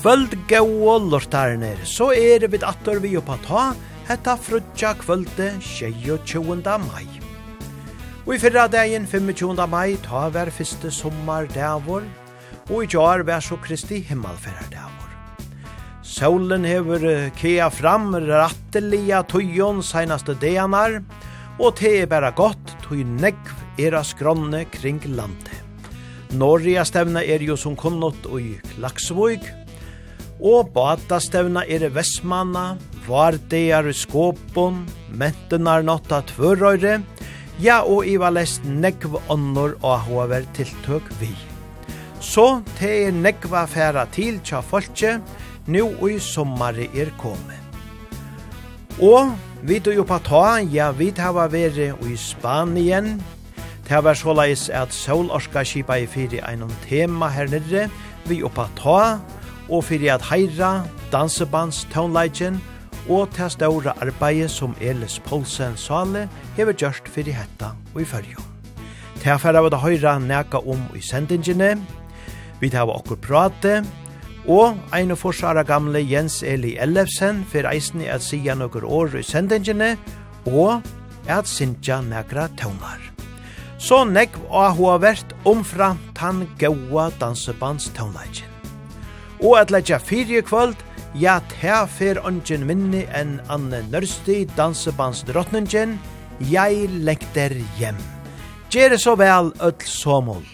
kvöld 0.00 0.32
gau 0.48 0.96
lortarnir, 1.12 1.76
så 1.84 2.06
er 2.16 2.46
vi 2.48 2.58
attor 2.64 3.02
vi 3.02 3.10
oppa 3.18 3.34
ta, 3.44 3.64
hetta 4.08 4.32
frutja 4.40 4.94
kvölde 4.96 5.50
22. 5.60 6.56
mai. 6.86 7.04
Og 8.24 8.32
i 8.32 8.38
fyrra 8.40 8.64
dagen 8.72 9.04
25. 9.04 9.60
mai 9.68 9.98
ta 10.00 10.30
var 10.32 10.48
fyrste 10.56 10.88
sommardavor, 10.88 12.08
og 12.70 12.80
i 12.80 12.88
jar 12.88 13.26
ver 13.28 13.44
så 13.44 13.60
Kristi 13.60 14.00
himmelferardavor. 14.08 15.12
Solen 16.00 16.64
hever 16.64 17.28
kea 17.36 17.68
fram 17.68 18.14
rattelia 18.16 19.20
tujon 19.28 19.84
seinaste 19.84 20.32
deanar, 20.40 21.02
og 21.60 21.76
te 21.76 21.98
er 22.00 22.08
bæra 22.08 22.32
gott 22.32 22.76
tui 22.86 23.04
negv 23.04 23.52
era 23.76 24.00
skronne 24.00 24.64
kring 24.72 25.04
landet. 25.12 25.60
Norria 26.32 26.86
stevna 26.86 27.20
er 27.20 27.42
jo 27.42 27.56
som 27.58 27.74
kunnot 27.76 28.28
i 28.38 28.54
Klaksvøyg, 28.76 29.59
og 30.40 30.72
badastevna 30.74 31.62
er 31.68 31.84
i 31.86 31.90
Vestmanna, 31.92 32.76
vardegar 33.06 33.88
i 33.90 33.94
Skåpon, 33.96 34.82
mentenar 35.12 35.84
notta 35.86 36.22
tvørøyre, 36.32 37.00
ja 37.60 37.80
og 37.84 38.08
i 38.08 38.16
valest 38.20 38.64
nekv 38.64 39.18
ånder 39.32 39.76
og 39.80 40.06
hover 40.08 40.46
tiltøk 40.56 41.08
vi. 41.20 41.32
Så 42.20 42.62
te 42.78 42.90
er 43.06 43.16
nekva 43.16 43.66
færa 43.68 44.06
til 44.12 44.40
tja 44.44 44.60
folke, 44.60 45.18
nu 45.66 45.86
og 45.88 46.06
i 46.10 46.18
sommare 46.20 46.88
er 46.96 47.12
kome. 47.20 47.56
Og 49.00 49.36
vi 49.62 49.78
du 49.78 49.92
jo 49.92 50.04
på 50.08 50.18
ta, 50.24 50.60
ja 50.60 50.90
vi 50.92 51.12
hava 51.16 51.46
vere 51.48 51.94
i 52.04 52.16
Spanien, 52.16 53.20
Det 53.90 54.04
var 54.04 54.14
såleis 54.14 54.68
at 54.70 54.92
solorska 54.94 55.64
skipa 55.66 55.96
i 55.98 56.04
fyri 56.06 56.38
einom 56.46 56.70
tema 56.84 57.26
her 57.34 57.48
nere, 57.50 57.88
vi 58.28 58.36
oppa 58.46 58.68
ta, 58.78 59.18
og 59.70 59.84
fyrir 59.84 60.14
at 60.14 60.26
heira, 60.30 60.84
dansebands, 61.12 61.84
toneleikjen 61.92 62.60
og 63.08 63.30
til 63.34 63.50
ståra 63.50 63.94
arbeid 64.02 64.48
som 64.48 64.74
Elis 64.80 65.18
Poulsen 65.24 65.76
Sale 65.76 66.28
hever 66.56 66.76
gjørst 66.76 67.08
fyrir 67.08 67.38
hetta 67.38 67.72
og 67.94 68.02
i 68.02 68.04
fyrjo. 68.04 68.42
Til 69.20 69.30
affæra 69.34 69.62
vi 69.62 69.70
da 69.70 69.80
høyra 69.80 70.18
neka 70.18 70.62
om 70.66 70.82
i 70.96 71.00
sendingene, 71.00 71.74
vi 72.60 72.70
tar 72.70 72.88
okkur 72.88 73.18
prate, 73.20 73.82
og 74.48 74.78
ein 74.96 75.10
og 75.10 75.18
forsara 75.18 75.62
gamle 75.62 76.00
Jens 76.00 76.42
Eli 76.42 76.76
Ellefsen 76.80 77.44
fyrir 77.48 77.70
eisen 77.70 78.00
i 78.00 78.08
at 78.08 78.24
sjá 78.24 78.54
nokkur 78.54 78.84
år 78.84 79.18
i 79.20 79.22
sendingene, 79.22 79.96
og 80.46 80.82
at 81.28 81.48
sinja 81.48 82.00
nekra 82.00 82.48
tøvnar. 82.56 83.00
Så 83.78 84.04
nekv 84.04 84.40
og 84.48 84.76
hua 84.76 84.98
vært 85.00 85.34
omfra 85.44 85.94
tann 86.16 86.46
gaua 86.58 87.10
dansebands 87.20 87.92
tøvnleikjen. 87.96 88.59
Og 89.40 89.56
at 89.56 89.70
leggja 89.72 89.96
fyrir 89.98 90.44
kvöld, 90.44 90.76
ja, 91.16 91.38
ta 91.48 91.86
fer 91.88 92.20
ongen 92.28 92.66
minni 92.68 93.06
enn 93.16 93.38
Anne 93.48 93.80
Nørsti, 93.88 94.44
dansebandsdrottningen, 94.56 95.96
jeg 96.52 96.88
lekter 97.06 97.56
hjem. 97.80 97.98
Gjere 98.70 99.00
så 99.00 99.16
vel, 99.18 99.50
öll 99.64 99.88
somol. 99.88 100.44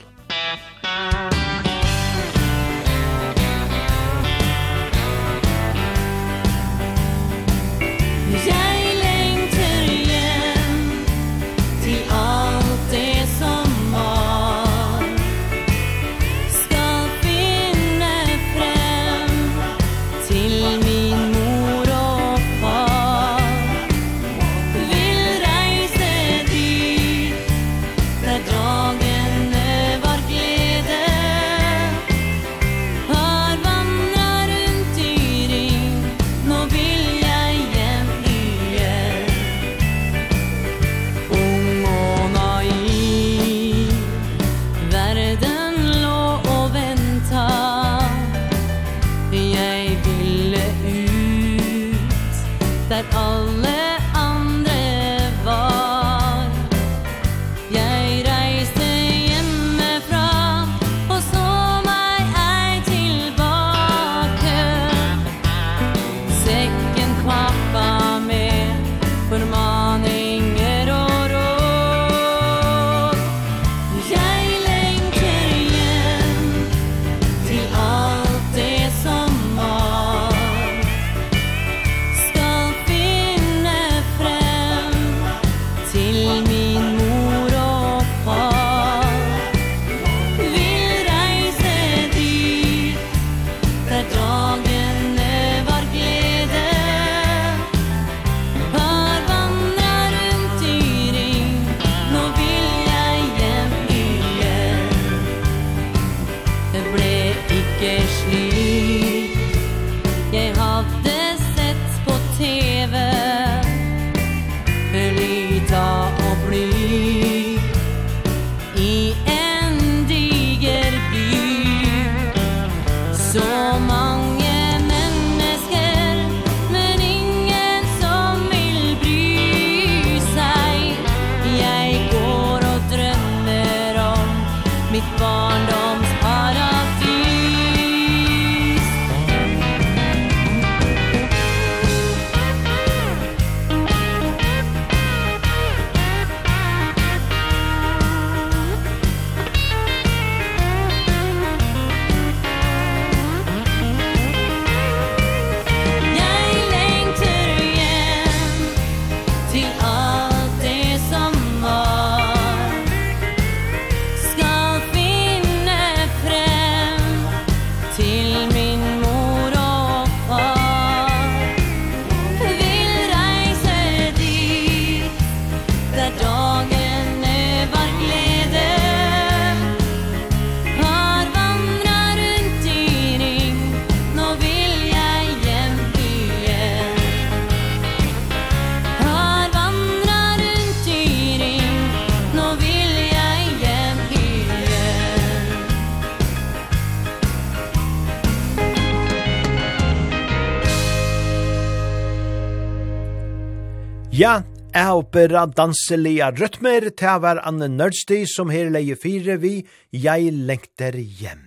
Æopera 204.76 205.46
danselia 205.48 206.26
rytmer, 206.36 206.90
til 206.92 207.20
var 207.24 207.38
Anne 207.48 207.64
Nørdsti 207.72 208.26
som 208.28 208.50
her 208.52 208.68
leie 208.68 208.92
fire 209.00 209.38
vi 209.40 209.62
Jeg 209.88 210.28
lengter 210.28 210.92
hjem. 210.92 211.46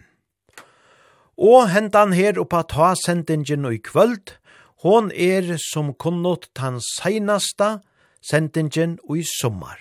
Og 1.37 1.67
hentan 1.69 2.15
her 2.17 2.39
oppa 2.41 2.63
ta 2.65 2.95
sendingen 2.97 3.67
og 3.69 3.75
i 3.75 3.81
kvöld, 3.85 4.33
hon 4.81 5.11
er 5.13 5.59
som 5.61 5.91
kunnot 5.93 6.47
tan 6.57 6.79
seinasta 6.81 7.83
sendingen 8.25 8.97
og 9.05 9.19
i 9.21 9.25
sommar. 9.29 9.77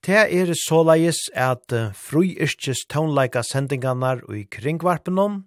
Det 0.00 0.24
er 0.32 0.54
såleis 0.56 1.18
at 1.36 1.68
fruirskes 1.92 2.86
tånleika 2.88 3.42
sendingarnar 3.44 4.24
og 4.30 4.38
i 4.38 4.46
kringvarpenom 4.48 5.42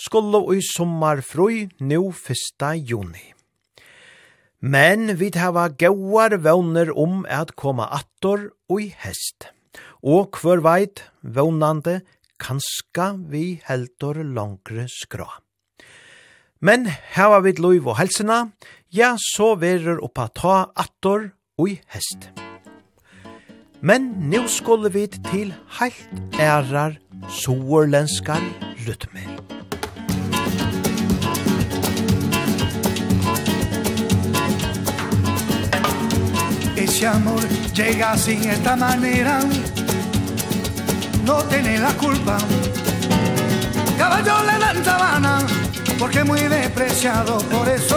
skulle 0.00 0.40
og 0.40 0.56
i 0.56 0.64
sommar 0.64 1.20
fru 1.20 1.68
nu 1.76 2.08
1. 2.08 2.72
juni. 2.88 3.34
Men 4.60 5.16
vi 5.16 5.30
hava 5.40 5.70
gauar 5.72 6.34
vøvner 6.36 6.90
om 6.92 7.24
at 7.24 7.54
koma 7.56 7.86
attor 7.96 8.50
og 8.68 8.82
i 8.82 8.90
hest. 8.92 9.48
Og 10.04 10.36
hver 10.36 10.60
veit 10.60 11.04
vøvnande 11.24 12.02
kanska 12.40 13.14
vi 13.32 13.60
heldur 13.64 14.20
langre 14.20 14.84
skra. 14.92 15.28
Men 16.60 16.84
hava 17.16 17.40
vi 17.40 17.54
loiv 17.56 17.88
og 17.88 17.96
helsina, 18.02 18.50
ja, 18.92 19.14
så 19.16 19.54
verur 19.56 20.02
oppa 20.04 20.28
ta 20.28 20.56
attor 20.76 21.30
og 21.56 21.70
i 21.72 21.78
hest. 21.94 22.28
Men 23.80 24.12
nu 24.28 24.44
skulle 24.44 24.92
vi 24.92 25.06
til 25.08 25.54
heilt 25.78 26.36
ærar 26.36 26.98
soerlenskar 27.32 28.44
rytmer. 28.84 29.59
ese 36.90 37.06
amor 37.06 37.40
llega 37.72 38.12
así 38.12 38.32
esta 38.44 38.74
manera 38.74 39.38
no 41.24 41.36
tiene 41.44 41.78
la 41.78 41.92
culpa. 41.92 42.36
Caballo 43.96 44.34
le 44.42 44.58
dan 44.58 44.84
sabana 44.84 45.38
porque 46.00 46.24
muy 46.24 46.40
despreciado 46.40 47.38
por 47.38 47.68
eso. 47.68 47.96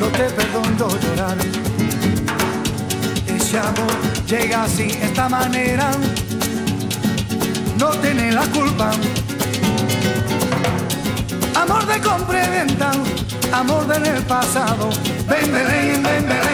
No 0.00 0.06
te 0.06 0.24
perdono 0.36 0.88
llorar. 1.00 1.36
Ese 3.26 3.58
amor 3.58 3.94
llega 4.26 4.64
así 4.64 4.88
esta 5.00 5.28
manera. 5.28 5.92
No 7.78 7.90
tiene 8.02 8.32
la 8.32 8.46
culpa. 8.46 8.90
Amor 11.54 11.86
de 11.86 12.00
compra 12.00 12.44
y 12.44 12.50
venta 12.50 12.90
amor 13.52 13.86
del 13.86 14.22
pasado. 14.24 14.90
Ven 15.28 15.52
ven 15.52 16.02
ven 16.02 16.28
ven. 16.28 16.47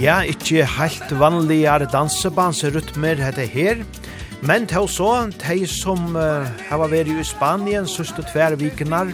ja, 0.00 0.20
ikkje 0.28 0.66
heilt 0.76 1.12
vanligare 1.16 1.86
dansebandsrytmer 1.88 3.20
hette 3.20 3.46
her, 3.48 3.80
men 4.44 4.66
til 4.68 4.88
så, 4.92 5.10
de 5.32 5.64
som 5.70 6.16
uh, 6.16 6.44
har 6.68 6.82
vært 6.82 7.08
i 7.08 7.24
Spanien 7.24 7.88
søste 7.88 8.24
tver 8.28 8.58
vikenar, 8.60 9.12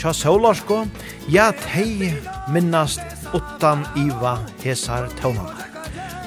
tja 0.00 0.14
Solarsko, 0.16 0.84
ja, 1.28 1.50
de 1.52 2.12
minnast 2.54 3.02
utan 3.34 3.84
Iva 3.98 4.38
Hesar 4.64 5.10
Taunanar. 5.20 5.66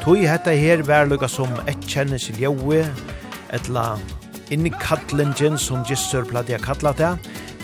Tui 0.02 0.28
hette 0.30 0.54
her 0.58 0.86
vær 0.86 1.10
lukka 1.10 1.30
som 1.30 1.50
et 1.70 1.82
kjennes 1.90 2.30
i 2.30 2.38
ljaue, 2.38 2.84
etla 3.54 3.86
innkattlingen 4.54 5.58
som 5.58 5.86
Gissur 5.90 6.28
pladia 6.30 6.62
kallat 6.62 7.02
det, 7.02 7.12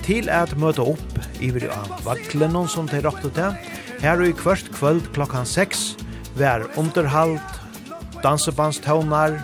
til 0.07 0.29
at 0.31 0.53
møte 0.57 0.81
opp 0.81 1.17
iver 1.43 1.67
av 1.73 1.93
vaklenon 2.05 2.69
som 2.71 2.87
de 2.89 3.03
råkte 3.05 3.33
det, 3.37 3.53
her 4.01 4.21
og 4.21 4.29
i 4.29 4.35
kvart 4.37 4.69
kvöld 4.77 5.09
klokkan 5.13 5.45
6, 5.45 6.06
vær 6.37 6.65
underhalt, 6.77 7.61
dansebandstånar 8.23 9.37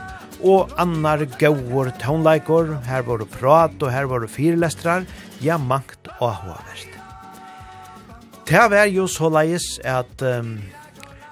og 0.44 0.74
annar 0.82 1.24
gauur 1.40 1.92
tónleikor, 2.02 2.76
her 2.88 3.06
var 3.08 3.24
prat 3.32 3.76
og 3.82 3.92
her 3.94 4.10
var 4.12 4.28
fyrlestrar, 4.28 5.06
ja 5.42 5.58
mangt 5.58 6.10
og 6.20 6.34
havaverst. 6.40 6.90
Det 8.48 8.66
var 8.70 8.90
jo 8.92 9.08
så 9.08 9.30
leis 9.32 9.80
at 9.88 10.22
um, 10.22 10.58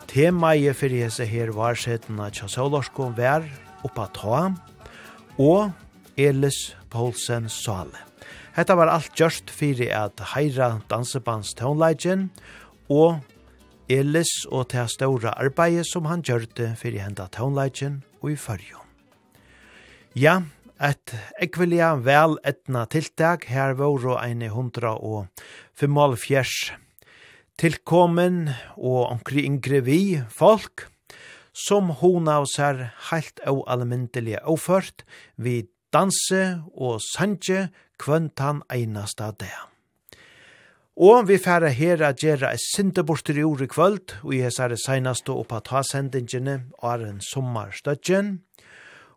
temaet 0.08 0.78
for 0.80 0.92
hese 0.92 1.26
her 1.28 1.52
var 1.56 1.76
setna 1.76 2.30
tja 2.32 2.48
Kjassolorsko 2.48 3.12
vær 3.18 3.44
oppa 3.84 4.08
ta 4.16 4.46
og 5.38 5.72
Elis 6.18 6.72
Poulsen 6.92 7.50
Sale. 7.50 8.00
Hetta 8.56 8.76
var 8.76 8.92
alt 8.92 9.12
gjørst 9.16 9.52
fyrir 9.52 9.92
at 9.96 10.24
heira 10.34 10.74
dansebandstånleikin 10.92 12.30
og 12.92 13.20
Elis 13.92 14.46
og 14.50 14.70
til 14.72 14.88
ståra 14.92 15.36
arbeidet 15.36 15.88
som 15.90 16.08
han 16.08 16.24
gjørte 16.24 16.72
fyrir 16.80 17.04
henda 17.04 17.28
taunleitjen 17.32 18.02
og 18.22 18.32
i 18.34 18.38
fyrjon. 18.40 18.88
Ja, 20.16 20.42
et 20.82 21.14
ekvelia 21.44 21.94
vel 22.02 22.38
etna 22.48 22.86
tiltak 22.90 23.46
her 23.52 23.76
våre 23.80 24.18
eine 24.24 24.50
hundra 24.50 24.96
og 24.98 25.44
femmal 25.78 26.18
fjers 26.20 26.72
tilkommen 27.62 28.48
og 28.78 29.12
omkri 29.12 29.46
yngre 29.46 29.84
vi 29.86 30.02
folk 30.34 30.88
som 31.54 31.92
hona 32.02 32.40
av 32.42 32.48
her 32.58 32.88
heilt 33.12 33.44
og 33.52 33.66
allmyndelige 33.70 34.42
overført 34.46 35.06
vi 35.38 35.62
danse 35.94 36.62
og 36.74 37.02
sanje 37.12 37.68
kvøntan 38.02 38.64
einasta 38.72 39.30
dag. 39.38 39.71
Og 41.00 41.30
vi 41.30 41.38
færa 41.40 41.70
her 41.72 42.02
a 42.04 42.12
gjerra 42.12 42.50
et 42.52 42.60
sindeborster 42.76 43.38
i 43.40 43.44
ordet 43.48 43.70
kvöld, 43.72 44.12
og 44.24 44.34
i 44.36 44.42
hessare 44.44 44.76
seinaste 44.76 45.32
oppa 45.32 45.62
ta 45.64 45.84
sendingene 45.88 46.66
åren 46.84 47.22
sommarstøtjen. 47.24 48.42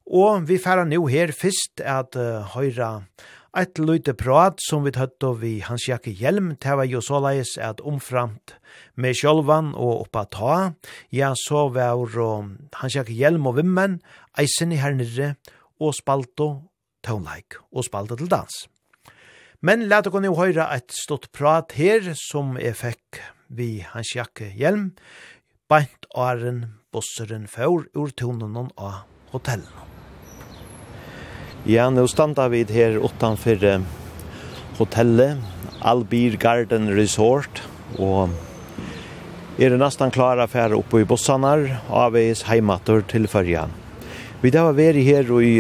Og 0.07 0.47
vi 0.47 0.59
færa 0.59 0.85
nu 0.85 1.07
her 1.11 1.33
fyrst 1.35 1.81
at 1.83 2.14
uh, 2.14 2.47
høyra 2.54 3.02
eit 3.59 3.78
løyte 3.78 4.14
prat 4.14 4.62
som 4.62 4.85
vi 4.87 4.93
tøtt 4.95 5.23
og 5.26 5.40
vi 5.43 5.59
hans 5.66 5.88
jakke 5.88 6.12
hjelm, 6.14 6.54
det 6.62 6.76
var 6.78 6.87
jo 6.87 7.00
såleis 7.02 7.57
at 7.59 7.81
omframt 7.83 8.54
med 8.95 9.14
sjolvan 9.19 9.73
og 9.75 10.07
oppa 10.07 10.25
ta, 10.31 10.59
ja 11.11 11.33
så 11.35 11.69
var 11.75 11.99
uh, 11.99 12.47
hans 12.78 12.95
jakke 12.95 13.14
hjelm 13.14 13.50
og 13.50 13.59
vimmen, 13.59 13.99
eisen 14.38 14.71
i 14.71 14.78
her 14.78 14.95
nere, 14.95 15.35
og 15.83 15.95
spalto 15.99 16.71
tøvnleik, 17.02 17.59
og 17.75 17.83
spalto 17.83 18.14
til 18.14 18.31
dans. 18.31 18.62
Men 19.64 19.87
lat 19.88 20.04
dere 20.04 20.21
nå 20.21 20.35
høre 20.37 20.66
et 20.75 20.92
stort 20.92 21.30
prat 21.33 21.73
her 21.78 22.11
som 22.21 22.59
eg 22.61 22.75
fekk 22.76 23.21
vi 23.49 23.78
hans 23.94 24.11
jakke 24.12 24.50
hjelm, 24.52 24.90
Bant 25.73 26.04
åren 26.12 26.59
bosseren 26.92 27.47
før 27.49 27.87
ur 27.97 28.11
tonen 28.12 28.59
av 28.76 29.06
hotellet. 29.33 29.73
Ja, 31.64 31.87
nå 31.88 32.04
standa 32.12 32.50
vi 32.52 32.61
her 32.68 32.99
utanfor 33.00 33.64
hotellet, 34.76 35.40
Albir 35.80 36.37
Garden 36.37 36.90
Resort, 36.92 37.62
og 37.97 38.37
er 39.56 39.73
det 39.73 39.80
nesten 39.80 40.12
klare 40.12 40.44
for 40.52 40.76
oppe 40.76 41.00
i 41.00 41.09
bossanar, 41.09 41.64
avveis 41.88 42.44
heimater 42.50 43.00
til 43.09 43.25
førja. 43.33 43.64
Vi 44.44 44.52
da 44.52 44.66
var 44.68 44.76
vi 44.76 45.06
her 45.09 45.33
i 45.40 45.54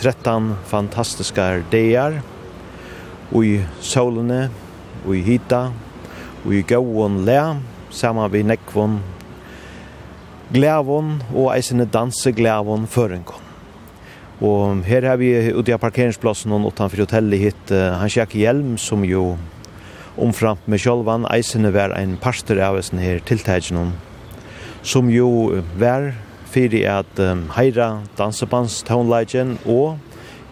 13 0.00 0.54
fantastiske 0.72 1.50
dager, 1.68 2.16
i 3.34 3.58
solene, 3.82 4.46
i 5.06 5.22
hita, 5.26 5.70
i 6.46 6.62
gåon 6.62 7.24
le, 7.26 7.40
saman 7.90 8.30
vi 8.30 8.44
nekvon 8.46 9.00
glævon 10.54 11.16
og 11.34 11.50
eisene 11.56 11.88
danseglævon 11.90 12.86
førenkon. 12.86 13.42
Og 14.44 14.84
her 14.84 15.06
har 15.08 15.16
vi 15.16 15.32
ute 15.56 15.72
av 15.72 15.80
parkeringsplassen 15.80 16.52
og 16.52 16.68
utenfor 16.68 17.06
hotellet 17.06 17.40
hit 17.40 17.70
uh, 17.72 17.96
Hans 17.96 18.18
Jack 18.18 18.36
Hjelm 18.36 18.76
som 18.78 19.04
jo 19.08 19.36
omframt 20.20 20.68
med 20.68 20.80
sjølvan 20.80 21.24
eisene 21.32 21.72
var 21.72 21.94
en 21.96 22.18
parster 22.20 22.60
av 22.64 22.76
eisen 22.76 23.00
her 23.00 23.22
tiltagen 23.24 23.94
som 24.86 25.08
jo 25.12 25.28
var 25.80 26.12
fyrir 26.52 26.86
at 26.88 27.20
um, 27.20 27.46
heira 27.56 28.02
dansebandstownleggen 28.20 29.56
og 29.64 29.96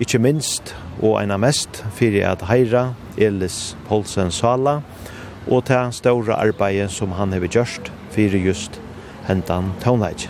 ikkje 0.03 0.21
minst 0.21 0.75
og 1.01 1.19
eina 1.21 1.37
mest 1.41 1.83
fyrir 1.97 2.27
at 2.31 2.45
heira 2.49 2.95
Elis 3.17 3.77
Polsen 3.89 4.31
Sala 4.31 4.81
og 5.47 5.65
til 5.69 5.93
ståra 5.93 6.39
arbeid 6.41 6.89
som 6.91 7.13
han 7.19 7.33
hever 7.33 7.51
gjørst 7.53 7.91
fyrir 8.15 8.47
just 8.47 8.81
hentan 9.29 9.73
tonleik. 9.83 10.29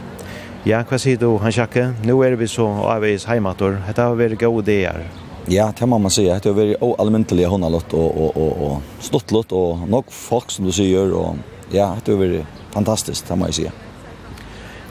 Ja, 0.65 0.81
hva 0.89 0.97
sier 0.97 1.19
du, 1.21 1.37
Hans 1.43 1.59
Jakke? 1.59 1.91
Nå 2.09 2.17
er 2.25 2.39
vi 2.41 2.47
så 2.49 2.65
avveis 2.89 3.27
heimator. 3.29 3.77
Hetta 3.85 4.09
har 4.09 4.17
vært 4.17 4.39
gode 4.41 4.65
ideer. 4.65 5.05
Ja, 5.47 5.73
det 5.79 5.87
må 5.87 5.99
man 5.99 6.11
säga. 6.11 6.39
Det 6.39 6.49
har 6.49 6.55
varit 6.55 7.01
allmäntliga 7.01 7.49
honalott 7.49 7.93
och 7.93 8.17
och 8.17 8.37
och 8.37 8.67
och 8.67 8.83
stottlott 9.01 9.53
och 9.53 9.89
nog 9.89 10.05
folk 10.09 10.51
som 10.51 10.65
du 10.65 10.73
säger 10.73 11.13
och 11.13 11.37
ja, 11.71 11.97
det 12.05 12.13
har 12.13 12.19
varit 12.19 12.47
fantastiskt, 12.71 13.29
det 13.29 13.37
må 13.37 13.47
jag 13.47 13.55
säga. 13.55 13.73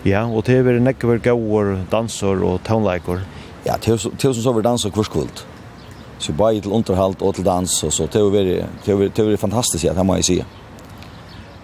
Ja, 0.03 0.25
og 0.25 0.43
det 0.45 0.57
har 0.57 0.65
vært 0.67 0.83
nekker 0.83 1.21
gåor, 1.23 1.77
danser 1.91 2.41
og 2.43 2.59
tonlikor. 2.67 3.21
Ja, 3.65 3.77
tusen 3.79 4.11
tusen 4.17 4.43
så 4.43 4.51
var 4.51 4.61
dansar 4.61 4.91
kvarskvult. 4.91 5.45
Så 6.17 6.31
bare 6.31 6.61
til 6.61 6.71
underhåll 6.71 7.15
och 7.19 7.35
til 7.35 7.45
dans 7.45 7.83
och 7.83 7.93
så 7.93 8.07
det 8.13 8.21
var 8.21 9.09
det 9.15 9.23
var 9.23 9.37
fantastiskt 9.37 9.85
att 9.85 9.97
hemma 9.97 10.17
i 10.17 10.23
sig. 10.23 10.45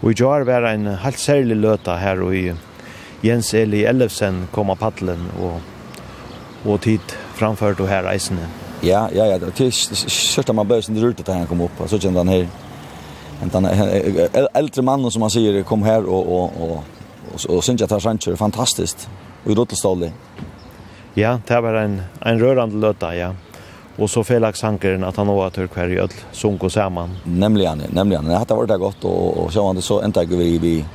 Och 0.01 0.13
jag 0.19 0.45
var 0.45 0.61
en 0.61 0.85
helt 0.85 1.19
særlig 1.19 1.55
löta 1.55 1.95
här 1.95 2.21
och 2.21 2.35
i 2.35 2.53
Jens 3.21 3.53
Eli 3.53 3.85
Ellefsen 3.85 4.47
kom 4.51 4.69
av 4.69 4.75
paddeln 4.75 5.29
och 5.41 5.61
och 6.71 6.81
tid 6.81 7.01
framför 7.33 7.73
då 7.73 7.85
här 7.85 8.03
reisande. 8.03 8.47
Ja, 8.81 9.09
ja, 9.15 9.25
ja, 9.25 9.37
det 9.37 9.61
er 9.61 9.71
sørst 9.71 10.49
at 10.49 10.55
man 10.55 10.67
bør 10.67 10.81
sin 10.81 11.01
ruta 11.01 11.23
til 11.23 11.33
han 11.33 11.47
kom 11.47 11.61
upp. 11.61 11.71
Så 11.87 11.99
kände 11.99 12.19
han 12.19 12.27
här. 12.27 12.47
En 13.41 14.47
äldre 14.53 14.81
man 14.81 15.11
som 15.11 15.19
man 15.19 15.29
säger 15.29 15.63
kom 15.63 15.83
här 15.83 16.05
och 16.05 16.27
och 16.27 16.51
och 16.61 16.83
och, 17.33 17.55
och 17.55 17.63
syns 17.63 17.81
att 17.81 17.91
han 17.91 17.99
känns 17.99 18.39
fantastiskt. 18.39 19.09
Och 19.45 19.51
i. 20.03 20.11
Ja, 21.13 21.39
det 21.47 21.61
var 21.61 21.73
en 21.73 22.01
en 22.21 22.39
rörande 22.39 22.77
löta, 22.77 23.15
ja 23.15 23.33
och 23.99 24.09
så 24.09 24.23
felaksankaren 24.23 25.03
att 25.03 25.17
han 25.17 25.27
har 25.27 25.49
tur 25.49 25.67
kvar 25.67 25.87
i 25.87 25.99
öll 25.99 26.09
sunko 26.31 26.69
samman. 26.69 27.09
Nämligen, 27.23 27.83
nämligen. 27.89 28.25
Det 28.25 28.37
hade 28.37 28.53
varit 28.53 28.79
gott 28.79 29.03
och 29.03 29.37
och 29.37 29.53
så 29.53 29.67
han 29.67 29.81
så 29.81 30.05
inte 30.05 30.25
vi 30.25 30.57
vi 30.57 30.85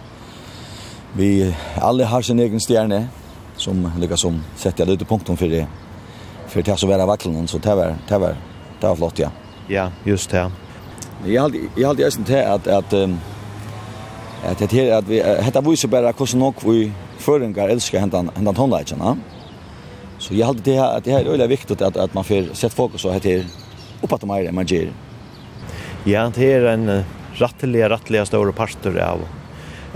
vi 1.13 1.55
alla 1.81 2.05
har 2.07 2.23
sin 2.23 2.41
egen 2.41 2.61
stjärna 2.61 3.05
som 3.57 3.91
lyckas 3.99 4.21
som 4.21 4.43
sätter 4.57 4.87
lite 4.87 5.05
punkten 5.05 5.37
för 5.37 5.49
det. 5.49 5.67
För 6.47 6.63
det 6.63 6.77
så 6.77 6.87
vara 6.87 7.07
vacklingen 7.07 7.49
så 7.49 7.59
det 7.59 7.75
var 7.75 7.97
det 8.09 8.19
var 8.19 8.37
det 8.81 8.87
var 8.87 8.97
flott 8.97 9.19
ja. 9.19 9.31
Ja, 9.69 9.91
just 10.05 10.31
det. 10.31 10.51
Jag 11.27 11.43
hade 11.43 11.59
jag 11.77 11.89
hade 11.89 12.03
just 12.03 12.19
inte 12.19 12.49
att 12.49 12.67
att 12.67 12.93
att 14.45 14.59
det 14.59 14.73
här 14.73 14.93
att 14.99 15.09
vi 15.09 15.19
detta 15.19 15.61
visar 15.61 15.89
bara 15.89 16.13
hur 16.19 16.27
så 16.27 16.37
nog 16.37 16.55
vi 16.65 16.93
förringar 17.19 17.69
älskar 17.69 18.01
händan 18.01 18.31
händan 18.35 18.55
tonlägen, 18.55 18.99
va? 18.99 19.17
Så 20.25 20.35
jag 20.35 20.47
hade 20.47 20.61
det 20.63 20.77
här, 20.81 21.01
det 21.05 21.13
här 21.13 21.21
är 21.21 21.31
väldigt 21.31 21.51
viktigt 21.51 21.83
att, 21.83 21.97
att 21.97 22.15
man 22.15 22.25
får 22.25 22.55
sett 22.55 22.75
fokus 22.75 23.01
så 23.01 23.11
här 23.11 23.19
till 23.19 23.45
uppåt 24.03 24.21
de 24.21 24.31
här 24.31 24.53
man 24.53 24.67
ger. 24.67 24.93
Ja, 26.05 26.33
det 26.35 26.53
är 26.53 26.65
en 26.65 27.03
rattliga, 27.35 27.89
rattliga 27.89 28.27
stora 28.27 28.53
pastor 28.53 28.99
av 28.99 29.21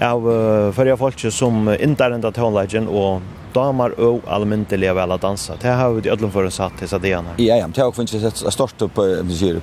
av 0.03 0.73
förra 0.73 0.97
folk 0.97 1.33
som 1.33 1.77
inte 1.81 2.05
är 2.05 2.11
ända 2.11 2.33
tonlägen 2.33 2.89
och 2.89 3.21
damer 3.53 4.01
och 4.01 4.21
allmäntliga 4.27 4.95
väl 4.95 5.11
att 5.11 5.21
dansa. 5.21 5.55
Det 5.61 5.69
har 5.69 5.91
vi 5.93 6.11
ödlom 6.11 6.31
för 6.31 6.45
en 6.45 6.51
satt 6.51 6.79
till 6.79 6.89
så 6.89 6.99
det. 6.99 7.09
Ja, 7.09 7.25
ja, 7.37 7.69
det 7.75 7.81
har 7.81 7.89
också 7.89 8.01
inte 8.01 8.21
sett 8.21 8.53
störst 8.53 8.79
på 8.79 9.03
musier 9.03 9.61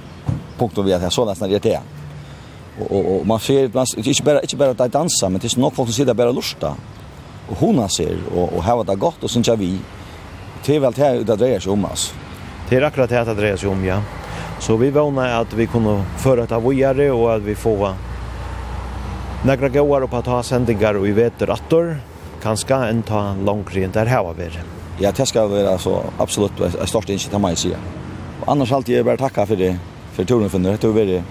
punkten 0.58 0.86
vi 0.86 0.94
har 0.94 1.10
så 1.10 1.26
nästan 1.26 1.50
det 1.50 1.66
är. 1.66 1.82
Och 2.90 3.16
och 3.16 3.28
man 3.28 3.40
ser 3.40 3.70
man 3.74 3.86
inte 3.96 4.24
bara 4.24 4.42
inte 4.42 4.56
bara 4.56 4.70
att 4.70 4.92
dansa 4.92 5.30
men 5.30 5.40
det 5.40 5.58
är 5.58 5.60
nog 5.60 5.76
folk 5.76 5.90
som 5.90 5.94
sitter 5.94 6.14
bara 6.14 6.32
lusta. 6.32 6.76
Och 7.50 7.58
hon 7.58 7.90
ser 7.90 8.18
och 8.36 8.54
och 8.54 8.64
har 8.64 8.84
det 8.84 8.96
gott 8.96 9.24
och 9.24 9.32
syns 9.32 9.48
jag 9.48 9.58
vi 9.58 9.80
det 10.66 10.76
är 10.76 10.80
väl 10.80 10.94
det 10.94 11.24
det 11.24 11.36
dreier 11.36 11.60
sig 11.60 11.72
om 11.72 11.86
oss. 11.86 12.14
Det 12.70 12.76
är 12.76 12.82
akkurat 12.82 13.10
det 13.10 13.24
det 13.24 13.34
dreier 13.34 13.58
sig 13.58 13.70
om, 13.70 13.86
ja. 13.86 14.02
Så 14.60 14.78
vi 14.78 14.92
vånar 14.92 15.42
att 15.42 15.54
vi 15.54 15.68
kunde 15.68 16.04
föra 16.18 16.44
ett 16.44 16.52
avojare 16.52 17.12
och 17.12 17.36
att 17.36 17.42
vi 17.42 17.56
får 17.56 17.94
några 19.46 19.70
gåar 19.70 20.02
upp 20.02 20.14
att 20.14 20.26
ha 20.26 20.44
sändningar 20.44 20.94
och 20.94 21.08
i 21.08 21.12
veter 21.12 21.50
attor 21.50 21.98
kanske 22.42 22.76
en 22.76 23.04
ta 23.04 23.36
långre 23.46 23.84
än 23.84 23.92
där 23.92 24.06
här 24.06 24.34
vi. 24.38 24.50
Ja, 25.00 25.12
det 25.16 25.26
ska 25.26 25.48
vara 25.48 25.78
så 25.78 26.04
absolut 26.18 26.60
ett 26.60 26.90
stort 26.90 27.10
incitament 27.10 27.44
mig 27.44 27.56
säga. 27.56 27.78
Och 28.42 28.52
annars 28.52 28.72
alltid 28.72 28.98
jag 28.98 29.06
bara 29.06 29.18
tacka 29.18 29.46
för 29.46 29.56
det 29.56 29.78
för 30.14 30.24
turen 30.24 30.50
för 30.50 30.60
det 30.60 30.70
har 30.70 31.06
det 31.06 31.24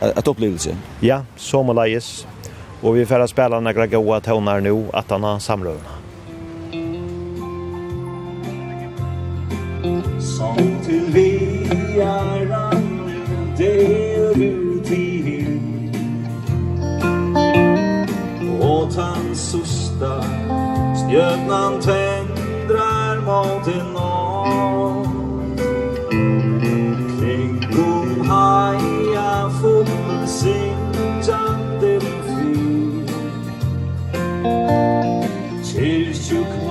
ett 0.00 0.28
upplevelse. 0.28 0.76
Ja, 1.00 1.22
som 1.36 1.68
och 2.80 2.96
vi 2.96 3.06
får 3.06 3.26
spela 3.26 3.60
några 3.60 3.86
goda 3.86 4.20
tonar 4.20 4.60
nu 4.60 4.86
att 4.92 5.10
han 5.10 5.24
har 5.24 5.38
samlövna. 5.38 5.97
som 10.38 10.56
til 10.84 11.14
vi 11.14 11.30
är 12.00 12.52
annan 12.52 13.52
del 13.56 14.34
hin 15.24 15.90
og 18.60 18.94
hans 18.94 19.38
sosta 19.38 20.22
stjötnan 20.94 21.80
tendrar 21.82 23.20
mot 23.26 23.66
en 23.66 23.86
norr 23.92 25.06
Kring 27.18 27.62
kom 27.74 28.20
haja 28.30 29.48
full 29.60 30.26
sin 30.26 30.78
jante 31.26 32.00
Kyrkjuk 35.64 36.67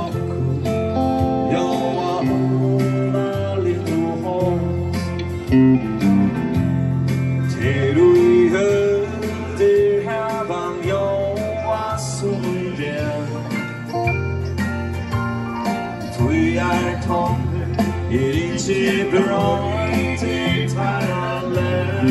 se 18.67 19.05
brant 19.11 20.23
i 20.23 20.67
tallen 20.75 22.07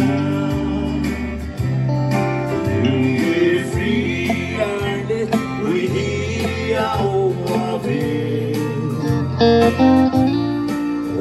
Vi 2.83 3.61
friar 3.73 5.03
det, 5.09 5.29
vi 5.65 5.83
hia 5.97 6.89
og 7.05 7.37
av 7.59 7.85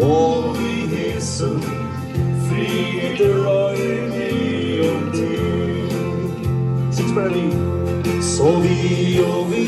Og 0.08 0.56
vi 0.56 0.74
hesen, 0.94 1.60
fri 2.48 2.72
drøyni 3.20 4.32
om 4.88 5.04
til 5.18 5.92
Six 6.96 7.12
bare 7.12 7.30
vi, 7.36 7.46
så 8.24 8.56
vi 8.64 8.80
og 9.28 9.52
vi 9.52 9.66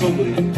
somebody 0.00 0.49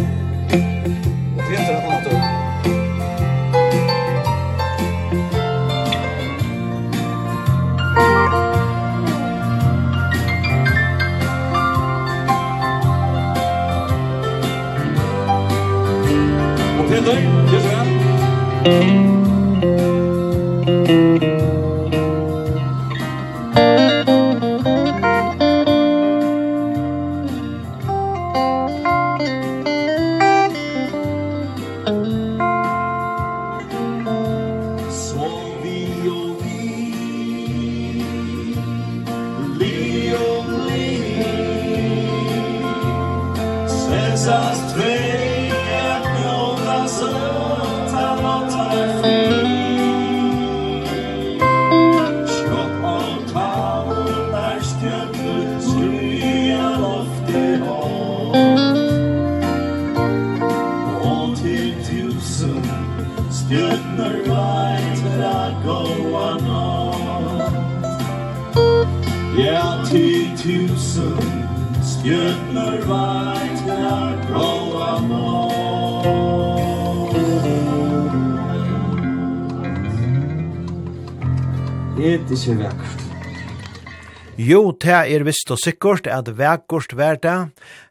Jo, 84.53 84.73
det 84.77 84.93
er 84.93 85.23
visst 85.25 85.49
og 85.55 85.61
sikkert 85.63 86.09
at 86.11 86.27
vekkort 86.37 86.93
vær 86.99 87.17
det. 87.23 87.37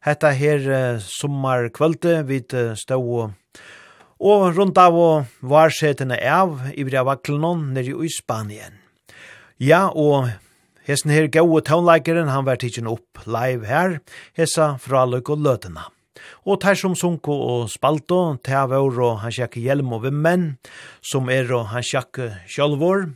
Hetta 0.06 0.30
her 0.36 0.66
uh, 0.68 1.00
sommerkvølte 1.02 2.20
vid 2.28 2.54
uh, 2.54 2.74
stå 2.78 3.00
og 3.02 3.32
Og 4.22 4.44
rundt 4.54 4.78
av 4.78 4.94
og 4.94 5.32
varsetene 5.42 6.20
av 6.22 6.60
i 6.78 6.84
vri 6.86 7.00
av 7.00 7.10
nere 7.34 7.96
i 8.06 8.10
Spanien. 8.14 8.76
Ja, 9.58 9.90
og 9.90 10.30
hessen 10.86 11.10
her 11.10 11.26
gode 11.26 11.64
tånleikeren, 11.66 12.30
han 12.30 12.46
var 12.46 12.62
tidsen 12.62 12.86
opp 12.86 13.26
live 13.26 13.66
her, 13.66 14.00
hessa 14.38 14.78
fra 14.78 15.08
løk 15.10 15.30
og 15.30 15.42
løtena. 15.42 15.88
Og 16.46 16.62
tær 16.62 16.78
som 16.78 16.94
Sunko 16.94 17.34
og 17.34 17.70
Spalto, 17.74 18.38
tær 18.46 18.70
var 18.70 19.02
og 19.02 19.24
han 19.24 19.34
sjakke 19.34 19.64
hjelm 19.64 19.94
og 19.98 20.04
vimmen, 20.06 20.58
som 21.02 21.30
er 21.34 21.50
og 21.50 21.72
han 21.74 21.82
sjakke 21.82 22.30
sjølvor, 22.46 23.10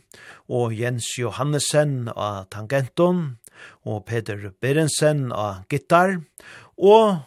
og 0.49 0.73
Jens 0.77 1.11
Johannesen 1.17 2.09
av 2.13 2.49
tangenton, 2.53 3.37
og 3.85 4.03
Peter 4.09 4.51
Berensen 4.61 5.31
av 5.31 5.63
gittar, 5.71 6.19
og 6.75 7.23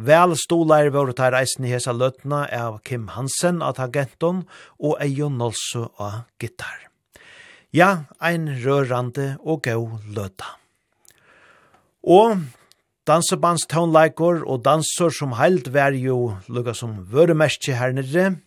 Vel 0.00 0.32
stolar 0.38 0.86
våre 0.94 1.12
tar 1.12 1.34
reisen 1.34 1.66
i 1.68 1.70
hesa 1.74 1.92
løtna 1.92 2.46
av 2.56 2.78
Kim 2.88 3.10
Hansen 3.12 3.58
av 3.60 3.74
tangenton 3.76 4.46
og 4.80 4.94
Eion 5.04 5.36
Nolso 5.36 5.90
av 6.00 6.22
gittar. 6.40 6.86
Ja, 7.76 8.06
ein 8.16 8.48
rørande 8.64 9.34
og 9.44 9.66
gau 9.66 10.00
løta. 10.08 10.56
Og 12.00 12.40
dansebands 13.04 13.66
tonleikor 13.68 14.40
og 14.46 14.64
dansor 14.64 15.12
som 15.12 15.36
heilt 15.36 15.68
vær 15.74 15.92
jo 15.92 16.38
lukka 16.48 16.72
som 16.74 16.96
vøremerskje 17.12 17.76
her 17.76 17.92
nere, 17.92 18.40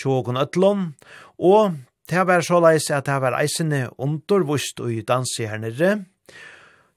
tjåkon 0.00 0.40
ötlom, 0.40 0.94
og 1.36 1.76
Det 2.10 2.26
var 2.28 2.42
såleis 2.44 2.90
at 2.92 3.06
det 3.08 3.14
var 3.22 3.32
eisende 3.38 3.86
undervust 3.96 4.80
og 4.84 4.92
dansi 5.08 5.46
her 5.48 5.62
nere. 5.62 6.04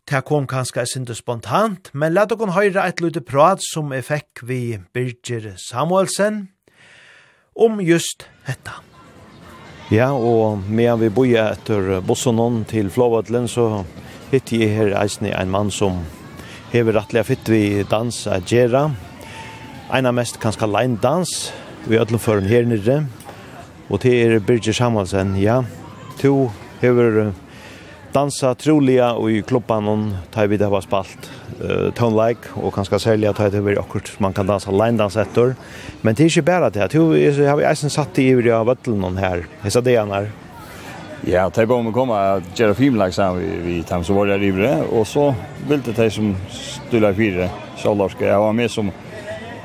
Det 0.08 0.20
kom 0.28 0.48
kanskje 0.48 0.82
eisende 0.84 1.15
spontant, 1.15 1.88
men 1.93 2.12
la 2.12 2.26
dere 2.28 2.52
høre 2.52 2.84
et 2.84 3.00
lite 3.00 3.22
prat 3.24 3.63
som 3.63 3.93
jeg 3.96 4.04
fikk 4.04 4.43
vi 4.43 4.60
Birger 4.91 5.54
Samuelsen 5.60 6.50
om 7.56 7.80
just 7.80 8.28
dette. 8.48 8.76
Ja, 9.91 10.12
og 10.12 10.67
medan 10.67 11.00
vi 11.00 11.10
boja 11.15 11.54
etter 11.54 12.02
Bossonon 12.04 12.65
til 12.67 12.91
Flåvatlen, 12.91 13.48
så 13.48 13.86
hittir 14.34 14.65
jeg 14.65 14.76
her 14.76 14.96
eisende 15.00 15.32
en 15.32 15.54
mann 15.54 15.72
som 15.72 16.02
hever 16.74 17.00
rettelig 17.00 17.24
fitt 17.30 17.48
vi 17.48 17.86
dans 17.88 18.26
a 18.28 18.41
gjerra. 18.43 18.89
Ein 19.88 20.12
av 20.12 20.20
mest 20.20 20.41
kanskje 20.43 20.67
leindans, 20.67 21.54
vi 21.88 21.96
er 21.96 22.20
for 22.20 22.43
her 22.43 22.67
nere, 22.67 23.06
Og 23.88 24.02
det 24.04 24.13
er 24.19 24.39
Birgir 24.43 24.76
Samuelsen, 24.76 25.36
ja. 25.39 25.62
To 26.21 26.50
hever 26.82 27.32
dansa 28.17 28.54
troliga 28.58 29.12
og 29.17 29.32
i 29.32 29.41
klubban 29.45 29.88
og 29.91 30.06
ta 30.34 30.45
vi 30.50 30.58
det 30.60 30.69
var 30.71 30.84
spalt 30.86 31.28
uh, 31.60 31.89
tone 31.97 32.15
like 32.17 32.54
og 32.56 32.73
kanskje 32.76 33.02
særlig 33.04 33.30
at 33.30 33.41
det 33.54 33.62
var 33.65 33.82
akkurat 33.82 34.10
man 34.23 34.34
kan 34.34 34.47
dansa 34.47 34.71
line 34.71 34.97
dans 34.97 35.17
etter 35.19 35.56
men 36.02 36.15
det 36.15 36.26
er 36.26 36.32
ikke 36.32 36.47
bare 36.47 36.71
det 36.73 36.89
to 36.93 37.12
har 37.12 37.60
vi 37.60 37.67
eisen 37.67 37.93
satt 37.93 38.17
i 38.17 38.30
ivrig 38.32 38.54
av 38.56 38.67
vøttelen 38.69 39.19
her 39.21 39.45
hessa 39.63 39.84
det 39.84 39.97
han 40.00 40.13
er 40.15 40.30
Ja, 41.26 41.47
det 41.50 41.63
er 41.63 41.65
bare 41.65 41.82
om 41.82 41.89
å 41.89 41.95
komme 41.95 42.13
og 42.15 42.50
gjøre 42.56 42.78
filmlag 42.78 43.13
sammen 43.13 43.41
vi, 43.41 43.58
vi 43.65 43.78
tar 43.84 44.04
så 44.06 44.15
var 44.15 44.30
det 44.30 44.41
ivrig 44.45 44.73
og 44.88 45.06
så 45.10 45.32
vil 45.67 45.82
det 45.86 45.97
de 45.97 46.10
som 46.13 46.34
stiller 46.54 47.17
fire 47.17 47.50
Kjallarske, 47.78 48.26
jeg 48.26 48.41
var 48.41 48.54
med 48.58 48.71
som 48.73 48.89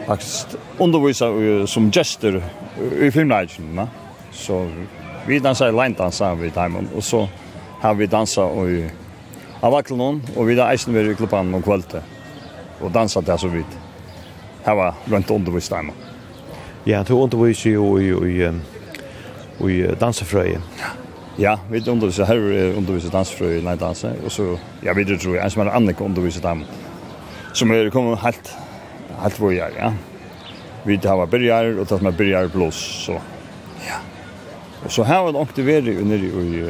faktisk 0.04 0.56
underviser 0.82 1.64
som 1.70 1.88
gestor 1.92 2.40
i 3.00 3.08
filmlagen, 3.12 3.70
ne? 3.76 3.86
Så 4.32 4.70
vi 5.26 5.38
dansar 5.38 5.68
i 5.68 5.72
line 5.72 5.94
dansa 5.98 6.34
vi 6.34 6.48
Diamond 6.48 6.88
och 6.96 7.04
så 7.04 7.28
har 7.80 7.94
vi 7.94 8.06
dansa 8.06 8.44
och 8.44 8.66
av 9.60 9.74
Aklon 9.74 10.22
och 10.36 10.50
vi 10.50 10.54
där 10.54 10.74
isen 10.74 10.94
vi 10.94 11.14
klubban 11.14 11.54
om 11.54 11.62
kvällte. 11.62 12.02
Och 12.80 12.90
dansa 12.90 13.20
där 13.20 13.36
så 13.36 13.48
vidt. 13.48 13.78
Här 14.64 14.74
var 14.74 14.94
runt 15.04 15.30
undervis 15.30 15.68
Diamond. 15.68 15.98
Ja, 16.84 17.04
du 17.06 17.12
undervis 17.12 17.64
ju 17.64 17.78
och 17.78 18.02
i 18.02 18.52
i 19.70 19.94
dansafröje. 19.98 20.60
Ja, 21.36 21.58
vi 21.70 21.90
undervisar 21.90 22.24
här 22.24 22.36
undervisar 22.76 23.10
dansfröje 23.10 23.58
i 23.58 23.60
line 23.60 23.76
dansa 23.76 24.12
och 24.24 24.32
så 24.32 24.58
ja, 24.80 24.92
vi 24.92 25.18
tror 25.18 25.36
jag 25.36 25.52
som 25.52 25.62
är 25.62 25.70
andra 25.70 25.94
undervisar 25.98 26.42
dem. 26.42 26.64
Som 27.52 27.70
är 27.70 27.90
kommer 27.90 28.16
helt 28.16 28.54
helt 29.22 29.40
vad 29.40 29.54
jag, 29.54 29.70
ja. 29.78 29.92
Vi 30.82 30.98
tar 30.98 31.26
börjar 31.26 31.78
och 31.78 31.88
tar 31.88 31.98
med 31.98 32.14
börjar 32.14 32.48
plus 32.48 33.04
så. 33.06 33.12
Ja. 33.88 33.94
Så 34.88 35.04
her 35.06 35.22
var 35.22 35.32
det 35.32 35.42
åkte 35.42 35.66
veri 35.66 35.96
under 36.00 36.16
i 36.18 36.62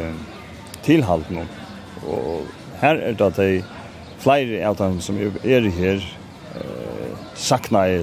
tilhalten. 0.85 1.47
Og 2.07 2.45
her 2.83 2.99
er 2.99 3.17
det 3.17 3.29
at 3.31 3.39
de 3.39 3.63
flere 4.23 4.61
av 4.67 4.77
dem 4.79 5.01
som 5.03 5.19
er 5.19 5.69
her 5.75 6.03
eh, 6.55 7.15
sakna 7.35 7.87
i 7.91 8.03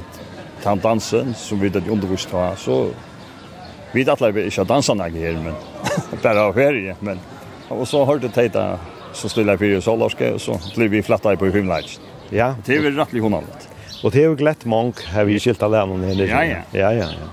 tan 0.63 0.81
dansen 0.83 1.33
som 1.37 1.61
vi 1.61 1.69
det 1.69 1.87
undervist 1.87 2.31
har. 2.31 2.55
Så 2.59 2.89
vi 3.93 4.03
det 4.03 4.13
atlever 4.13 4.49
ikke 4.49 4.67
dansa 4.67 4.95
nek 4.97 5.15
her, 5.17 5.39
men 5.41 5.55
bare 6.23 6.47
av 6.47 6.55
ferie. 6.57 6.95
Men, 7.01 7.21
og 7.69 7.85
så 7.87 8.03
har 8.05 8.21
det 8.21 8.33
teita 8.35 8.71
så 9.13 9.29
stille 9.31 9.55
fyrir 9.57 9.81
solarske, 9.81 10.35
og 10.35 10.41
så 10.41 10.57
blir 10.75 10.91
vi 10.91 11.01
flatta 11.05 11.33
på 11.39 11.49
himmelhets. 11.53 11.99
Ja. 12.31 12.53
Det 12.65 12.77
er 12.77 12.85
vel 12.85 12.99
rettelig 12.99 13.23
hundanlet. 13.25 13.67
Og 14.03 14.13
det 14.13 14.21
er 14.21 14.29
jo 14.29 14.37
glett 14.39 14.65
mange, 14.69 15.01
har 15.11 15.25
vi 15.27 15.39
skilt 15.41 15.63
alene. 15.65 16.13
Ja, 16.13 16.43
ja. 16.45 16.61
Ja, 16.73 16.91
ja, 16.95 17.09
ja. 17.09 17.29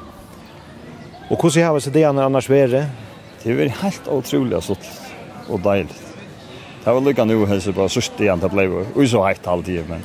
Og 1.26 1.40
hvordan 1.40 1.64
har 1.64 1.74
vi 1.74 1.80
sett 1.82 1.94
det 1.94 2.04
annars 2.06 2.46
vært? 2.46 2.86
Det 3.42 3.50
har 3.50 3.58
vært 3.58 3.80
helt 3.80 4.10
utrolig 4.14 4.60
sånn 4.62 4.84
og 5.50 5.62
deilig. 5.62 5.96
Det 6.84 6.92
var 6.94 7.02
lykke 7.02 7.24
nå 7.26 7.38
helse 7.50 7.72
på 7.74 7.86
sørste 7.90 8.22
igjen 8.22 8.42
det 8.42 8.50
ble 8.52 8.68
jo 8.68 9.06
så 9.10 9.24
heit 9.26 9.46
halvtid, 9.46 9.88
men, 9.88 10.04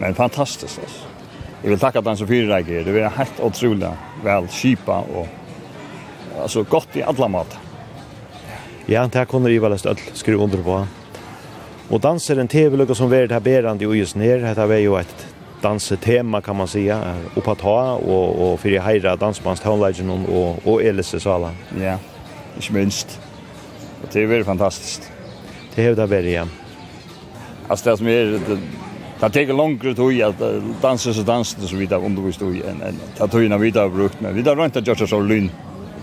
men 0.00 0.16
fantastisk. 0.16 0.80
Altså. 0.80 1.10
Jeg 1.60 1.74
vil 1.74 1.82
takke 1.82 2.00
den 2.04 2.16
som 2.16 2.28
fyrer 2.28 2.54
deg 2.54 2.70
her. 2.72 2.86
Det 2.86 2.94
var 2.94 3.18
helt 3.18 3.42
utrolig 3.44 3.90
vel 4.24 4.48
skipa 4.48 5.02
og 5.12 5.26
altså, 6.40 6.64
godt 6.64 6.96
i 6.96 7.04
alle 7.04 7.28
måter. 7.28 7.66
Ja, 8.88 9.04
det 9.12 9.26
kunne 9.28 9.52
jeg 9.52 9.60
vel 9.60 9.76
støtt 9.78 10.00
skru 10.16 10.38
under 10.40 10.64
på. 10.64 10.78
Og 11.90 12.00
danseren 12.00 12.48
TV-lukka 12.48 12.96
som 12.96 13.12
var 13.12 13.28
det 13.28 13.36
her 13.36 13.44
berande 13.44 13.84
i 13.84 13.92
Ujes 13.92 14.16
ned, 14.16 14.48
det 14.56 14.68
var 14.72 14.80
jo 14.80 14.96
et 14.96 15.26
dansetema 15.62 16.40
kan 16.40 16.56
man 16.56 16.68
säga 16.68 17.14
och 17.34 17.44
på 17.44 17.54
ta 17.54 17.92
och 17.92 18.52
och 18.52 18.60
för 18.60 18.70
det 18.70 18.80
hejra 18.80 19.16
dansbands 19.16 19.60
tonlägen 19.60 20.10
och 20.10 20.66
och 20.66 20.82
Elise 20.82 21.20
sala. 21.20 21.50
Ja. 21.80 21.98
Inte 22.56 22.72
minst. 22.72 23.20
Det 24.12 24.22
är 24.22 24.26
väl 24.26 24.44
fantastiskt. 24.44 25.12
Det 25.74 25.84
är 25.86 25.94
det 25.94 26.06
väl 26.06 26.28
ja. 26.28 26.46
Alltså 27.68 27.90
det 27.90 27.96
som 27.96 28.06
är 28.06 28.24
det 28.24 28.58
tar 29.20 29.52
längre 29.52 29.94
tid 29.94 30.22
att 30.22 30.82
dansa 30.82 31.14
så 31.14 31.22
dansa 31.22 31.60
så 31.60 31.76
vidare 31.76 32.00
undervisst 32.00 32.42
och 32.42 32.48
en 32.48 32.82
en 32.82 32.96
ta 33.16 33.28
tog 33.28 33.42
ju 33.42 33.48
vi 33.48 33.56
vidare 33.56 33.88
brukt 33.88 34.20
men 34.20 34.34
vi 34.34 34.42
där 34.42 34.56
runt 34.56 34.76
att 34.76 34.86
göra 34.86 35.06
så 35.06 35.20
lyn 35.20 35.50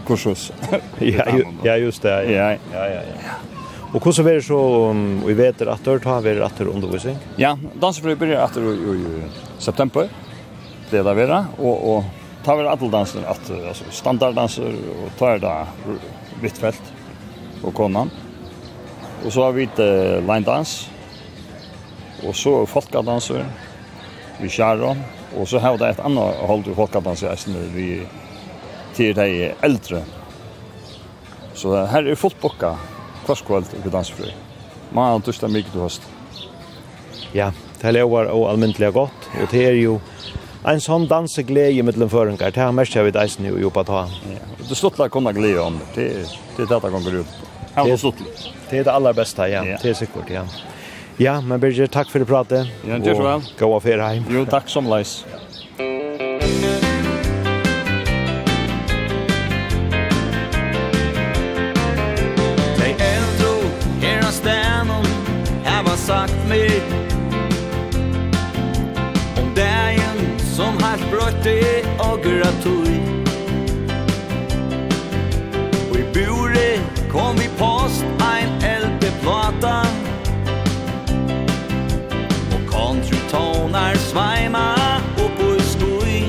kursus. 0.07 0.51
Ja, 0.99 1.25
ja 1.63 1.77
just 1.77 2.01
det. 2.01 2.31
Ja, 2.31 2.51
ja, 2.51 2.57
ja. 2.73 3.01
ja. 3.23 3.56
Og 3.93 4.01
hvordan 4.03 4.25
var 4.25 4.33
det 4.35 4.43
så 4.43 4.57
um, 4.91 5.03
vi 5.23 5.33
vet 5.37 5.61
at 5.63 5.85
dør, 5.85 6.01
ta 6.03 6.17
vært 6.19 6.43
at 6.43 6.57
dør 6.59 6.73
undervisning? 6.73 7.15
Ja, 7.39 7.53
dansefri 7.79 8.17
begynner 8.19 8.43
at 8.43 8.57
dør 8.57 8.73
i, 8.75 8.95
i 8.99 9.61
september, 9.63 10.09
det 10.89 10.99
er 10.99 11.05
det 11.07 11.13
vera, 11.15 11.45
og, 11.55 11.85
og 11.87 12.41
ta 12.43 12.57
var 12.59 12.67
alle 12.73 12.89
danser, 12.91 13.23
at, 13.23 13.47
altså 13.55 13.87
standarddanser, 13.95 14.75
og 14.91 15.13
ta 15.19 15.33
er 15.35 15.43
da 15.43 15.53
Hvitfeldt 16.41 16.91
og 17.63 17.71
konan. 17.73 18.11
Og 19.23 19.31
så 19.31 19.47
har 19.47 19.55
vi 19.55 19.63
et 19.69 19.79
uh, 19.79 20.19
linedans, 20.19 20.75
og 22.27 22.35
så 22.35 22.57
folkadanser, 22.67 23.47
vi 24.41 24.51
kjærer, 24.51 24.99
og 25.37 25.47
så 25.47 25.63
har 25.63 25.79
vi 25.79 25.87
et 25.87 26.03
annet 26.03 26.43
hold 26.51 26.67
til 26.67 26.75
folkadanser, 26.75 27.31
jeg 27.31 27.71
vi 27.71 27.87
til 28.99 29.15
de 29.15 29.53
eldre. 29.63 30.03
Så 31.57 31.71
her 31.87 32.03
er 32.03 32.19
fotbokka, 32.19 32.75
kvastkvöld 33.27 33.75
i 33.77 33.91
dansfrøy. 33.93 34.31
Man 34.95 35.11
har 35.11 35.23
torsdag 35.23 35.51
mykje 35.51 35.73
til 35.73 35.83
høst. 35.83 36.07
Ja, 37.35 37.51
det 37.81 37.93
lever 37.93 38.31
og 38.31 38.47
almindelig 38.49 38.93
godt, 38.95 39.27
og 39.35 39.49
det 39.51 39.65
er 39.67 39.75
jo 39.77 39.97
en 40.67 40.79
sånn 40.83 41.05
dansegleie 41.07 41.83
mellom 41.85 42.09
føringer, 42.11 42.51
det 42.51 42.63
har 42.63 42.73
mest 42.75 42.95
jeg 42.95 43.05
vet 43.07 43.19
eisen 43.21 43.45
jo 43.47 43.69
på 43.71 43.83
ta. 43.87 44.05
Ja, 44.31 44.39
det 44.63 44.71
er 44.71 44.79
sluttelig 44.79 45.09
å 45.11 45.13
kunne 45.13 45.35
glede 45.35 45.61
om 45.63 45.77
det, 45.95 46.07
det 46.55 46.65
er 46.65 46.71
det 46.71 46.79
det 46.87 46.93
kommer 46.95 47.19
ut. 47.21 47.37
Det 47.77 47.91
er 47.93 48.01
sluttelig. 48.01 48.31
Det 48.67 48.79
er 48.81 48.87
det 48.87 48.95
aller 48.95 49.15
beste, 49.15 49.47
ja, 49.51 49.61
det 49.67 49.91
er 49.91 49.99
sikkert, 49.99 50.31
ja. 50.33 50.47
Ja, 51.17 51.39
men 51.41 51.59
Birger, 51.61 51.87
takk 51.89 52.11
for 52.11 52.21
det 52.21 52.27
pratet. 52.29 52.67
Ja, 52.85 52.99
det 53.01 53.09
er 53.09 53.17
så 53.17 53.25
vel. 53.25 53.45
Gå 53.57 53.69
av 53.73 53.81
ferie 53.81 54.09
hjem. 54.17 54.27
Jo, 54.35 54.43
takk 54.49 54.69
som 54.69 54.89
leis. 54.91 55.23
Ja. 55.25 55.39
Hart 71.27 71.47
og 71.99 72.13
agra 72.13 72.51
tui 72.63 72.97
Og 75.89 75.99
i 75.99 76.03
bure 76.13 76.69
kom 77.11 77.37
vi 77.37 77.49
post 77.57 78.05
ein 78.21 78.49
elde 78.61 79.11
plata. 79.21 79.81
Og 82.53 82.61
country 82.71 83.19
tonar 83.31 83.95
sveima 83.95 84.75
upp 85.17 85.39
i 85.39 85.61
skui. 85.73 86.19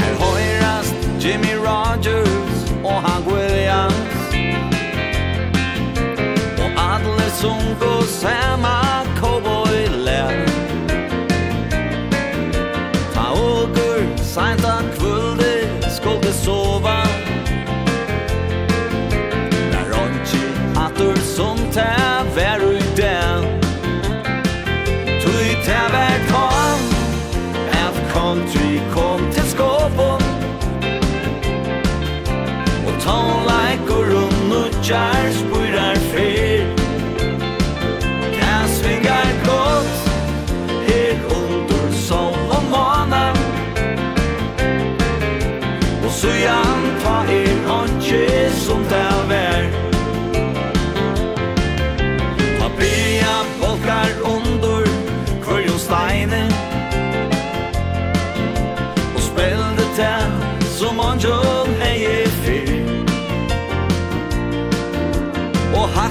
Her 0.00 0.14
høyrast 0.24 1.08
Jimmy 1.24 1.54
Rogers 1.66 2.60
og 2.84 3.02
Hank 3.02 3.26
Williams. 3.26 4.34
Og 6.58 6.70
alle 6.92 7.30
sunko 7.40 8.02
sema 8.02 8.58
saman 8.58 8.87
town 21.78 22.07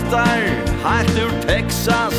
hattar 0.08 0.39
heilt 0.84 1.17
ur 1.24 1.32
Texas. 1.48 2.16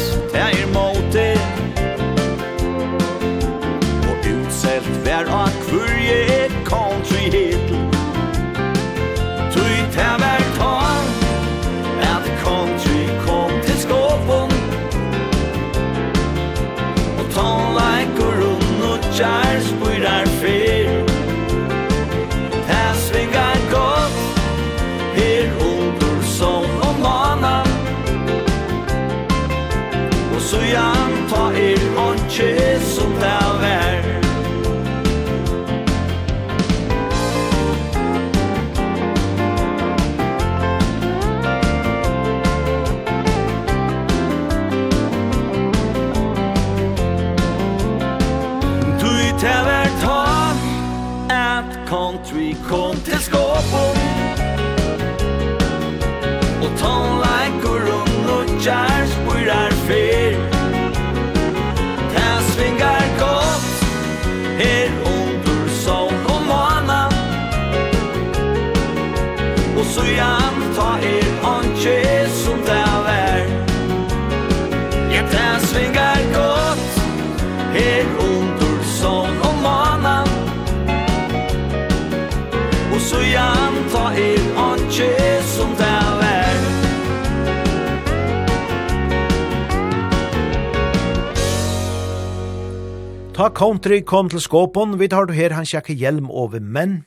Ta 93.38 93.46
country 93.55 94.01
kom 94.03 94.27
til 94.27 94.40
skåpon, 94.42 94.96
vi 94.98 95.07
tar 95.07 95.29
du 95.29 95.31
her 95.31 95.53
han 95.55 95.66
sjekke 95.68 95.94
hjelm 95.94 96.27
over 96.27 96.59
menn, 96.59 97.05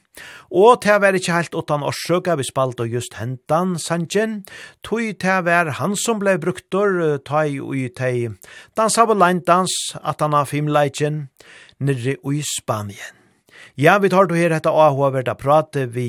Og 0.47 0.79
det 0.79 0.95
var 1.03 1.11
ikke 1.11 1.33
helt 1.35 1.55
utan 1.55 1.83
årsøka 1.83 2.37
vi 2.39 2.45
spalt 2.47 2.79
og 2.79 2.87
just 2.87 3.17
hentan 3.19 3.75
sanjen, 3.75 4.45
tog 4.81 5.11
å 5.11 5.35
var 5.43 5.75
han 5.75 5.95
som 5.99 6.19
ble 6.19 6.37
bruktor, 6.39 7.19
i 7.19 7.59
ui 7.59 7.89
teg 7.89 8.39
dansa 8.77 9.05
på 9.05 9.13
leintans, 9.13 9.75
at 9.99 10.21
han 10.21 10.31
har 10.31 10.47
filmleitjen, 10.47 11.27
nirri 11.79 12.15
ui 12.23 12.39
Spanien. 12.39 13.11
Ja, 13.75 13.99
vi 13.99 14.07
tar 14.07 14.25
du 14.27 14.35
her 14.35 14.55
etter 14.55 14.71
AHA 14.71 15.11
verda 15.11 15.35
prate 15.35 15.85
vi 15.85 16.07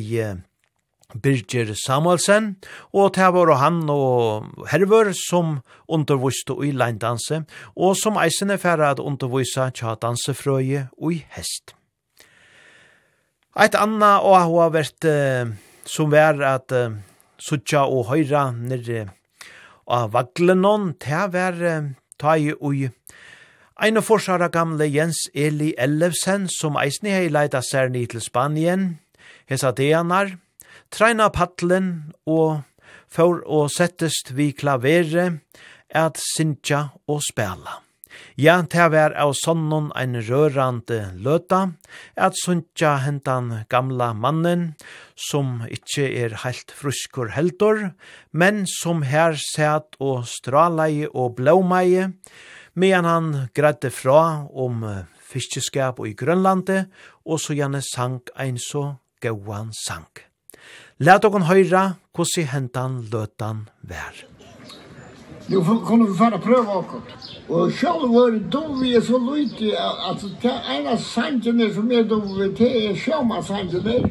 Birger 1.15 1.75
Samuelsen, 1.77 2.57
og 2.93 3.15
det 3.17 3.29
var 3.35 3.53
han 3.61 3.83
og 3.91 4.49
Hervor 4.71 5.13
som 5.17 5.61
underviste 5.89 6.57
i 6.65 6.73
leindanse, 6.73 7.43
og 7.77 7.97
som 7.97 8.17
eisene 8.17 8.59
færre 8.59 8.91
at 8.95 9.03
undervise 9.03 9.71
tja 9.77 9.95
dansefrøye 10.01 10.89
og 10.99 11.13
i 11.13 11.23
hest. 11.37 11.75
Eit 13.53 13.77
anna 13.77 14.17
og 14.25 14.49
hva 14.49 14.71
vært 14.73 15.05
uh, 15.05 15.53
som 15.85 16.13
vær 16.13 16.41
at 16.55 16.73
uh, 16.73 16.95
suttja 17.37 17.85
og 17.85 18.09
høyra 18.09 18.49
nere 18.57 19.11
av 19.85 20.15
vaglenon, 20.15 20.95
det 21.03 21.27
var 21.35 21.61
uh, 21.61 21.93
ta 22.17 22.39
i 22.41 22.55
ui 22.55 22.89
Ein 23.83 23.99
av 23.99 24.05
forsara 24.07 24.47
gamle 24.53 24.87
Jens 24.87 25.25
Eli 25.35 25.73
Ellefsen, 25.81 26.45
som 26.47 26.77
eisne 26.79 27.11
hei 27.17 27.31
leida 27.33 27.59
særni 27.67 28.05
til 28.07 28.23
Spanien, 28.23 28.85
hesa 29.51 29.73
deanar, 29.75 30.37
treina 30.93 31.31
paddelen 31.33 32.13
og 32.29 32.63
for 33.13 33.41
å 33.45 33.65
settest 33.73 34.33
vi 34.37 34.53
klavere 34.57 35.31
at 35.93 36.21
sintja 36.21 36.91
og 37.11 37.21
spela. 37.25 37.81
Ja, 38.37 38.59
det 38.63 38.87
var 38.93 39.15
av 39.17 39.33
sånnen 39.37 39.91
en 39.97 40.17
rørande 40.25 40.99
løta, 41.17 41.73
at 42.17 42.37
sintja 42.41 42.95
hentan 43.05 43.65
gamla 43.73 44.13
mannen, 44.17 44.73
som 45.17 45.63
ikkje 45.69 46.09
er 46.25 46.37
heilt 46.45 46.73
fruskur 46.77 47.33
heldur, 47.37 47.93
men 48.33 48.65
som 48.69 49.05
her 49.09 49.37
sæt 49.41 49.97
og 50.01 50.27
stralei 50.29 51.07
og 51.09 51.37
blåmei, 51.41 52.09
medan 52.75 53.09
han 53.09 53.31
grædde 53.57 53.93
fra 53.93 54.49
om 54.49 54.85
fiskeskap 55.33 56.01
og 56.01 56.13
i 56.13 56.17
Grønlandet, 56.17 56.93
og 57.25 57.41
så 57.41 57.57
gjerne 57.57 57.85
sank 57.85 58.33
ein 58.37 58.61
så 58.61 58.95
gauan 59.25 59.73
sank. 59.77 60.32
Læt 61.03 61.25
okon 61.25 61.43
høyra 61.43 61.81
hvordan 62.15 62.47
hentan 62.47 62.93
løtan 63.13 63.69
vær. 63.83 64.15
Nu 65.49 65.63
kunne 65.65 66.07
vi 66.07 66.15
fara 66.19 66.39
prøva 66.39 66.77
okon. 66.79 67.03
Og 67.49 67.73
sjálf 67.73 68.05
var 68.13 68.37
dovi 68.53 68.95
er 68.95 69.01
så 69.01 69.19
lyti, 69.19 69.73
altså 70.09 70.31
det 70.43 70.53
ena 70.77 70.97
sangen 70.97 71.75
som 71.75 71.91
er 71.91 72.03
dovi, 72.03 72.49
det 72.59 72.71
er 72.85 72.95
sjáma 72.95 73.43
sangen 73.43 73.87
er. 73.87 74.09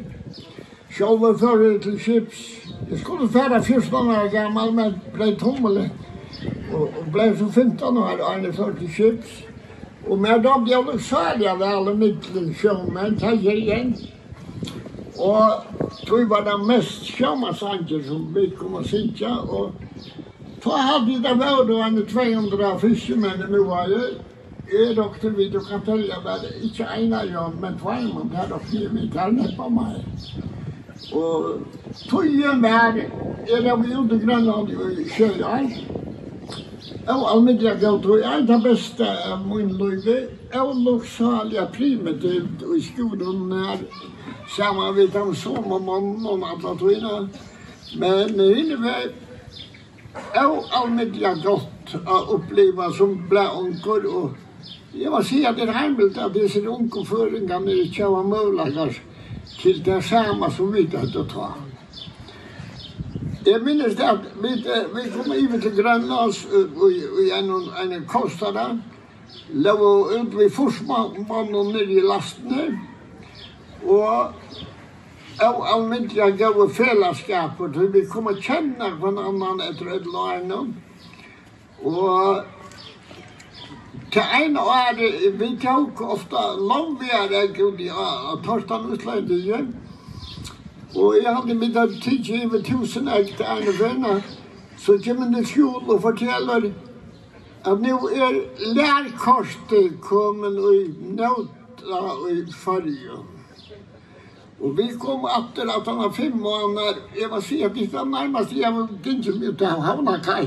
Sjálf 0.90 1.20
var 1.20 1.38
fyrir 1.40 1.80
til 1.80 1.98
skips. 2.00 2.44
Jeg 2.90 2.98
skulle 2.98 3.28
fara 3.28 3.62
14 3.62 3.94
år 3.94 4.28
gammal, 4.30 4.72
men 4.74 4.94
blei 5.14 5.34
tommelig. 5.34 5.90
Og, 6.72 6.82
og 6.82 7.12
blei 7.12 7.36
så 7.38 7.48
15 7.48 7.96
år, 7.96 8.18
og 8.20 8.32
han 8.32 8.44
er 8.44 8.52
fyrir 8.52 8.76
til 8.78 8.92
skips. 8.92 9.44
Og 10.08 10.18
med 10.18 10.44
dem, 10.44 10.68
jeg 10.68 10.84
var 10.86 10.98
særlig 10.98 11.48
av 11.48 11.62
alle 11.62 11.96
mittlen 11.96 12.54
sjálf, 12.54 12.92
men 12.92 13.16
det 13.16 13.32
er 13.32 13.56
igjen. 13.56 13.96
Og 15.22 15.62
tog 16.06 16.30
var 16.30 16.42
det 16.48 16.58
mest 16.66 17.06
skamma 17.12 17.52
sanger 17.54 18.02
som 18.08 18.26
vi 18.34 18.48
kom 18.58 18.74
å 18.80 18.82
sitte, 18.82 19.28
og 19.28 19.70
ta 20.64 20.80
hadde 20.88 21.20
det 21.22 21.34
vært 21.38 21.70
og 21.70 21.82
en 21.86 22.02
200 22.10 22.74
fiskemenn 22.82 23.46
i 23.46 23.50
Moaje, 23.52 24.04
Jeg 24.72 24.96
til 25.20 25.36
vi, 25.36 25.48
du 25.48 25.60
kan 25.60 25.82
følge 25.84 26.16
bare, 26.24 26.48
ikke 26.62 26.86
en 26.96 27.12
av 27.12 27.26
jobb, 27.28 27.58
men 27.60 27.74
to 27.78 27.90
en 27.92 28.06
av 28.16 28.28
der 28.32 28.54
og 28.56 28.62
fire 28.70 28.88
mitt 28.92 29.14
her 29.14 29.50
på 29.56 29.66
meg. 29.68 29.98
Og 31.12 31.66
tøyen 32.08 32.62
var, 32.62 32.96
jeg 33.50 33.64
var 33.64 33.82
jo 33.92 34.06
til 34.08 34.22
Grønland 34.22 34.70
i 34.72 35.04
Kjøyar, 35.12 35.66
og 37.08 37.26
almindelig 37.34 37.74
gav 37.82 38.00
tog 38.02 38.22
jeg 38.22 38.46
det 38.48 38.58
beste 38.64 39.10
av 39.26 39.44
min 39.44 39.74
løyde, 39.76 40.16
og 40.54 40.72
loksalige 40.86 41.66
primitivt 41.76 42.64
i 42.76 42.80
skolen 42.86 43.52
her, 43.52 43.84
saman 44.56 44.94
við 44.96 45.12
dem 45.12 45.34
som 45.34 45.72
og 45.72 45.82
mannen 45.82 46.26
og 46.26 46.46
alla 46.48 46.74
tøyna. 46.78 47.28
Men 47.98 48.40
henne 48.40 48.78
var 48.82 49.10
og 50.44 50.64
allmedja 50.70 51.34
gott 51.34 51.94
att 51.94 52.28
uppleva 52.28 52.92
som 52.92 53.28
blä 53.28 53.48
onkel 53.48 54.06
och 54.06 54.30
jag 54.92 55.10
var 55.10 55.22
säga 55.22 55.50
att 55.50 55.56
det 55.56 55.62
är 55.62 55.72
hemligt 55.72 56.18
att 56.18 56.34
det 56.34 56.40
är 56.40 56.48
sin 56.48 56.68
onkel 56.68 57.04
föringar 57.06 57.60
när 57.60 57.74
det 57.74 57.94
tjava 57.94 58.22
möjlighet 58.22 58.96
till 59.62 59.82
det 59.82 60.02
samma 60.02 60.50
som 60.50 60.72
vi 60.72 60.86
tar 60.86 61.00
inte 61.00 61.24
ta. 61.24 61.54
Jag 63.44 63.62
minns 63.62 63.96
det 63.96 64.10
att 64.10 64.20
vi, 64.42 64.48
vi 64.94 65.10
kom 65.10 65.32
över 65.32 65.60
till 65.60 65.74
Grönlands 65.74 66.46
och 66.76 66.90
en, 67.38 67.92
en 67.92 68.04
kostare 68.04 68.78
Låg 69.54 70.12
ut 70.12 70.34
vid 70.34 70.54
Forsmannen 70.54 71.72
nere 71.72 71.92
i 71.92 72.00
lasten 72.00 72.78
Og 73.86 74.34
av 75.42 75.62
almindelig 75.74 76.36
gav 76.38 76.54
gode 76.54 76.74
fellesskaper 76.76 77.72
til 77.74 77.92
vi 77.94 78.04
kom 78.10 78.28
og 78.30 78.42
kjenne 78.44 78.90
hver 79.00 79.20
annan 79.22 79.62
etter 79.64 79.94
et 79.96 80.06
lærne. 80.06 80.60
Og 81.82 82.44
til 84.12 84.22
en 84.44 84.56
år, 84.56 85.00
vi 85.38 85.48
tok 85.62 86.00
ofte 86.00 86.44
langvigere 86.60 87.46
gud 87.56 87.80
i 87.80 87.88
Torstein 88.44 88.92
Utlandige. 88.92 89.66
Og 90.96 91.16
jeg 91.22 91.34
hadde 91.34 91.54
mitt 91.56 91.76
av 91.80 91.94
tidsi 92.04 92.42
i 92.44 92.62
tusen 92.66 93.08
ekt 93.08 93.40
ene 93.40 93.72
venner. 93.80 94.20
Så 94.76 94.98
kommer 95.04 95.30
det 95.32 95.46
skjul 95.48 95.88
og 95.88 96.02
forteller 96.04 96.68
at 97.64 97.80
nå 97.80 97.98
er 98.12 98.40
lærkortet 98.76 100.00
kommet 100.04 100.58
i 100.74 100.80
nøyta 101.16 102.02
i 102.28 102.42
fargen. 102.52 103.31
Og 104.62 104.76
vi 104.78 104.88
kom 104.98 105.24
etter 105.26 105.70
at 105.76 105.88
han 105.90 105.98
var 105.98 106.10
fem 106.14 106.32
måneder. 106.38 107.02
Jeg 107.20 107.30
var 107.30 107.40
at 107.66 107.74
det 107.74 107.92
var 107.92 108.04
nærmest, 108.04 108.52
Jeg 108.56 108.74
var 108.74 108.88
ikke 109.06 109.38
mye 109.38 109.54
til 109.58 109.66
Havnakaj. 109.66 110.46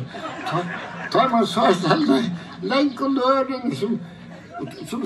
Da 1.14 1.28
var 1.32 1.46
søstene 1.46 2.20
lenk 2.62 3.02
og 3.02 3.12
løren 3.12 3.76
som 3.76 4.00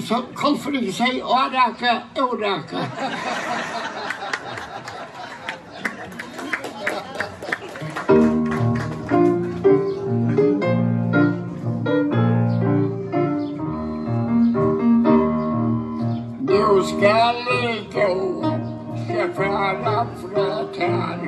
som 0.06 0.26
kalfer 0.38 0.76
ikke 0.78 0.94
seg 0.94 1.22
Åraka, 1.24 1.96
Åraka. 2.22 2.86
Nå 16.50 16.84
skal 16.92 17.42
det 17.48 17.88
gå 17.94 18.39
fara 19.28 20.06
fram 20.20 20.34
tær 20.34 20.66
tall 20.76 21.24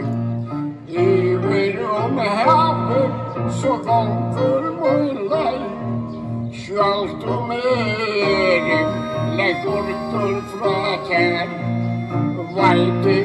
Iver 0.87 1.75
om 1.95 2.17
havet 2.17 3.13
så 3.61 3.73
gånger 3.85 4.63
mullar 4.79 5.59
Sjalt 6.53 7.23
om 7.35 7.51
leggur 9.37 9.87
tur 10.11 10.37
fra 10.51 10.77
tær 11.09 11.47
vaiti 12.55 13.17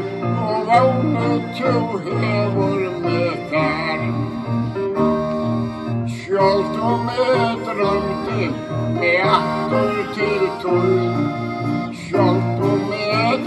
og 0.49 0.59
vågne 0.71 1.31
to 1.59 1.73
hevor 2.09 2.83
med 3.07 3.35
tall 3.53 4.05
Sjalt 6.19 6.77
om 6.93 7.09
eren 7.15 7.65
drømte 7.71 8.53
med 8.99 9.21
atter 9.37 9.95
til 10.19 10.47
tull 10.63 10.97
Sjalt 12.07 12.56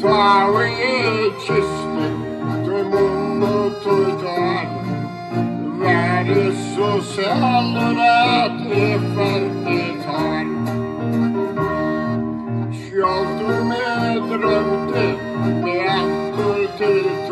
Твои 0.00 1.32
чисты, 1.40 2.06
ты 2.64 2.84
муну, 2.84 3.70
ты 3.82 3.96
дар. 4.22 4.66
Vær 5.80 6.22
Jesus 6.24 7.18
aller 7.18 7.98
at 7.98 8.60
effektet 8.70 9.98
tar 10.04 10.46
Sjalt 12.78 13.32
du 13.40 13.54
med 13.70 14.20
drømte, 14.30 15.06
med 15.64 15.88
atter 15.98 16.62
til 16.78 17.27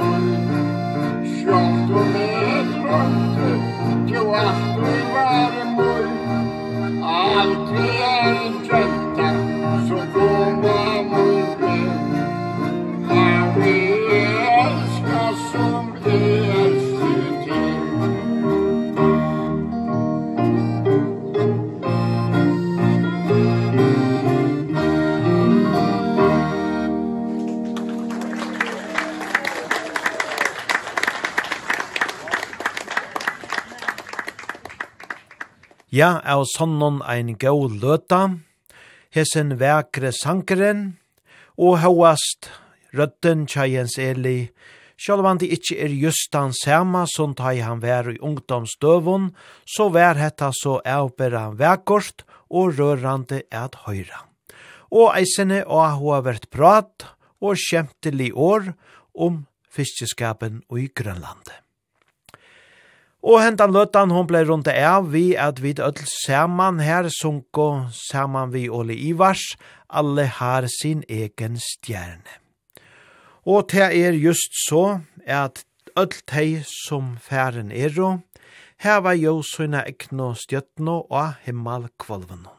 Ja, 35.96 36.18
av 36.28 36.42
sonnen 36.50 36.98
ein 37.08 37.38
gau 37.40 37.70
løta, 37.72 38.36
hesen 39.16 39.54
vekre 39.56 40.10
sankeren, 40.12 40.98
og 41.56 41.78
hauast 41.80 42.50
rødden 42.92 43.46
tjeiens 43.48 43.96
eli, 43.96 44.50
Sjálvan 45.00 45.40
det 45.40 45.50
ikkje 45.52 45.76
er 45.86 45.92
just 45.92 46.30
den 46.32 46.54
sama 46.56 47.06
som 47.08 47.34
teg 47.36 47.62
han 47.64 47.80
vær 47.80 48.08
i 48.12 48.16
ungdomsdøvun, 48.24 49.30
så 49.64 49.90
vær 49.92 50.16
hetta 50.20 50.48
så 50.56 50.78
avbera 50.84 51.50
vekkort 51.56 52.24
og 52.48 52.76
rørande 52.76 53.42
at 53.52 53.76
høyra. 53.84 54.24
Og 54.92 55.12
eisene 55.16 55.62
og 55.64 56.00
ho 56.00 56.16
har 56.16 56.24
vært 56.28 56.48
prat 56.52 57.10
og 57.44 57.60
kjemtelig 57.68 58.32
år 58.32 58.72
om 59.12 59.44
fiskeskapen 59.68 60.64
i 60.72 60.88
Grønlandet. 60.88 61.65
Og 63.26 63.40
hentan 63.42 63.72
løtan 63.74 64.12
hon 64.14 64.26
blei 64.30 64.44
rundt 64.46 64.68
av 64.70 65.08
vi 65.10 65.32
at 65.34 65.58
vi 65.58 65.72
öll 65.82 65.98
saman 66.06 66.78
her 66.78 67.08
sunko 67.10 67.88
saman 67.90 68.52
vi 68.52 68.68
Ole 68.70 68.94
Ivars, 68.94 69.56
alle 69.90 70.28
har 70.30 70.68
sin 70.70 71.02
egen 71.08 71.56
stjerne. 71.58 72.38
Og 73.42 73.66
det 73.72 73.88
er 73.98 74.14
just 74.14 74.54
så 74.68 75.00
at 75.26 75.64
öll 75.98 76.14
tei 76.26 76.62
som 76.62 77.16
færen 77.18 77.72
ero, 77.72 78.20
heva 78.78 79.14
jo 79.18 79.40
sina 79.42 79.82
ekno 79.82 80.34
stjøtno 80.38 81.00
og 81.10 81.34
himmel 81.46 81.88
kvalveno. 81.98 82.52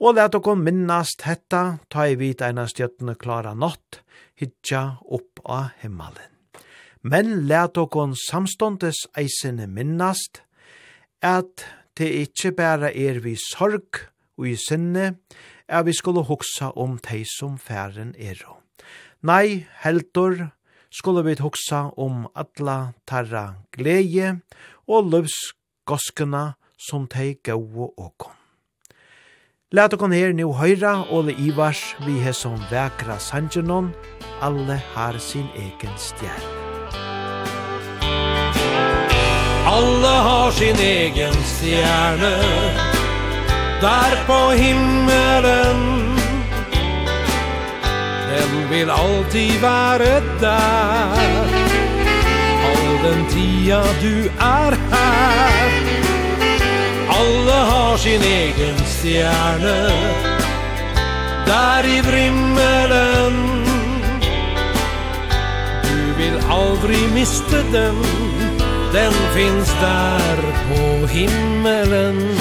Og 0.00 0.16
let 0.16 0.36
okon 0.36 0.60
minnast 0.64 1.24
hetta, 1.24 1.78
ta 1.88 2.08
i 2.08 2.16
vit 2.20 2.44
eina 2.44 2.66
stjøtno 2.68 3.16
klara 3.16 3.54
natt, 3.54 4.02
hitja 4.36 5.00
opp 5.08 5.40
av 5.44 5.72
himmelen 5.80 6.39
men 7.02 7.46
let 7.48 7.78
okon 7.80 8.14
samståndes 8.18 9.06
eisene 9.18 9.66
minnast, 9.66 10.42
at 11.22 11.64
det 11.96 12.08
ikkje 12.24 12.52
bæra 12.56 12.90
er 12.92 13.20
vi 13.24 13.36
sorg 13.36 14.04
og 14.38 14.48
i 14.48 14.56
sinne, 14.56 15.16
at 15.68 15.86
vi 15.86 15.94
skulle 15.96 16.24
hoksa 16.24 16.72
om 16.76 16.98
tei 16.98 17.22
som 17.28 17.58
færen 17.58 18.14
er. 18.18 18.40
Nei, 19.22 19.66
heldur, 19.84 20.50
skulle 20.90 21.24
vi 21.24 21.36
hoksa 21.40 21.90
om 21.96 22.26
atla 22.34 22.92
tarra 23.06 23.54
gleje 23.72 24.40
og 24.88 25.10
løvs 25.12 25.36
goskena 25.86 26.54
som 26.78 27.06
tei 27.08 27.36
gau 27.44 27.92
okon. 27.96 28.36
Lat 29.70 29.94
okon 29.94 30.10
her 30.10 30.32
nu 30.34 30.48
høyra 30.58 31.04
Ole 31.14 31.36
Ivars 31.38 31.94
vi 32.02 32.18
hesson 32.24 32.58
vekra 32.72 33.20
sanjenon, 33.22 33.92
alle 34.42 34.80
har 34.96 35.20
sin 35.22 35.46
egen 35.54 35.94
stjerne. 35.94 36.69
Alle 39.70 40.06
har 40.06 40.50
sin 40.50 40.76
egen 40.80 41.34
stjerne 41.44 42.36
Der 43.80 44.14
på 44.26 44.50
himmelen. 44.50 45.78
Den 48.30 48.70
vil 48.70 48.90
alltid 48.90 49.60
være 49.62 50.22
der. 50.40 51.20
All 52.70 52.98
den 53.04 53.22
tia 53.30 53.82
du 54.02 54.26
er 54.38 54.76
här 54.90 55.70
Alle 57.08 57.60
har 57.70 57.96
sin 57.96 58.22
egen 58.22 58.78
stjerne 58.86 59.90
Där 61.46 61.86
i 61.86 62.00
vrimmelen. 62.00 63.34
Du 65.82 66.22
vil 66.22 66.40
aldri 66.50 67.06
miste 67.14 67.62
den. 67.72 68.29
Den 68.92 69.12
finns 69.12 69.72
där 69.80 70.36
på 70.68 71.06
himmelen. 71.06 72.38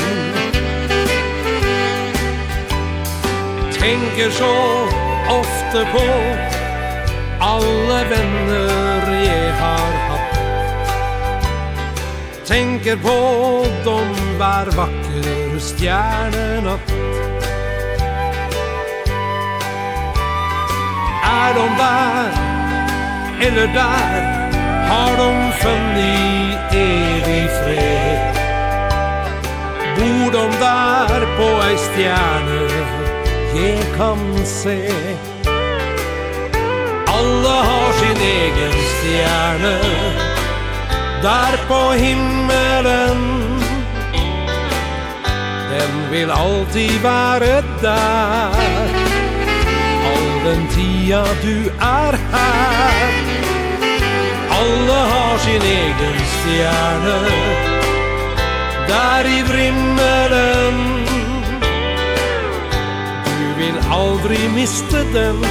Tänker 3.80 4.30
så 4.30 4.86
ofta 5.40 5.86
på 5.92 6.06
Alla 7.40 8.04
vänner 8.04 9.24
jag 9.26 9.54
har 9.54 10.10
haft. 10.10 10.40
Tänker 12.48 12.96
på 12.96 13.66
de 13.84 14.38
var 14.40 14.66
vacker 14.66 15.60
stjärnorna. 15.60 16.80
Är 21.24 21.54
de 21.54 21.68
där 21.78 22.32
eller 23.42 23.68
där? 23.68 24.39
har 24.90 25.18
de 25.18 25.52
funnit 25.62 26.74
evig 26.74 27.50
fred. 27.64 28.36
Bor 29.96 30.32
de 30.32 30.46
där 30.60 31.22
på 31.38 31.50
ei 31.70 31.78
stjerne 31.78 33.00
jeg 33.56 33.80
kan 33.98 34.46
se 34.46 34.92
Alle 37.08 37.56
har 37.70 37.94
sin 37.94 38.22
egen 38.22 38.72
stjerne 38.72 39.80
Der 41.22 41.58
på 41.68 41.92
himmelen. 41.92 43.18
Den 45.72 46.12
vil 46.12 46.32
alltid 46.32 47.00
være 47.04 47.64
der 47.82 48.54
All 50.12 50.30
den 50.46 50.68
tida 50.68 51.24
du 51.44 51.70
er 51.80 52.16
her 52.32 53.29
Alle 54.60 54.94
har 54.94 55.38
sin 55.38 55.62
egen 55.62 56.18
stjerne 56.20 57.20
Där 58.88 59.26
i 59.26 59.44
vrimmelen. 59.44 61.06
Du 63.40 63.64
vill 63.64 63.80
aldri 63.92 64.50
mista 64.56 64.98
den 64.98 65.42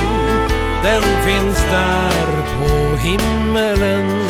Den 0.82 1.02
finns 1.02 1.58
där 1.70 2.42
på 2.58 2.96
himmelen. 2.96 4.28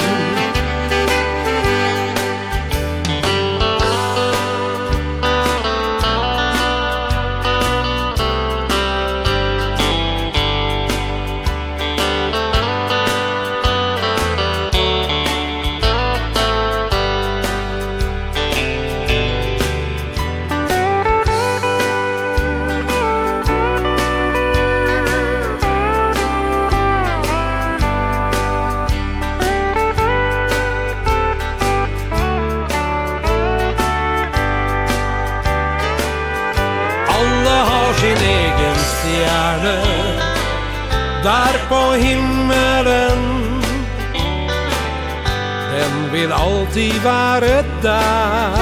vil 46.29 46.35
alltid 46.35 46.93
være 47.05 47.65
der. 47.83 48.59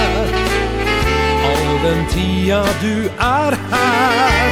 All 1.48 1.70
den 1.84 2.06
tida 2.10 2.62
du 2.82 3.08
er 3.18 3.54
her. 3.70 4.50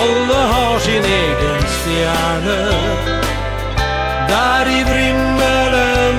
Alle 0.00 0.40
har 0.52 0.78
sin 0.78 1.04
egen 1.04 1.62
stjerne. 1.76 2.60
Der 4.28 4.64
i 4.78 4.80
vrimmelen. 4.90 6.16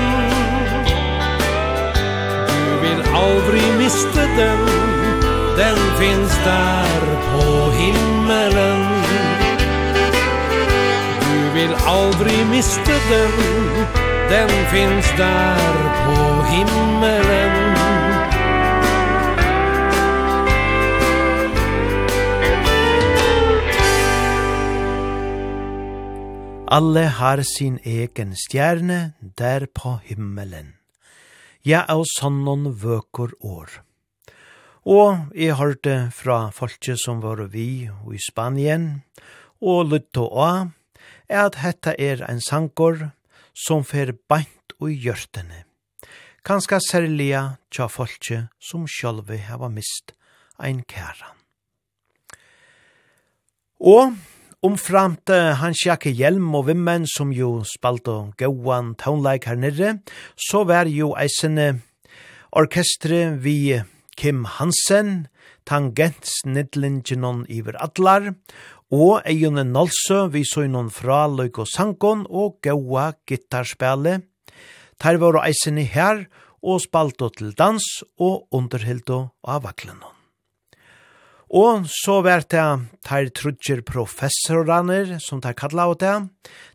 Du 2.48 2.70
vil 2.84 3.00
aldri 3.24 3.64
miste 3.78 4.22
den. 4.38 4.62
Den 5.56 5.78
finns 5.98 6.34
der 6.44 7.00
på 7.32 7.70
himmelen. 7.70 8.86
Du 11.20 11.52
vil 11.54 11.74
aldri 11.86 12.44
miste 12.44 12.92
den 13.10 14.09
den 14.30 14.48
finns 14.48 15.06
där 15.16 16.04
på 16.04 16.44
himmelen 16.44 17.70
Alle 26.72 27.00
har 27.00 27.42
sin 27.42 27.80
egen 27.82 28.36
stjerne 28.36 29.12
der 29.20 29.66
på 29.66 29.96
himmelen. 30.04 30.76
Ja, 31.66 31.80
av 31.88 32.04
sånnon 32.06 32.68
vøker 32.78 33.32
år. 33.42 33.80
Og 34.86 35.34
jeg 35.34 35.58
hørte 35.58 35.96
fra 36.14 36.52
folket 36.54 37.02
som 37.02 37.18
var 37.24 37.42
vi 37.50 37.90
i 37.90 38.20
Spanien, 38.22 39.02
og 39.58 39.90
lytte 39.90 40.22
av, 40.22 40.70
er 41.26 41.48
at 41.48 41.58
dette 41.58 41.96
er 41.98 42.22
en 42.30 42.38
sankor 42.38 43.10
som 43.60 43.84
fer 43.84 44.14
beint 44.30 44.74
og 44.80 44.94
hjørtene. 44.94 45.64
Kanska 46.46 46.78
særliga 46.80 47.58
tja 47.68 47.88
folke 47.92 48.46
som 48.64 48.86
sjølve 48.88 49.36
hava 49.44 49.68
mist 49.68 50.14
ein 50.60 50.82
kæran. 50.88 51.36
Og 53.80 54.16
omframt 54.64 55.32
hans 55.60 55.84
jakke 55.86 56.12
hjelm 56.12 56.52
og 56.56 56.66
vimmen 56.68 57.06
som 57.08 57.32
jo 57.32 57.62
spalt 57.68 58.08
og 58.12 58.34
gauan 58.40 58.94
townleik 59.00 59.48
her 59.48 59.60
nirre, 59.60 59.94
så 60.36 60.64
var 60.68 60.88
jo 60.88 61.14
eisene 61.16 61.80
orkestre 62.52 63.36
vi 63.40 63.80
Kim 64.20 64.44
Hansen, 64.44 65.28
tangents 65.64 66.42
nidlingenon 66.44 67.46
iver 67.48 67.78
atlar, 67.80 68.34
og 68.90 69.22
Eion 69.22 69.60
Nalsø 69.70 70.24
vi 70.34 70.42
så 70.42 70.64
noen 70.66 70.90
fra 70.90 71.28
Løyk 71.30 71.60
og 71.62 71.68
Sankon 71.70 72.24
og 72.26 72.58
Gaua 72.64 73.12
gitarspille. 73.22 74.16
Ter 74.98 75.18
var 75.22 75.38
eisen 75.44 75.78
i 75.78 75.86
her 75.86 76.26
og 76.60 76.82
spalt 76.82 77.22
til 77.38 77.54
dans 77.54 77.84
og 78.18 78.48
underhild 78.50 79.10
av 79.10 79.62
vaklen. 79.62 80.02
Og 81.50 81.86
så 81.90 82.20
var 82.22 82.42
det 82.50 82.66
ter 83.06 83.30
trudger 83.30 83.82
professoraner 83.86 85.18
som 85.22 85.40
ter 85.40 85.54
kalla 85.54 85.86
av 85.86 85.96
det. 85.98 86.16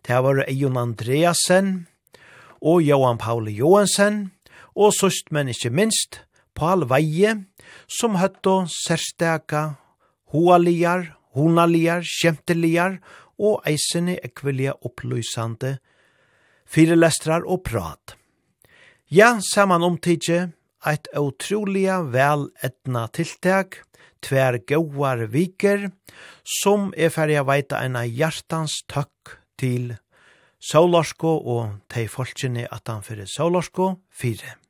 Det 0.07 0.16
var 0.16 0.43
Eion 0.47 0.80
Andreasen 0.80 1.88
og 2.61 2.82
Johan 2.84 3.20
Pauli 3.20 3.59
Johansen 3.59 4.32
og 4.76 4.95
sørst 4.95 5.32
men 5.32 5.51
ikke 5.51 5.72
minst 5.72 6.24
Paul 6.55 6.88
Veie 6.88 7.43
som 7.91 8.16
høtt 8.20 8.47
og 8.47 8.72
særstaka 8.72 9.76
honaligar, 11.36 12.03
kjemteligar 12.03 12.99
og 13.38 13.61
eisene 13.67 14.17
ekvelia 14.23 14.75
opplysande 14.88 15.77
firelestrar 16.65 17.45
og 17.45 17.63
prat. 17.67 18.15
Ja, 19.11 19.36
saman 19.53 19.86
omtidje, 19.86 20.49
eit 20.86 21.09
utroliga 21.17 22.01
vel 22.01 22.49
etna 22.65 23.05
tiltak, 23.13 23.83
tver 24.25 24.57
gauar 24.65 25.27
viker, 25.29 25.91
som 26.61 26.91
er 26.97 27.13
ferdig 27.13 27.38
å 27.41 27.45
veita 27.47 27.83
ena 27.86 28.05
hjertans 28.05 28.81
takk 28.89 29.38
til 29.61 29.93
Saularsko 30.65 31.38
og 31.38 31.79
tei 31.93 32.07
folkene 32.09 32.65
at 32.65 32.89
han 32.89 33.05
fyrir 33.05 33.29
Saularsko 33.29 33.93
4. 34.09 34.64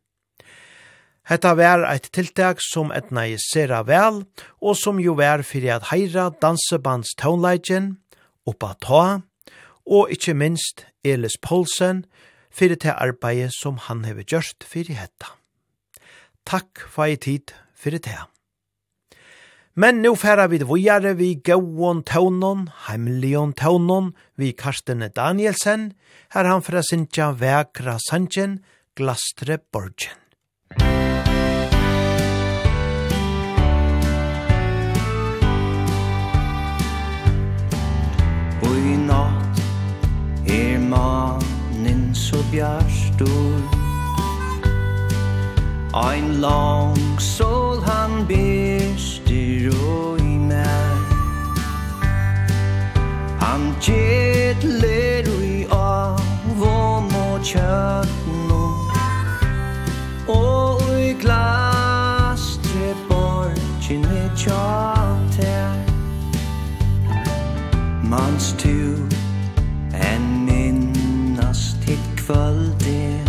Hetta 1.25 1.55
vær 1.57 1.81
eit 1.89 2.11
tiltak 2.13 2.59
som 2.61 2.91
etna 2.93 3.23
i 3.25 3.37
sera 3.41 3.79
vel, 3.87 4.21
og 4.61 4.75
som 4.77 4.99
jo 5.01 5.15
vær 5.17 5.41
fyrir 5.41 5.79
at 5.79 5.87
heira 5.89 6.27
dansebands 6.41 7.15
tånleidjen, 7.17 7.95
oppa 8.45 8.75
ta, 8.77 9.05
og 9.89 10.11
ikkje 10.13 10.35
minst 10.37 10.83
Elis 11.01 11.39
Poulsen, 11.41 12.03
fyrir 12.53 12.77
til 12.77 12.93
arbeidet 12.93 13.55
som 13.57 13.79
han 13.87 14.03
hever 14.05 14.25
gjørst 14.25 14.67
fyrir 14.69 14.99
hetta. 14.99 15.33
Takk 16.45 16.85
for 16.85 17.09
ei 17.09 17.17
tid 17.17 17.55
fyrir 17.73 18.03
til. 18.05 18.21
Men 19.75 20.03
nu 20.05 20.13
færa 20.15 20.45
vi 20.47 20.61
vujare 20.63 21.15
vi 21.17 21.33
gauon 21.43 22.03
taunon, 22.05 22.69
heimlion 22.85 23.51
taunon, 23.53 24.13
vi 24.37 24.53
Karstene 24.53 25.09
Danielsen, 25.09 25.89
her 26.31 26.45
han 26.47 26.61
fra 26.63 26.85
Sintja 26.85 27.33
Vekra 27.33 27.97
sanjen, 28.09 28.61
Glastre 28.95 29.57
Borgen. 29.57 30.24
bjørstor 42.55 43.59
Ein 45.93 46.27
lang 46.41 47.19
sol 47.19 47.83
han 47.83 48.27
bestir 48.27 49.75
og 49.75 50.19
i 50.19 50.37
mer 50.37 50.95
Han 53.43 53.75
gjedler 53.81 55.27
i 55.43 55.65
av 55.71 56.63
og 56.63 57.03
må 57.11 57.27
kjøtno 57.43 58.63
Og 60.31 60.85
i 60.99 61.11
glastre 61.23 62.93
borgin 63.09 64.07
i 64.21 64.27
tjalt 64.39 65.41
her 65.43 65.75
Mans 68.07 68.53
tu 68.63 69.04
följde 72.27 73.19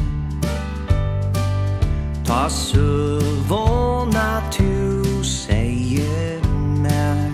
Ta 2.27 2.49
suvåna 2.49 4.43
tu 4.53 5.05
säger 5.25 6.41
mer 6.83 7.33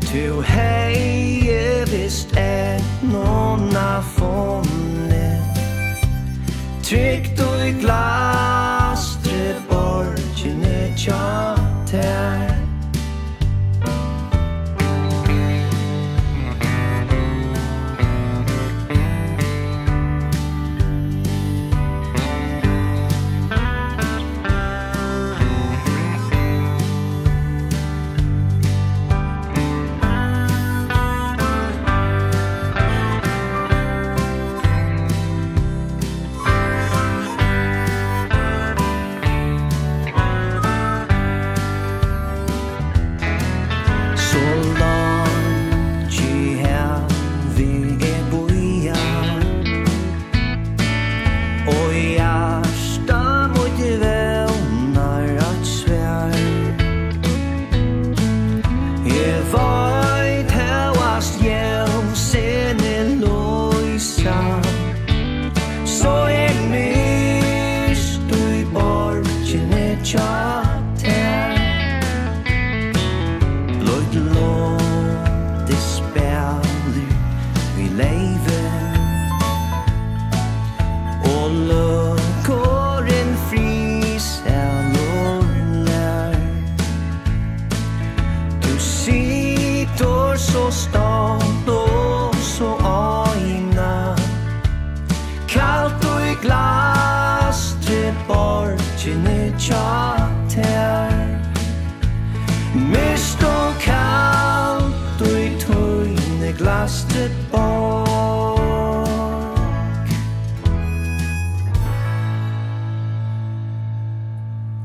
Tu 0.00 0.42
heie 0.42 1.84
vist 1.84 2.28
är 2.36 2.80
nåna 3.02 4.02
fonne 4.02 5.42
Tryggt 6.82 7.40
og 7.40 7.68
i 7.68 7.72
glastre 7.72 9.54
borgine 9.70 10.96
tja 10.96 11.56
tär 11.90 12.41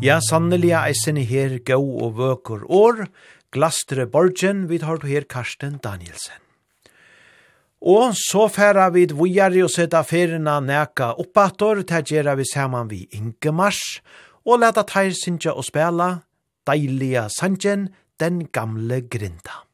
Ja, 0.07 0.21
sanneliga 0.23 0.85
eisen 0.87 1.17
her 1.19 1.57
gau 1.67 1.81
og 2.05 2.13
vøkur 2.15 2.61
år, 2.71 3.01
glastre 3.51 4.05
borgen, 4.07 4.61
vi 4.69 4.77
tar 4.79 5.01
her 5.03 5.25
Karsten 5.27 5.81
Danielsen. 5.83 6.39
Og 7.81 8.15
så 8.15 8.45
færa 8.47 8.85
vi 8.95 9.03
vujari 9.11 9.65
og 9.65 9.73
seta 9.73 10.05
ferina 10.07 10.61
neka 10.63 11.09
oppator, 11.19 11.83
ta 11.83 11.99
gjerra 11.99 12.37
vi 12.39 12.47
saman 12.47 12.87
vi 12.87 13.01
Ingemars, 13.19 13.99
og 14.47 14.63
leta 14.63 14.85
teir 14.87 15.11
sinja 15.11 15.51
og 15.51 15.67
spela, 15.67 16.21
deiliga 16.63 17.27
sanjen, 17.27 17.89
den 18.15 18.45
gamle 18.47 19.01
grinda. 19.11 19.66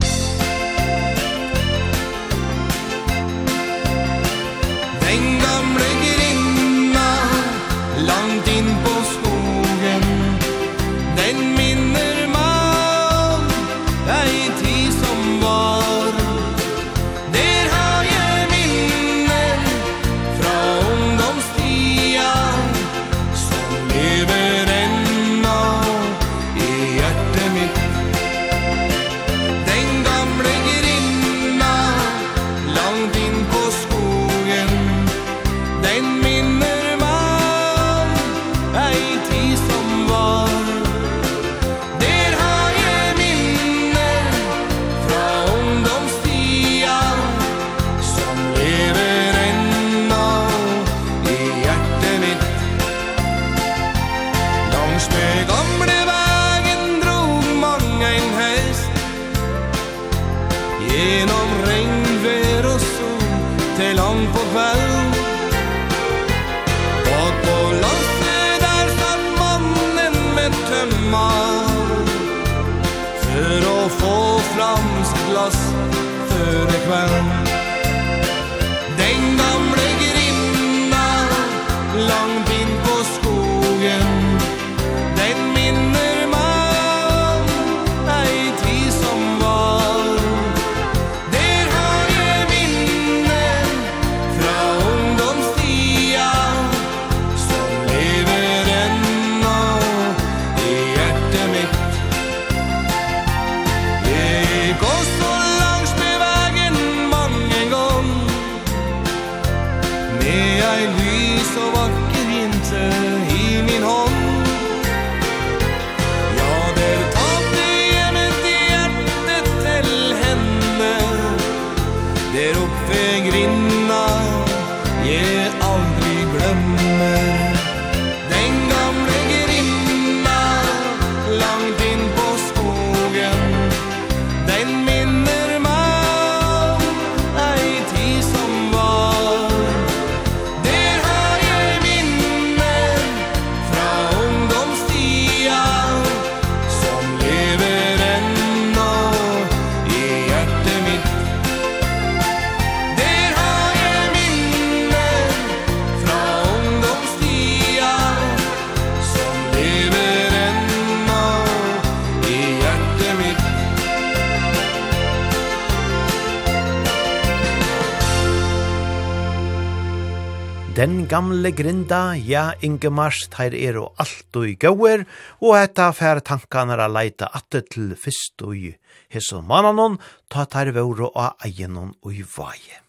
Den 170.84 171.06
gamle 171.08 171.54
grinda, 171.56 172.12
ja, 172.12 172.50
Ingemars, 172.60 173.22
teir 173.32 173.54
er 173.56 173.78
og 173.80 174.02
alt 174.04 174.36
og 174.36 174.50
i 174.50 174.58
gauer, 174.60 175.06
og 175.40 175.54
etta 175.56 175.86
fær 175.96 176.20
tankanar 176.28 176.82
a 176.84 176.90
leita 176.92 177.30
atte 177.40 177.62
til 177.72 177.94
fyrst 177.96 178.44
og 178.44 178.58
i 178.58 178.74
hesson 179.16 179.46
mananon, 179.48 179.96
ta 180.28 180.44
teir 180.44 180.74
vore 180.76 181.08
og 181.08 181.40
eienon 181.48 181.94
og 182.04 182.12
i 182.12 182.26
vaje. 182.36 182.82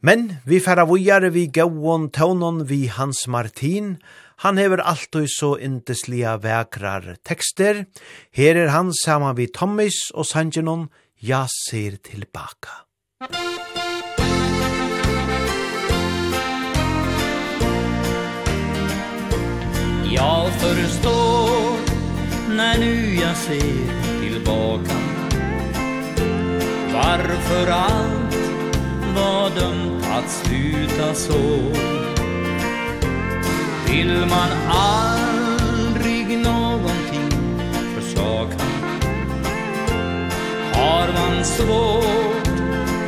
Men 0.00 0.38
vi 0.48 0.62
færa 0.64 0.88
vujare 0.88 1.28
vi 1.36 1.44
gauon 1.52 2.08
tøvnon 2.08 2.64
vi 2.64 2.86
Hans 2.88 3.26
Martin, 3.28 3.98
Han 4.36 4.56
hever 4.56 4.80
alltid 4.80 5.28
så 5.28 5.58
indeslia 5.60 6.36
vekrar 6.36 7.16
tekster. 7.24 7.84
Her 8.32 8.56
er 8.56 8.68
han 8.72 8.92
saman 8.92 9.36
vi 9.36 9.46
Tommis 9.52 10.12
og 10.14 10.24
Sanjinon, 10.24 10.88
ja 11.20 11.46
ser 11.48 11.96
tilbaka. 12.00 12.86
Musik 13.20 13.75
Jag 20.10 20.52
förstår 20.52 21.76
när 22.48 22.78
nu 22.78 23.14
jag 23.14 23.36
ser 23.36 24.20
tillbaka. 24.20 24.96
Varför 26.92 27.70
allt 27.70 28.36
var 29.16 29.50
dömt 29.60 30.04
att 30.12 30.30
sluta 30.30 31.14
så? 31.14 31.58
Vill 33.88 34.26
man 34.26 34.50
aldrig 34.68 36.38
någonting 36.38 37.30
försaka? 37.94 38.64
Har 40.72 41.12
man 41.12 41.44
svårt 41.44 42.48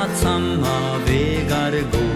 att 0.01 0.17
samma 0.19 0.99
vägar 1.07 1.73
gå? 1.73 2.09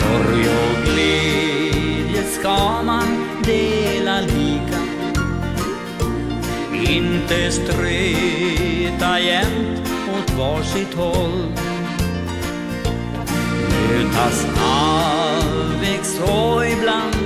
Sorg 0.00 0.48
och 0.48 0.84
glädje 0.84 1.67
ska 2.28 2.82
man 2.82 3.24
dela 3.44 4.20
lika. 4.20 4.78
Inte 6.92 7.50
streta 7.50 9.20
jämt 9.20 9.92
åt 10.18 10.30
varsitt 10.38 10.94
håll. 10.94 11.52
Mötas 13.88 14.46
avväg 14.64 16.04
så 16.04 16.64
ibland 16.64 17.16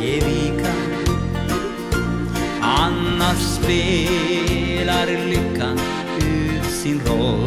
ge 0.00 0.14
vika. 0.14 0.72
Annars 2.60 3.38
spelar 3.38 5.06
lyckan 5.28 5.80
ut 6.18 6.70
sin 6.70 7.00
roll. 7.06 7.39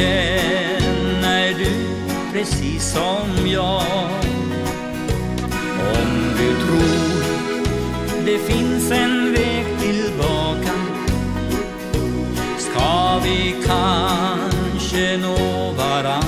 känner 0.00 1.48
du 1.58 1.70
precis 2.32 2.92
som 2.92 3.48
jag? 3.50 3.82
Om 5.78 6.34
du 6.38 6.66
tror 6.66 7.20
det 8.26 8.38
finns 8.38 8.90
en 8.90 9.32
väg 9.32 9.66
tillbaka 9.80 10.72
Ska 12.58 13.18
vi 13.24 13.54
kanske 13.66 15.16
nå 15.16 15.72
varann? 15.72 16.19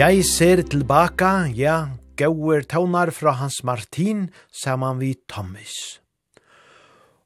Jeg 0.00 0.22
ser 0.24 0.62
tilbaka, 0.64 1.50
ja, 1.52 1.90
gauer 2.16 2.62
taunar 2.64 3.10
fra 3.12 3.34
Hans 3.36 3.58
Martin, 3.68 4.30
saman 4.48 4.96
vi 4.96 5.10
Thomas. 5.28 5.98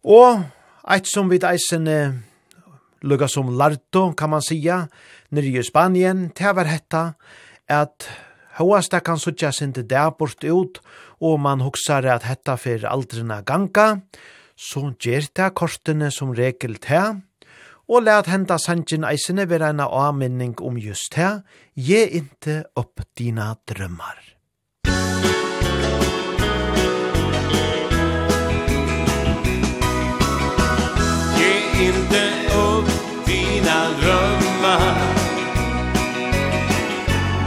Og 0.02 0.40
eit 0.90 1.06
som 1.06 1.30
vi 1.30 1.38
eisene 1.38 2.24
lukka 3.06 3.28
som 3.30 3.52
larto, 3.54 4.08
kan 4.18 4.32
man 4.32 4.42
sia, 4.42 4.88
nyrje 5.30 5.62
i 5.62 5.68
Spanien, 5.68 6.24
det 6.34 6.50
var 6.56 6.66
hetta, 6.66 7.04
at 7.70 8.08
Hauasta 8.58 8.98
kan 9.06 9.22
suttja 9.22 9.52
sin 9.54 9.70
der 9.70 10.10
bort 10.18 10.42
ut, 10.42 10.82
og 11.22 11.38
man 11.46 11.62
huksar 11.62 12.02
at 12.10 12.26
hetta 12.26 12.56
fyrir 12.58 12.90
aldrina 12.90 13.44
ganga, 13.46 14.00
så 14.58 14.90
gjer 14.98 15.30
det 15.30 15.52
kortene 15.54 16.10
som 16.10 16.34
regel 16.34 16.74
til, 16.82 17.22
og 17.88 18.02
lært 18.02 18.30
henda 18.32 18.56
sangen 18.58 19.04
eisene 19.04 19.44
vera 19.48 19.70
en 19.72 19.82
avminning 19.84 20.54
om 20.60 20.78
just 20.80 21.14
her, 21.18 21.42
ge 21.76 22.06
inte 22.06 22.64
opp 22.76 23.00
dina 23.18 23.54
drømmar». 23.68 24.34
Ge 31.38 31.52
inte 31.88 32.24
upp 32.56 32.90
dina 33.26 33.78
drömmar. 34.00 34.94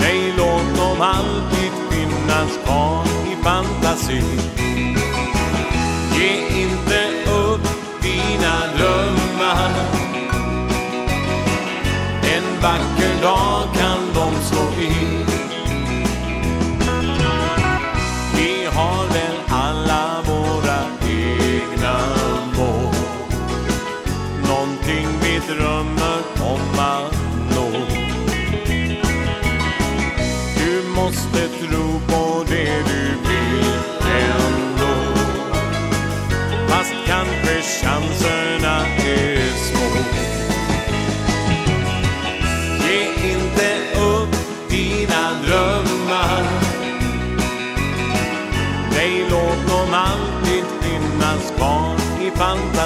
Nej, 0.01 0.33
låt 0.37 0.77
dem 0.77 1.01
alltid 1.01 1.73
finnas 1.91 2.57
kvar 2.65 3.05
i 3.31 3.35
fantasin. 3.43 4.39
Ge 6.13 6.31
inte 6.63 7.01
upp 7.31 7.67
dina 8.01 8.55
drömmar 8.77 9.96
vacker 12.61 13.21
dag. 13.21 13.76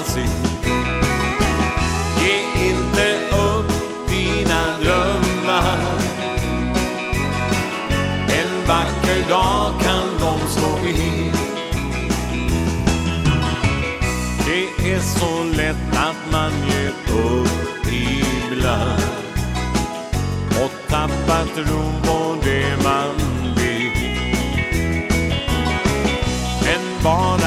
fantasi 0.01 0.25
Ge 2.19 2.69
inte 2.69 3.35
upp 3.37 3.71
dina 4.09 4.77
drömmar. 4.81 5.77
En 8.27 8.67
vacker 8.67 9.29
dag 9.29 9.73
kan 9.81 10.07
de 10.19 10.47
slå 10.47 10.87
in 10.87 11.31
Det 14.45 14.93
är 14.93 14.99
så 14.99 15.43
lätt 15.43 15.97
att 15.97 16.31
man 16.31 16.51
ger 16.69 16.89
upp 17.17 17.87
ibland. 17.87 19.01
Och 20.63 20.89
tappar 20.89 21.45
tron 21.55 22.01
på 22.03 22.35
det 22.43 22.83
man 22.83 23.15
vill. 23.55 23.91
Men 26.63 27.03
barn 27.03 27.40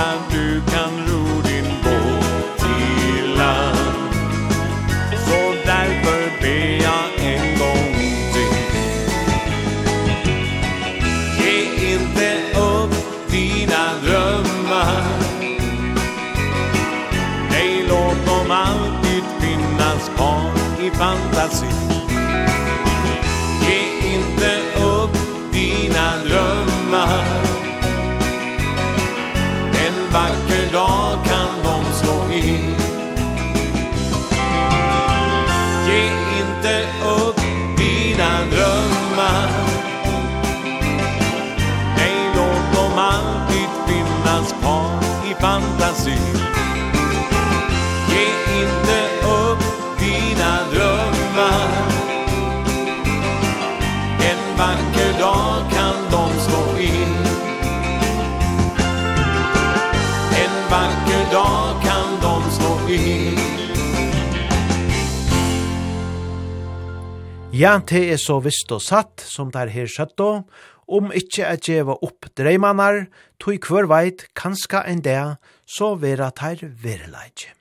Ja, 67.55 67.76
det 67.78 68.00
er 68.11 68.18
så 68.18 68.40
visst 68.42 68.72
og 68.74 68.80
satt 68.82 69.22
som 69.30 69.52
det 69.55 69.61
er 69.61 69.70
her 69.70 69.86
skjøtt 69.86 70.18
og, 70.24 70.48
om 70.90 71.12
ikkje 71.14 71.44
at 71.46 71.68
djeva 71.68 71.94
opp 72.02 72.26
dreimanar, 72.34 73.05
tog 73.38 73.62
hver 73.70 73.86
veit, 73.86 74.24
kanska 74.34 74.80
en 74.90 75.05
dag, 75.05 75.36
så 75.62 75.92
vera 75.94 76.32
teir 76.34 76.64
verleidje. 76.82 77.55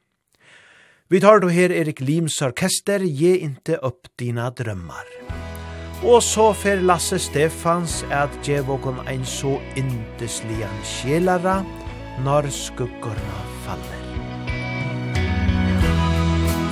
Vi 1.13 1.21
tar 1.21 1.39
då 1.39 1.53
her 1.53 1.69
Erik 1.69 2.01
Lims 2.01 2.41
orkester, 2.41 2.99
Ge 2.99 3.37
inte 3.37 3.77
upp 3.77 4.09
dina 4.17 4.49
drömmar». 4.49 5.05
Og 6.03 6.23
så 6.23 6.49
fer 6.53 6.81
Lasse 6.81 7.19
Stefans 7.19 8.01
at 8.09 8.33
djeva 8.43 8.73
okon 8.73 8.97
ein 9.07 9.25
så 9.25 9.59
indeslian 9.77 10.81
sjelara, 10.83 11.61
når 12.25 12.49
skuggorna 12.49 13.39
faller. 13.65 14.03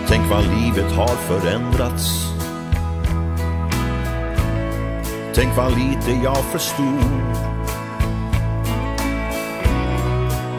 Tänk 0.08 0.30
vad 0.30 0.44
livet 0.44 0.92
har 0.92 1.16
förändrats 1.16 2.41
Tänk 5.34 5.58
vad 5.58 5.72
lite 5.78 6.12
jag 6.24 6.38
förstod. 6.38 7.22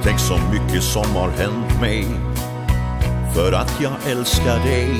Tänk 0.03 0.19
så 0.19 0.39
mycket 0.53 0.83
som 0.83 1.17
har 1.17 1.31
hänt 1.31 1.81
mig 1.81 2.07
För 3.35 3.53
att 3.53 3.81
jag 3.81 3.93
älskar 4.11 4.59
dig. 4.59 4.95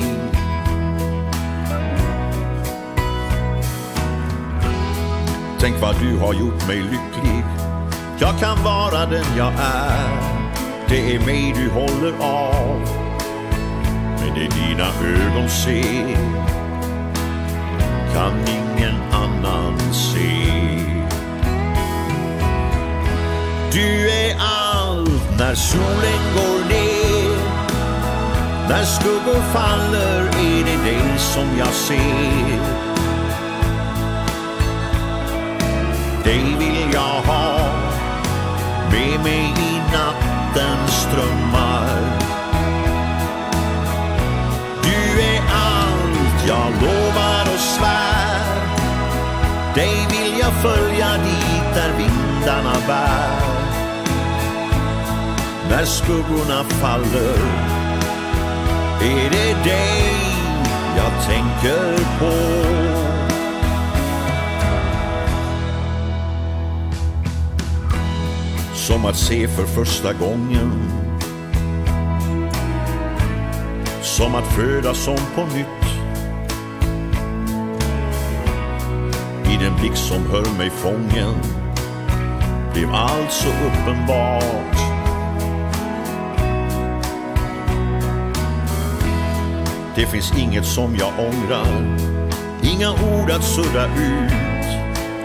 Tänk 5.59 5.81
vad 5.81 5.95
du 5.99 6.17
har 6.17 6.33
gjort 6.33 6.67
mig 6.67 6.77
lycklig. 6.77 7.43
Jag 8.19 8.39
kan 8.39 8.63
vara 8.63 9.05
den 9.05 9.37
jag 9.37 9.53
är. 9.59 10.23
Det 10.89 11.15
är 11.15 11.19
mig 11.25 11.53
du 11.55 11.69
håller 11.69 12.13
av. 12.19 12.81
Men 14.19 14.33
det 14.33 14.49
dina 14.55 14.87
ögon 14.87 15.49
ser 15.49 16.17
Kan 18.13 18.33
ingen 18.47 18.95
annan 19.11 19.32
annan 19.45 19.93
se 19.93 20.53
Du 23.71 24.09
är 24.09 24.35
allt 24.39 25.39
när 25.39 25.55
solen 25.55 26.21
går 26.35 26.69
ner 26.69 27.37
När 28.69 28.83
skuggor 28.83 29.41
faller 29.53 30.21
är 30.21 30.65
det 30.65 30.83
dig 30.83 31.17
som 31.17 31.57
jag 31.57 31.67
ser. 31.67 32.59
Dig 36.23 36.55
vill 36.59 36.93
jag 36.93 37.21
ha 37.21 37.73
med 38.91 39.23
mig 39.23 39.53
i 39.57 39.81
nattens 39.93 41.07
drömmar 41.13 42.22
bär 52.87 53.39
När 55.69 55.85
skuggorna 55.85 56.63
faller 56.63 57.37
Är 59.01 59.29
det 59.29 59.63
dig 59.63 60.23
jag 60.97 61.25
tänker 61.25 61.97
på. 62.19 62.33
Som 68.73 69.05
att 69.05 69.17
se 69.17 69.47
för 69.47 69.65
första 69.65 70.13
gången 70.13 70.91
Som 74.01 74.35
att 74.35 74.47
födas 74.47 75.07
om 75.07 75.19
på 75.35 75.41
nytt. 75.41 75.67
I 79.53 79.57
den 79.57 79.75
blick 79.79 79.95
som 79.95 80.31
hör 80.31 80.57
mig 80.57 80.69
fången 80.69 81.62
blev 82.73 82.93
allt 82.93 83.31
så 83.31 83.47
uppenbart. 83.47 84.77
Det 89.95 90.05
finns 90.05 90.37
inget 90.37 90.65
som 90.65 90.95
jag 90.95 91.13
ångrar. 91.19 91.97
Inga 92.61 92.91
ord 92.91 93.31
att 93.31 93.43
sudda 93.43 93.85
ut. 93.85 94.33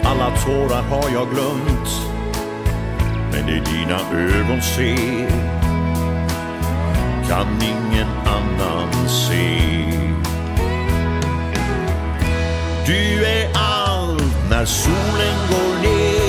Alla 0.04 0.36
tårar 0.36 0.82
har 0.82 1.10
jag 1.10 1.28
glömt. 1.30 1.90
Men 3.32 3.46
det 3.46 3.70
dina 3.70 4.00
ögon 4.12 4.62
ser 4.62 5.28
Kan 7.28 7.46
ingen 7.62 8.08
annan 8.26 9.08
se. 9.08 9.58
Du 12.86 13.24
är 13.24 13.48
allt 13.54 14.50
när 14.50 14.64
solen 14.64 15.36
går 15.50 15.82
ner. 15.82 16.27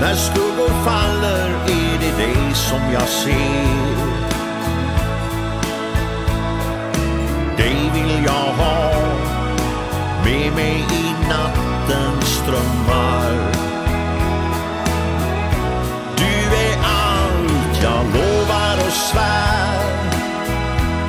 När 0.00 0.14
skuggor 0.14 0.84
faller 0.84 1.48
är 1.66 1.98
det 2.00 2.16
dig 2.16 2.54
som 2.54 2.92
jag 2.92 3.08
ser. 3.08 4.18
Dig 7.56 7.90
vill 7.94 8.24
jag 8.24 8.32
ha 8.32 8.92
med 10.24 10.52
mig 10.54 10.84
i 10.92 11.28
nattens 11.28 12.24
strömmar. 12.24 13.32
Du 16.16 16.56
är 16.56 16.76
allt 16.84 17.82
jag 17.82 18.04
lovar 18.04 18.86
och 18.86 18.92
svär. 18.92 19.78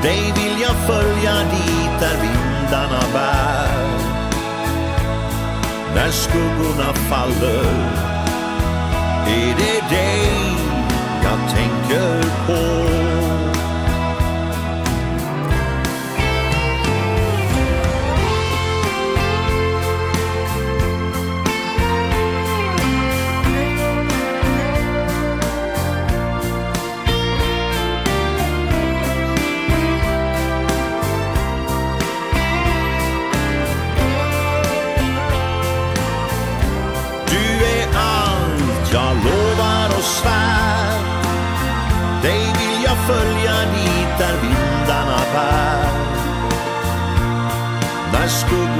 Dig 0.01 0.33
vill 0.35 0.61
jag 0.61 0.75
följa 0.87 1.33
dit 1.33 1.99
där 1.99 2.17
vindarna 2.21 3.01
bär. 3.13 3.89
När 5.95 6.11
skuggorna 6.11 6.93
faller 6.93 8.08
Är 9.29 9.55
det 9.57 9.95
dig 9.95 10.29
jag 11.23 11.39
tänker 11.55 12.23
på? 12.47 13.08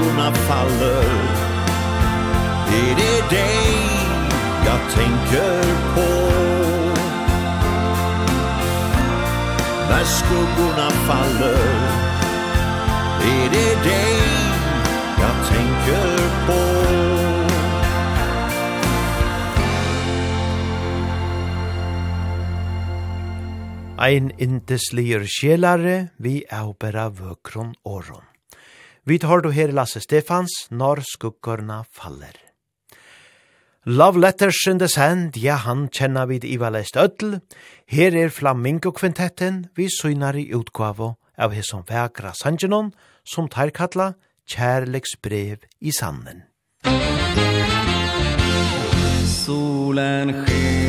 stjärnorna 0.00 0.32
faller. 0.32 1.04
Är 2.68 2.94
det 2.96 3.36
dig 3.36 3.76
jag 4.66 4.80
tänker 4.94 5.62
på? 5.94 6.30
När 9.90 10.04
skuggorna 10.04 10.90
faller 10.90 11.90
Är 13.22 13.50
det 13.50 13.82
dig 13.90 14.16
jag 15.18 15.48
tänker 15.48 16.46
på? 16.46 16.80
Ein 23.98 24.30
indeslier 24.38 25.26
sjelare 25.26 26.08
vi 26.16 26.44
er 26.50 26.74
bera 26.80 27.08
vøkron 27.08 27.74
åron. 27.84 28.29
Vi 29.10 29.16
tar 29.18 29.40
du 29.42 29.48
her 29.50 29.72
Lasse 29.74 29.98
Stefans, 29.98 30.68
Når 30.70 31.00
skuggorna 31.02 31.80
faller. 31.90 32.36
Love 33.84 34.20
Letters 34.20 34.60
in 34.68 34.78
the 34.78 34.86
Sand, 34.86 35.36
ja, 35.36 35.56
han 35.56 35.88
kjenner 35.90 36.28
vid 36.30 36.44
Iva 36.44 36.68
Lest 36.70 36.94
Øtl. 36.94 37.40
Her 37.90 38.14
er 38.14 38.30
Flamingo-kvintetten, 38.30 39.64
vi 39.74 39.88
synar 39.90 40.38
i 40.38 40.52
utgave 40.54 41.16
av 41.36 41.50
hesson 41.50 41.82
vekra 41.88 42.30
Sangenon, 42.38 42.92
som 43.26 43.48
tar 43.50 43.74
kalla 43.74 44.12
Kjærleksbrev 44.46 45.66
i 45.80 45.90
sanden. 45.90 46.44
Solen 49.26 50.36
skjer 50.44 50.79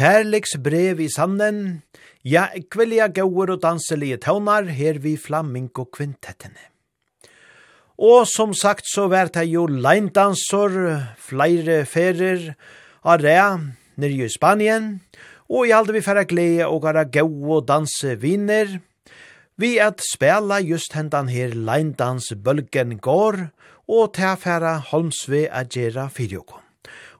Kærliks 0.00 0.54
brev 0.64 0.96
i 1.04 1.10
sanden, 1.12 1.82
ja, 2.24 2.46
kvelja 2.72 3.10
gauer 3.12 3.50
og 3.52 3.58
danselige 3.60 4.16
tøvnar 4.24 4.70
her 4.72 4.96
vi 4.96 5.10
flamingo 5.20 5.84
kvintettene. 5.92 6.62
Og 8.00 8.24
som 8.24 8.54
sagt 8.56 8.88
så 8.88 9.10
vært 9.12 9.34
det 9.34 9.50
jo 9.50 9.66
leindansor, 9.68 10.72
flere 11.20 11.82
ferer, 11.84 12.54
area, 13.04 13.58
nere 14.00 14.24
i 14.24 14.30
Spanien, 14.32 14.88
og 15.52 15.68
i 15.68 15.76
alder 15.76 15.98
vi 15.98 16.04
færre 16.08 16.24
glede 16.24 16.70
og 16.70 16.80
gara 16.86 17.04
gau 17.04 17.28
og 17.58 17.68
danse 17.68 18.16
viner, 18.24 18.78
vi 19.60 19.74
at 19.84 20.00
spela 20.00 20.62
just 20.64 20.96
hendan 20.96 21.28
her 21.28 21.52
leindans 21.52 22.32
bølgen 22.40 22.96
går, 23.04 23.50
og 23.84 24.16
til 24.16 24.40
færre 24.40 24.78
Holmsve 24.94 25.44
agera 25.52 26.08
fyrjokom. 26.08 26.69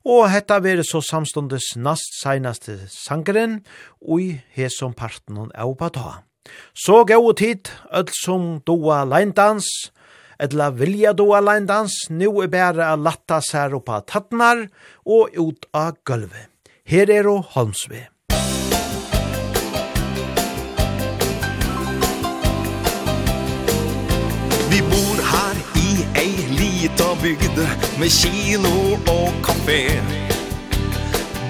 Og 0.05 0.30
hetta 0.32 0.57
veri 0.64 0.80
så 0.86 1.03
samstundes 1.05 1.74
nast 1.76 2.14
seinaste 2.22 2.78
sangeren, 2.88 3.59
ui 4.01 4.40
hesom 4.57 4.94
parten 4.96 5.36
hon 5.36 5.51
au 5.53 5.74
ta. 5.76 6.22
Så 6.72 7.05
gau 7.05 7.32
tid, 7.36 7.68
öll 7.92 8.09
som 8.09 8.62
doa 8.64 9.05
leindans, 9.05 9.66
edla 10.40 10.70
vilja 10.70 11.12
doa 11.12 11.40
leindans, 11.40 12.09
nu 12.09 12.40
er 12.40 12.48
bæra 12.48 12.92
a 12.92 12.96
latta 12.96 13.40
sær 13.44 13.76
oppa 13.76 14.01
tattnar 14.01 14.70
og 15.05 15.36
ut 15.36 15.66
av 15.74 15.98
gulvet. 16.05 16.48
Her 16.84 17.11
er 17.11 17.28
og 17.28 17.44
Holmsvei. 17.53 18.09
Vi 24.70 24.80
bor 24.80 25.20
her 25.28 25.57
i 25.76 25.88
ei 26.16 26.59
lita 26.81 27.14
bygd 27.22 27.59
med 27.99 28.11
kino 28.11 28.93
og 29.09 29.33
kafé. 29.45 30.01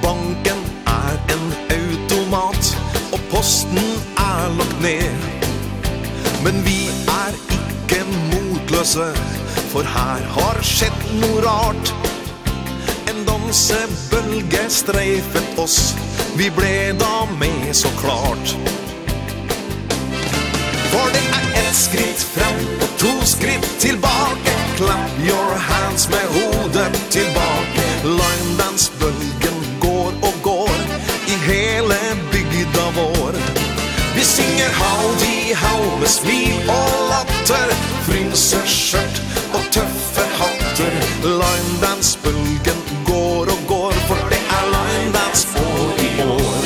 Banken 0.03 0.63
er 0.87 1.19
en 1.35 1.45
automat 1.71 2.71
og 3.13 3.21
posten 3.31 3.79
er 4.19 4.49
lagt 4.59 4.81
ned. 4.83 5.15
Men 6.45 6.65
vi 6.67 6.89
er 7.07 7.37
ikke 7.59 8.03
motløse 8.33 9.13
for 9.71 9.87
her 9.87 10.27
har 10.35 10.59
skjedd 10.67 11.07
noe 11.23 11.45
rart. 11.47 11.95
En 13.11 13.23
dansebølge 13.29 14.67
streifet 14.69 15.59
oss 15.59 15.95
Vi 16.39 16.51
ble 16.55 16.75
da 16.99 17.27
med 17.39 17.75
så 17.77 17.91
klart. 18.03 18.55
For 20.91 21.15
det 21.15 21.27
er 21.29 21.60
ett 21.71 21.77
skritt 21.77 22.23
fram 22.23 22.79
och 22.81 22.99
två 22.99 23.25
skritt 23.25 23.79
tillbaka. 23.79 24.53
Clap 24.77 25.11
your 25.21 25.55
hands 25.59 26.09
med 26.09 26.27
hodet 26.35 27.11
tillbaka. 27.11 27.83
Løgndansbølgen 28.05 29.79
går 29.81 30.13
og 30.23 30.35
går 30.43 30.71
i 31.27 31.35
hele 31.51 31.99
bygda 32.33 32.85
vår 32.97 33.35
Vi 34.15 34.25
synger 34.25 34.71
howdy 34.83 35.55
how 35.55 35.99
med 36.01 36.09
smil 36.09 36.59
og 36.69 36.91
latter. 37.11 37.69
Fryser 38.07 38.67
skjørt 38.67 39.23
og 39.55 39.63
tøffe 39.71 40.25
hatter 40.39 40.93
Løgndansbølgen 41.23 42.81
går 43.07 43.55
og 43.55 43.61
går 43.69 43.93
For 44.09 44.29
det 44.33 44.43
er 44.59 44.67
løgndans 44.75 45.47
år 45.57 46.05
i 46.09 46.11
år. 46.27 46.63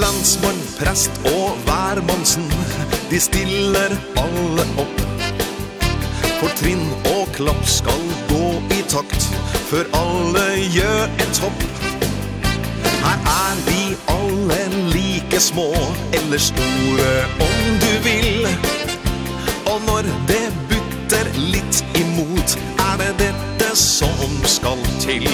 Landsmål 0.00 0.61
prest 0.82 1.10
og 1.24 1.56
værmonsen, 1.66 2.52
de 3.10 3.20
stiller 3.20 3.90
alle 4.16 4.64
opp. 4.82 5.02
For 6.40 6.50
trinn 6.58 6.88
og 7.12 7.28
klapp 7.36 7.66
skal 7.70 8.02
gå 8.30 8.48
i 8.74 8.80
takt, 8.90 9.28
før 9.70 9.86
alle 9.94 10.46
gjør 10.74 11.04
et 11.22 11.42
hopp. 11.44 11.62
Her 13.04 13.20
er 13.34 13.60
vi 13.68 13.82
alle 14.16 14.58
like 14.94 15.40
små, 15.40 15.68
eller 16.18 16.42
store 16.50 17.12
om 17.46 17.62
du 17.84 17.92
vil. 18.08 18.48
Og 19.70 19.78
når 19.86 20.10
det 20.32 20.48
butter 20.72 21.30
litt 21.38 21.84
imot, 22.00 22.58
er 22.88 22.98
det 23.04 23.12
dette 23.22 23.70
som 23.78 24.42
skal 24.56 24.82
til. 25.04 25.30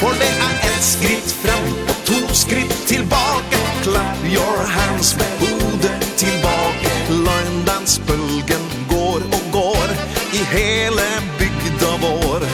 For 0.00 0.18
det 0.18 0.34
er 0.48 0.60
et 0.72 0.84
skritt 0.94 1.34
fram, 1.44 1.89
to 2.10 2.34
skritt 2.34 2.86
tilbake 2.86 3.58
Clap 3.82 4.18
your 4.24 4.58
hands 4.76 5.16
med 5.16 5.32
hodet 5.40 6.00
tillbaka 6.16 6.92
Løgndansbølgen 7.26 8.64
går 8.88 9.20
og 9.36 9.44
går 9.52 9.88
I 10.32 10.42
hele 10.54 11.06
bygda 11.38 11.92
vår. 12.02 12.44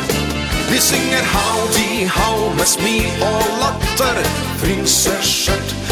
Vi 0.70 0.78
synger 0.80 1.24
howdy 1.36 2.06
how 2.18 2.54
med 2.58 2.66
smil 2.66 3.10
og 3.30 3.42
latter 3.62 4.22
Fryser 4.60 5.20
skjørt 5.22 5.85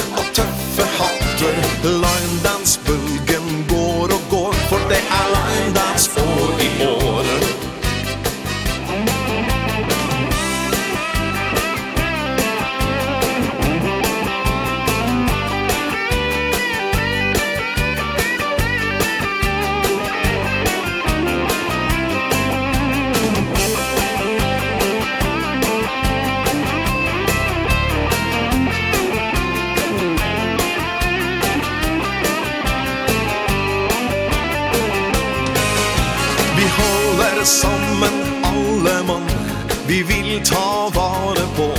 vi 39.86 40.02
vill 40.02 40.46
ta 40.46 40.90
vare 40.94 41.46
på 41.56 41.74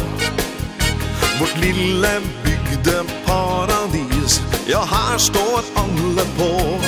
Vårt 1.39 1.57
lille 1.57 2.21
bygdeparadis 2.43 4.41
Ja, 4.67 4.87
her 4.91 5.17
står 5.17 5.61
alle 5.75 6.25
på. 6.37 6.79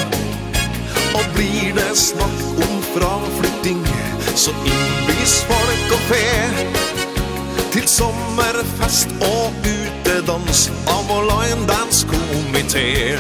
Og 1.18 1.26
blir 1.36 1.74
det 1.76 1.98
snakk 1.98 2.44
om 2.58 2.82
fraflytting 2.94 3.86
Så 4.36 4.52
innbys 4.52 5.44
folk 5.50 5.92
og 5.92 6.00
fe. 6.10 6.28
Til 7.72 7.88
sommerfest 7.88 9.10
og 9.22 9.54
utedans 9.66 10.72
Av 10.88 11.04
vår 11.10 11.30
line 11.32 11.68
dance 11.68 12.08
komité. 12.08 13.18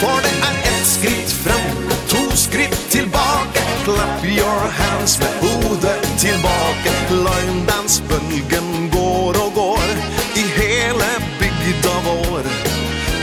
For 0.00 0.20
det 0.24 0.34
er 0.48 0.56
ett 0.72 0.86
skritt 0.86 1.32
frem 1.42 2.05
två 2.36 2.42
skritt 2.42 2.90
tilbake. 2.90 3.60
Clap 3.84 4.24
your 4.24 4.70
hands 4.70 5.18
med 5.18 5.28
hodet 5.40 6.18
tillbaka 6.18 6.92
Løgndansbølgen 7.10 8.90
går 8.92 9.34
og 9.44 9.52
går 9.54 9.88
I 10.34 10.44
hele 10.60 11.08
bygda 11.40 11.94
vår. 12.04 12.42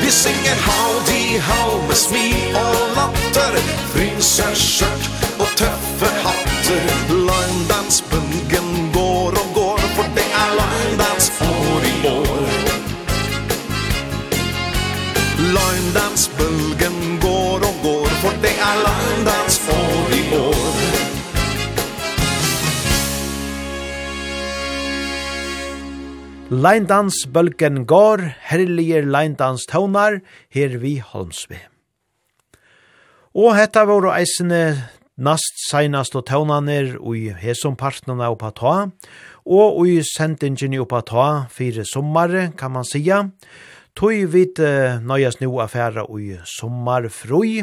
Vi 0.04 0.12
synger 0.12 0.56
howdy 0.68 1.40
how 1.40 1.88
med 1.88 1.96
smil 1.96 2.56
og 2.56 2.76
latter. 2.98 3.54
Frynser 3.94 4.56
skjørt 4.56 5.06
og 5.40 5.48
tøffe 5.58 6.10
hatter. 6.24 6.84
Løgndansbølgen 7.10 8.63
Leindans 26.54 27.24
bølgen 27.34 27.86
går, 27.90 28.22
herlige 28.46 29.00
leindans 29.08 29.64
tøvnar, 29.66 30.20
her 30.54 30.76
vi 30.78 31.00
Holmsve. 31.02 31.58
Og 33.34 33.56
hetta 33.58 33.88
var 33.90 34.06
eisene 34.12 34.60
nast 35.18 35.64
seinast 35.64 36.14
og 36.20 36.28
tøvnaner 36.30 37.00
ui 37.02 37.32
hesom 37.42 37.74
partnerne 37.80 38.30
oppa 38.36 38.52
ta, 38.54 38.76
og 39.50 39.82
ui 39.82 39.98
sendingen 40.06 40.78
oppa 40.84 41.02
ta 41.02 41.28
fire 41.50 41.88
sommare, 41.90 42.52
kan 42.60 42.76
man 42.76 42.86
sija, 42.86 43.24
Tøy 43.94 44.24
vit 44.26 44.58
uh, 44.58 44.98
nøyas 45.06 45.38
nu 45.38 45.52
affæra 45.62 46.08
ui 46.10 46.32
sommarfrui, 46.50 47.62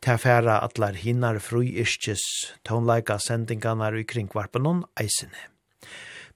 til 0.00 0.12
affæra 0.12 0.58
atlar 0.60 0.92
hinnar 0.92 1.40
frui 1.40 1.72
iskjes 1.80 2.20
tøvnleika 2.68 3.16
sendingarnar 3.16 3.96
ui 3.96 4.04
kringvarpenon 4.04 4.84
eisene. 5.00 5.49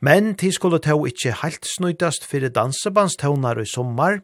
Men 0.04 0.34
ti 0.36 0.50
skulle 0.52 0.82
tå 0.84 0.98
ikkje 1.08 1.32
heilt 1.40 1.64
snøytast 1.64 2.26
fyrir 2.28 2.52
dansebandstånar 2.52 3.62
i 3.62 3.64
sommar, 3.64 4.18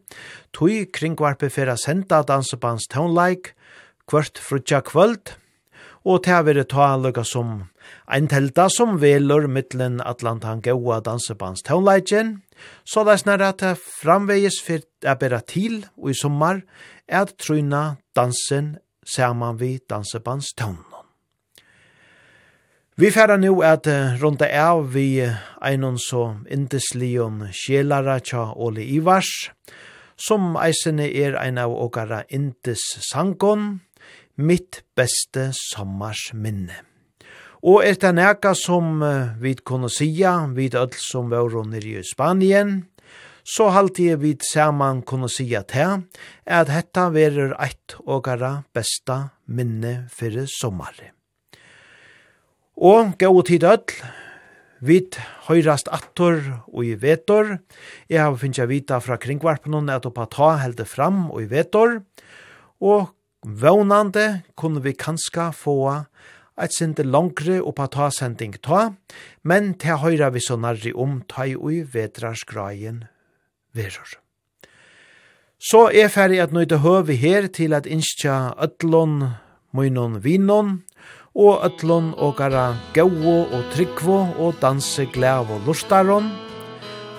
tog 0.52 0.90
kringvarpe 0.92 1.48
fyrir 1.48 1.78
senda 1.80 2.20
dansebandstånleik, 2.28 3.54
kvart 4.10 4.40
frutja 4.44 4.82
kvöld, 4.84 5.38
og 6.04 6.24
til 6.24 6.36
å 6.36 6.44
være 6.44 6.66
ta 6.68 6.90
lukka 7.00 7.24
som 7.24 7.70
ein 8.12 8.28
telta 8.28 8.68
som 8.72 8.98
velur 9.00 9.48
mittlen 9.48 10.00
Atlantan 10.04 10.60
gaua 10.64 11.00
dansebands 11.04 11.64
taunleikjen, 11.64 12.40
så 12.84 13.04
det 13.04 13.16
er 13.16 13.24
snarra 13.24 13.50
at 13.54 13.64
det 13.64 13.74
framvegis 13.80 14.60
for 14.66 14.84
å 14.84 15.16
bæra 15.20 15.40
til 15.40 15.84
og 15.96 16.12
i 16.12 16.20
sommar 16.20 16.62
er 17.08 17.24
at 17.24 17.36
tryna 17.40 17.96
dansen 18.16 18.76
saman 19.16 19.60
vi 19.60 19.78
dansebands 19.88 20.52
taun. 20.56 20.89
Vi 23.00 23.08
færa 23.08 23.38
nu 23.40 23.62
at 23.64 23.86
runda 24.20 24.44
av 24.60 24.90
vi 24.92 25.22
einon 25.64 25.94
så 25.96 26.34
indeslion 26.52 27.46
sjelara 27.48 28.18
tja 28.20 28.42
Ole 28.52 28.82
Ivars, 28.84 29.30
som 30.20 30.50
eisene 30.60 31.06
er 31.08 31.38
ein 31.40 31.56
av 31.56 31.72
åkara 31.72 32.18
indes 32.28 32.82
sangon, 33.06 33.78
mitt 34.36 34.82
beste 34.92 35.46
sommars 35.56 36.26
minne. 36.34 36.76
Og 37.64 37.86
er 37.88 37.96
det 38.02 38.10
neka 38.18 38.52
som 38.52 39.00
vi 39.40 39.54
kunne 39.54 39.88
sia, 39.88 40.34
vi 40.52 40.68
öll 40.68 40.92
som 41.00 41.30
var 41.32 41.56
nere 41.70 42.02
i 42.02 42.04
Spanien, 42.04 42.82
så 43.44 43.70
halte 43.72 44.10
jeg 44.10 44.20
vi 44.20 44.34
saman 44.44 45.00
kunne 45.00 45.32
sia 45.32 45.62
til 45.62 46.04
at 46.44 46.68
hetta 46.68 47.08
verer 47.08 47.56
eit 47.56 47.96
åkara 48.04 48.60
besta 48.74 49.30
minne 49.48 50.04
fyrir 50.12 50.44
sommaren. 50.44 51.16
Og 52.80 53.12
gau 53.20 53.42
tid 53.44 53.64
öll, 53.68 53.92
Vit 54.80 55.18
høyrast 55.44 55.90
attor 55.92 56.38
og 56.72 56.86
i 56.88 56.94
vetor. 56.96 57.58
Jeg 58.08 58.22
har 58.22 58.36
finnst 58.40 58.62
jeg 58.62 58.70
vita 58.70 58.96
fra 59.04 59.18
kringvarpen 59.20 59.90
at 59.92 60.06
oppa 60.08 60.24
ta 60.24 60.54
helde 60.62 60.86
fram 60.88 61.26
og 61.28 61.42
i 61.42 61.50
vetor. 61.50 62.00
Og 62.80 63.10
vånande 63.44 64.40
kunne 64.56 64.80
vi 64.80 64.94
kanska 64.96 65.50
få 65.52 66.06
et 66.56 66.72
sinte 66.72 67.04
langre 67.04 67.60
oppa 67.60 67.88
ta 67.92 68.08
sending 68.08 68.56
ta, 68.64 68.94
men 69.44 69.74
til 69.74 70.00
høyra 70.00 70.30
vi 70.32 70.40
så 70.40 70.56
nærri 70.56 70.94
om 70.96 71.20
ta 71.28 71.44
i 71.44 71.56
ui 71.56 71.82
vetrarsgraien 71.84 73.04
verur. 73.76 74.16
Så 75.60 75.90
er 75.92 76.08
ferdig 76.08 76.40
at 76.40 76.56
nøyde 76.56 76.80
høvi 76.80 77.20
her 77.20 77.52
til 77.52 77.76
at 77.76 77.84
innskja 77.84 78.54
ötlån 78.56 79.34
munnen 79.76 80.22
vinnon, 80.24 80.80
og 81.34 81.62
ötlun 81.64 82.12
og 82.18 82.36
gara 82.36 82.74
gau 82.94 83.10
og 83.52 83.62
tryggvo 83.74 84.18
og 84.38 84.54
danse 84.62 85.06
glæv 85.06 85.50
og 85.50 85.60
lustaron. 85.66 86.30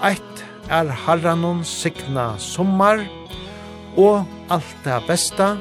Eitt 0.04 0.44
er 0.70 0.92
harranon 1.06 1.64
signa 1.64 2.38
sommar 2.38 3.06
og 3.98 4.26
alt 4.50 4.76
det 4.84 5.02
besta. 5.08 5.58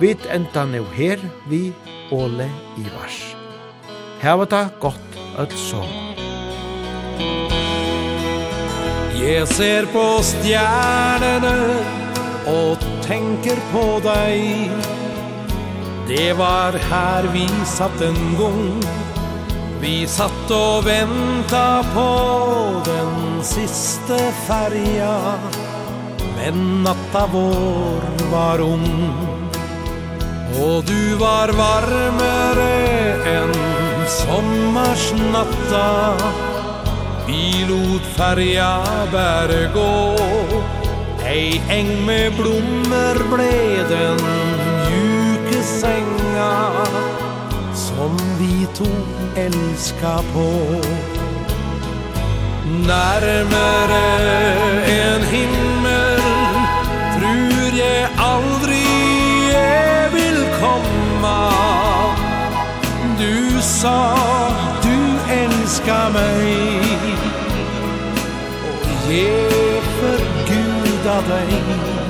Vit 0.00 0.26
enda 0.30 0.64
nu 0.64 0.84
her 0.94 1.18
vi 1.48 1.72
Ole 2.12 2.50
Ivars. 2.78 3.36
Hava 4.20 4.46
ta 4.46 4.68
gott 4.80 5.20
öll 5.38 5.56
sommar. 5.56 6.06
Jeg 9.16 9.48
ser 9.48 9.86
på 9.90 10.04
stjernene 10.22 11.56
og 12.46 12.84
tenker 13.02 13.58
på 13.72 13.84
deg 14.04 15.05
Det 16.08 16.32
var 16.32 16.72
här 16.72 17.24
vi 17.32 17.48
satt 17.64 18.00
en 18.00 18.36
gång 18.38 18.82
Vi 19.80 20.06
satt 20.06 20.50
och 20.50 20.86
vänta 20.86 21.84
på 21.94 22.82
den 22.84 23.44
sista 23.44 24.18
färja 24.46 25.34
Men 26.36 26.82
natta 26.82 27.28
vår 27.32 28.30
var 28.32 28.60
ung. 28.60 29.12
Och 30.62 30.84
du 30.84 31.14
var 31.14 31.48
varmare 31.48 32.74
än 33.24 33.54
sommarsnatta 34.08 35.86
Vi 37.26 37.66
lot 37.68 38.02
färja 38.02 38.82
bär 39.12 39.74
gå. 39.74 40.16
Ei 41.26 41.62
äng 41.68 42.06
med 42.06 42.32
blommor 42.32 43.36
blev 43.36 43.88
den 43.88 44.65
senga 45.66 46.72
Som 47.74 48.16
vi 48.38 48.66
tog 48.74 49.36
elska 49.36 50.16
på. 50.32 50.50
Nærmere 52.86 54.06
en 54.86 55.22
himmel 55.22 56.20
Trur 57.16 57.78
jag 57.78 58.08
aldrig 58.16 58.86
jeg 59.52 60.12
vil 60.12 60.46
komma. 60.60 61.52
Du 63.18 63.60
sa 63.60 64.16
du 64.82 65.32
älskar 65.32 66.10
mig 66.10 66.80
Och 68.70 69.12
jag 69.12 69.82
förgudar 70.00 71.22
dig. 71.28 72.05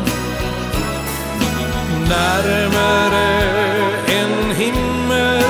Närmare 2.09 3.29
en 4.09 4.51
himmel 4.57 5.43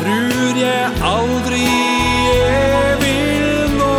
Tror 0.00 0.56
jag 0.56 0.90
aldrig 1.02 1.68
jag 2.40 2.96
vill 2.96 3.70
nå. 3.78 3.98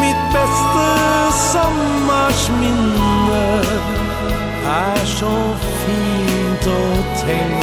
Mitt 0.00 0.32
bästa 0.32 1.30
sommarsminne 1.52 3.62
Är 4.66 5.04
så 5.04 5.56
fint 5.84 6.66
att 6.66 7.20
tänka 7.26 7.61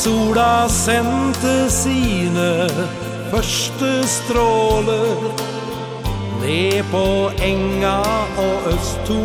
sola 0.00 0.68
sendte 0.68 1.54
sine 1.70 2.68
første 3.30 3.90
stråler 4.08 5.28
Ned 6.40 6.80
på 6.92 7.06
enga 7.44 7.98
og 8.44 8.70
østtå 8.72 9.24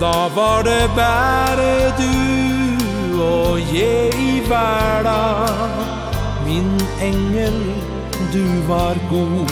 Da 0.00 0.16
var 0.36 0.62
det 0.68 0.84
bare 0.96 1.72
du 2.00 3.20
og 3.20 3.60
jeg 3.74 4.14
i 4.16 4.40
verda. 4.48 5.20
Min 6.46 6.80
engel, 7.02 7.58
du 8.32 8.46
var 8.68 8.96
god. 9.10 9.50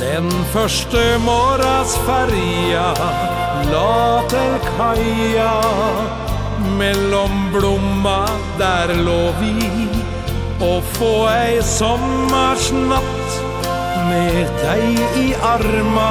Den 0.00 0.30
første 0.52 1.18
morras 1.24 1.98
färja 2.06 2.94
La 3.72 4.22
til 4.28 4.54
kaja 4.76 5.52
Mellom 6.78 7.50
blomma 7.52 8.26
der 8.58 8.94
lå 9.06 9.32
vi. 9.40 9.54
Og 10.60 10.82
få 10.96 11.12
ei 11.32 11.62
sommarsnatt 11.64 13.36
Med 14.08 14.50
deg 14.60 14.98
i 15.16 15.28
arma 15.42 16.10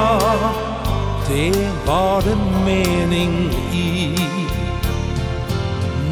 Det 1.28 1.54
var 1.86 2.20
det 2.26 2.38
mening 2.66 3.54
i. 3.72 4.16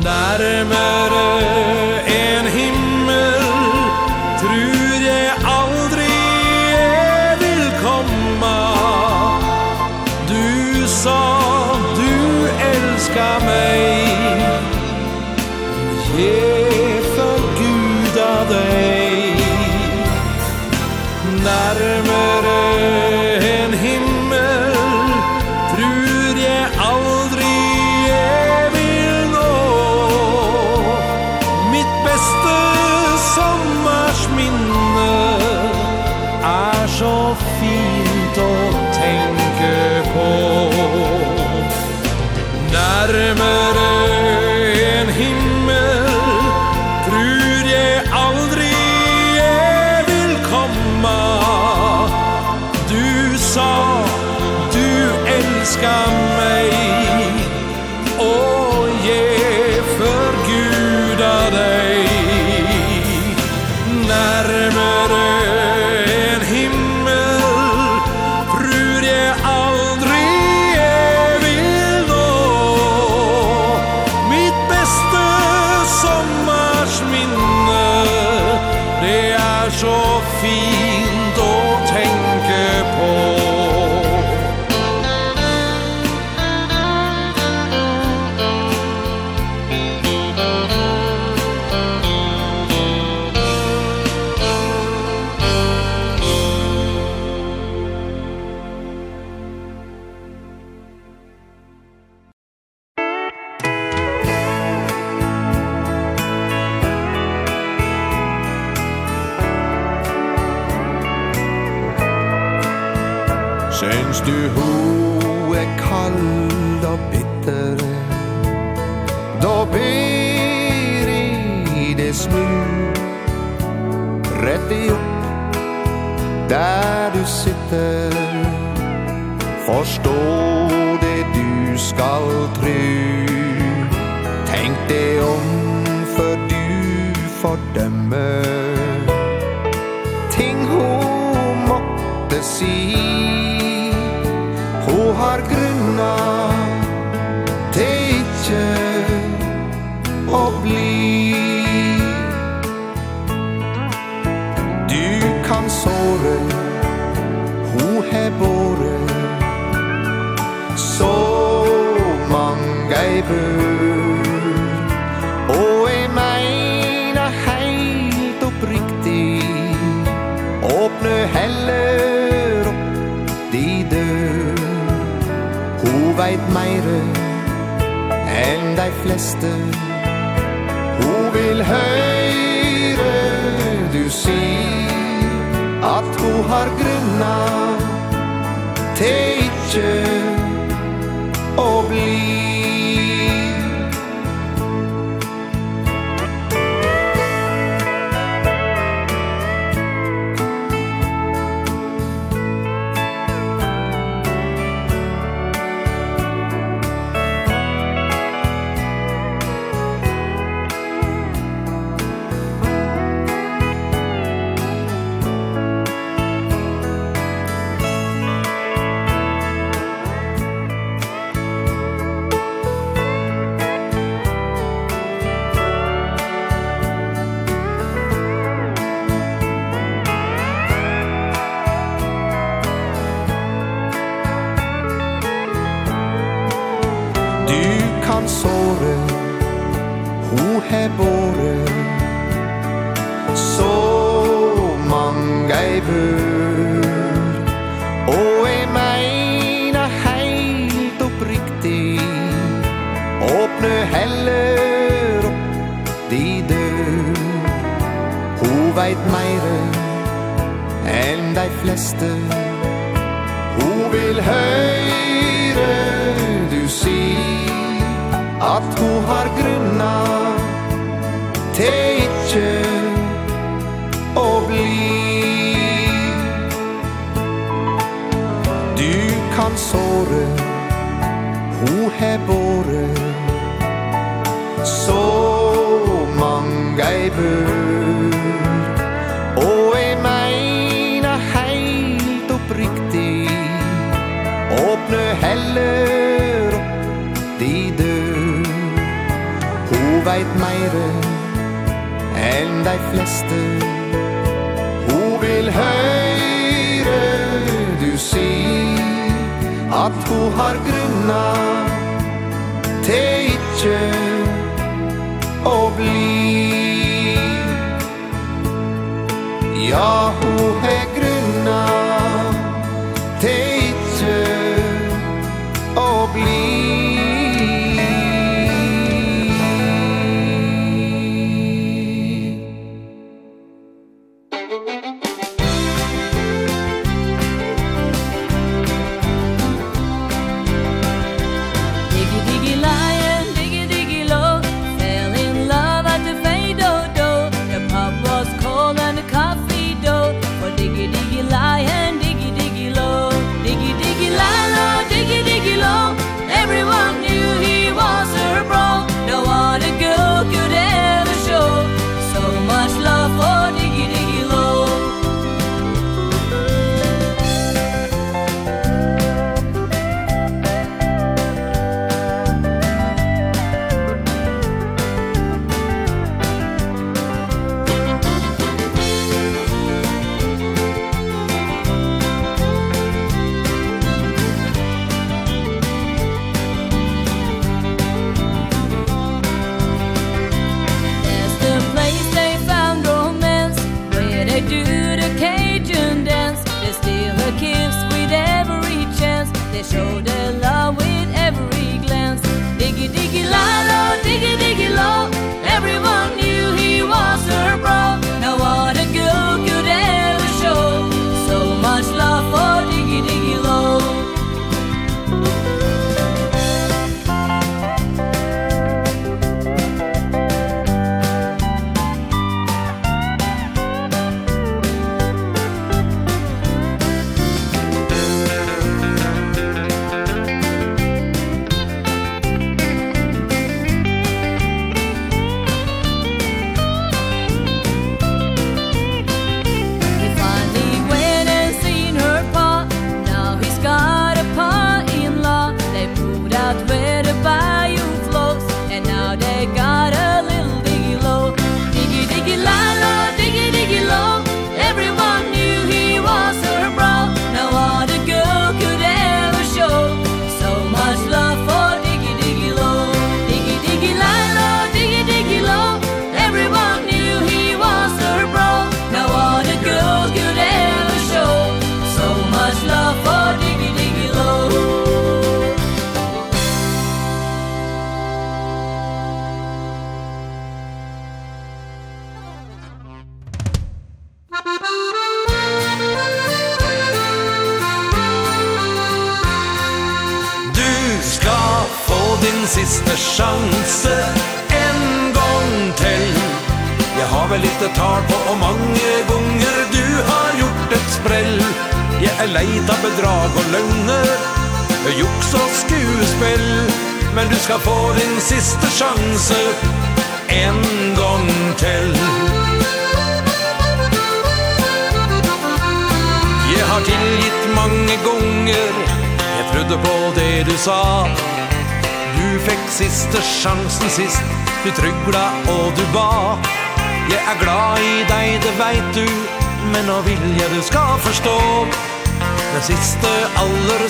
Nærmere 0.04 1.26
en 2.06 2.46
himmel 2.46 3.42
Tror 4.38 5.02
jeg 5.02 5.34
aldri 5.58 6.12
jeg 6.70 7.38
vil 7.42 7.64
komme. 7.82 8.56
Du 10.30 10.86
sa 10.86 11.20
du 11.98 12.46
elskar 12.70 13.42
meg. 13.46 13.87
Yeah 16.18 16.67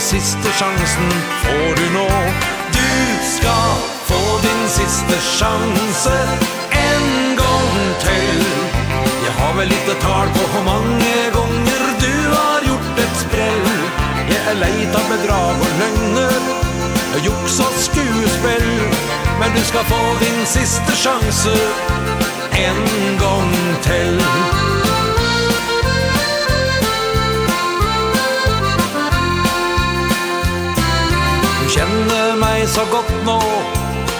siste 0.08 0.52
sjansen 0.58 1.08
får 1.42 1.74
du 1.76 1.86
nå. 1.94 2.08
Du 2.72 2.92
skal 3.36 3.72
få 4.08 4.20
din 4.40 4.68
siste 4.68 5.18
sjanse 5.20 6.14
En 6.72 7.36
gang 7.36 7.74
til. 8.00 8.40
Jeg 9.24 9.34
har 9.40 9.52
vel 9.58 9.68
litt 9.68 9.90
tal 10.00 10.32
på 10.36 10.46
hvor 10.54 10.64
mange 10.70 11.12
ganger 11.36 11.84
du 12.00 12.14
har 12.38 12.64
gjort 12.70 13.04
et 13.04 13.20
sprell. 13.24 13.68
Jeg 14.32 14.40
er 14.54 14.58
leit 14.62 14.96
av 14.96 15.12
bedrag 15.12 15.60
og 15.68 15.76
løgner 15.82 16.40
Juks 17.28 17.60
og 17.66 17.78
skuespill. 17.84 18.68
Men 19.42 19.52
du 19.52 19.62
skal 19.68 19.84
få 19.92 20.02
din 20.24 20.44
siste 20.56 21.00
sjanse 21.04 21.56
En 22.64 22.84
gang 23.20 23.56
til. 23.84 24.77
så 32.68 32.84
godt 32.90 33.12
nå. 33.24 33.40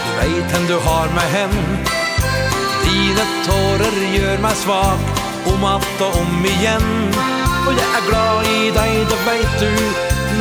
Du 0.05 0.11
vet 0.19 0.45
hvem 0.51 0.65
du 0.67 0.77
har 0.87 1.11
meg 1.15 1.27
hen. 1.33 1.55
Dine 2.83 3.25
tårer 3.45 3.97
gjør 4.15 4.39
meg 4.41 4.55
svak 4.57 5.19
Om 5.51 5.65
at 5.69 6.01
og 6.05 6.17
om 6.21 6.45
igjen. 6.45 6.87
Og 7.67 7.73
jeg 7.77 7.89
er 7.99 8.07
glad 8.07 8.49
i 8.49 8.71
deg, 8.77 8.95
det 9.11 9.19
vet 9.27 9.53
du 9.61 9.73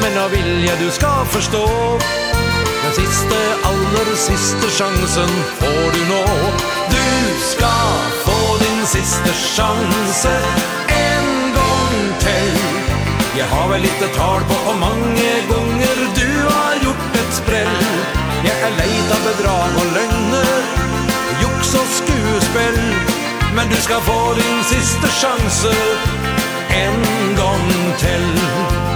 Men 0.01 0.17
nå 0.17 0.25
vil 0.33 0.51
jeg 0.65 0.79
du 0.81 0.89
skal 0.95 1.27
forstå. 1.35 1.65
Den 2.83 2.95
siste, 2.97 3.39
aller 3.71 4.11
siste 4.17 4.71
sjansen 4.79 5.33
får 5.61 5.85
du 5.97 6.03
nå. 6.13 6.25
Du 6.95 7.09
skal 7.53 7.95
få 8.25 8.41
din 8.65 8.85
siste 8.87 9.35
sjanse 9.43 10.35
En 10.97 11.29
gang 11.59 11.99
til. 12.25 12.79
Jeg 13.39 13.47
har 13.47 13.69
vel 13.69 13.81
lite 13.81 14.09
tal 14.17 14.41
på 14.51 14.57
hvor 14.65 14.79
mange 14.81 15.33
ganger 15.51 15.99
du 16.21 16.31
har 16.49 16.79
gjort 16.83 17.21
et 17.21 17.35
sprell. 17.43 17.98
Jeg 18.45 18.57
er 18.67 18.75
leit 18.79 19.15
av 19.17 19.25
bedrag 19.27 19.79
og 19.83 19.89
løgner 19.97 20.51
Juks 21.43 21.75
og 21.81 21.89
skuespill 21.97 22.81
Men 23.57 23.73
du 23.73 23.79
skal 23.83 24.05
få 24.07 24.21
din 24.39 24.63
siste 24.71 25.11
sjanse 25.21 25.75
En 26.79 27.03
gang 27.41 27.67
til. 27.99 28.88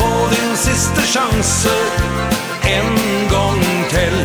få 0.00 0.28
din 0.28 0.56
siste 0.56 1.00
sjanse 1.00 1.76
En 2.62 3.28
gång 3.30 3.62
till. 3.90 4.18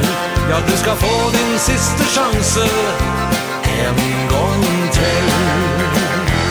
Ja, 0.50 0.58
du 0.68 0.78
ska 0.78 0.96
få 0.96 1.30
din 1.32 1.60
siste 1.60 2.04
sjanse 2.04 2.68
En 3.64 4.28
gång 4.30 4.64
till. 4.92 6.45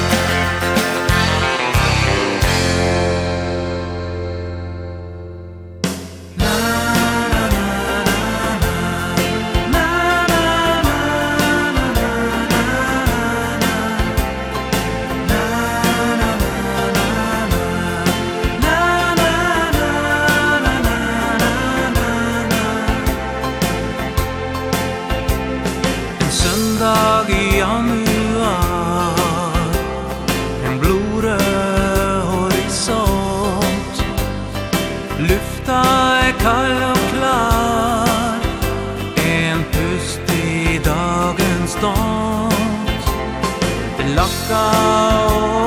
lakka 44.13 44.63
og 45.37 45.64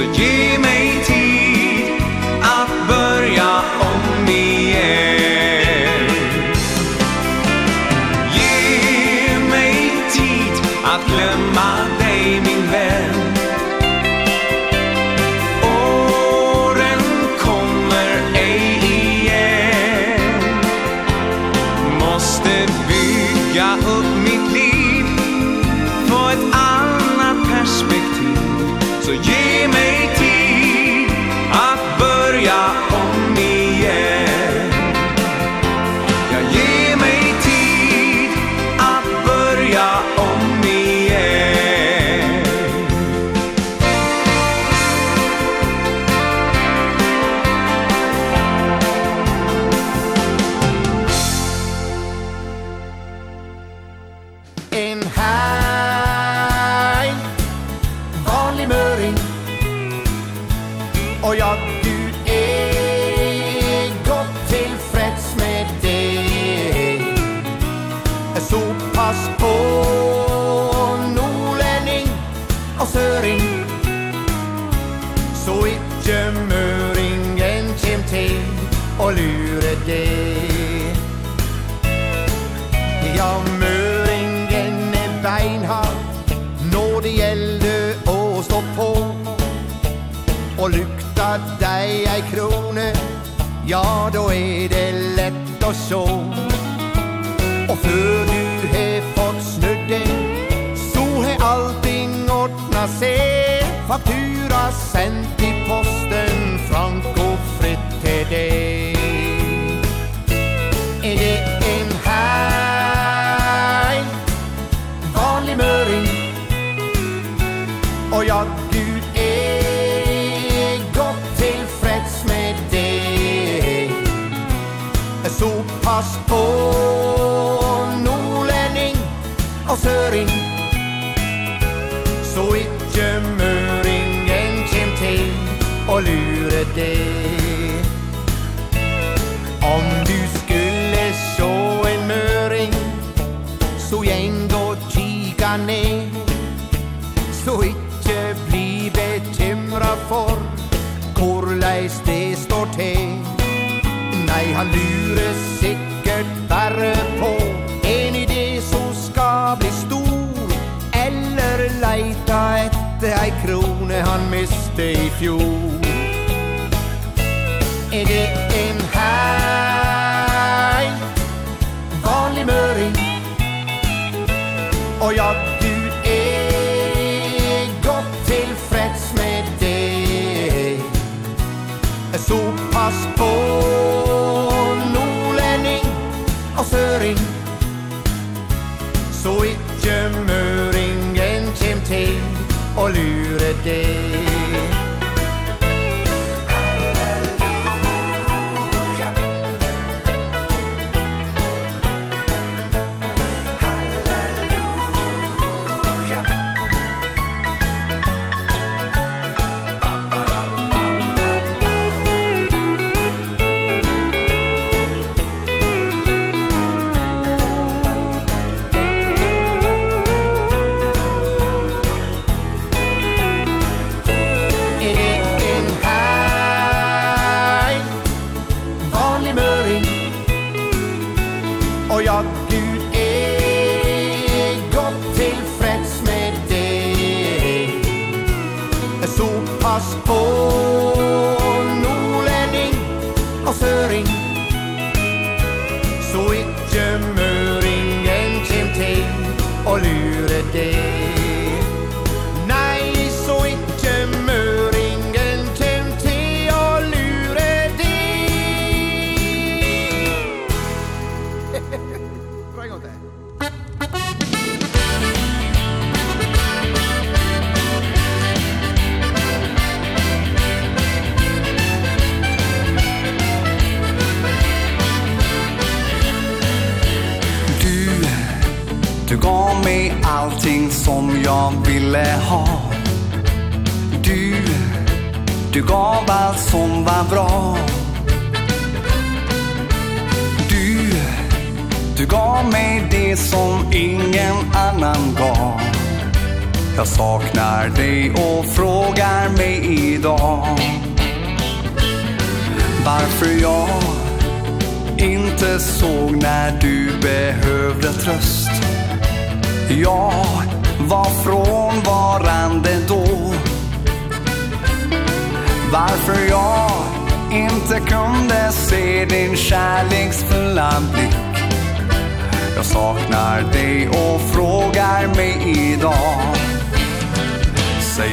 så 0.00 0.06
Jesus 0.06 0.39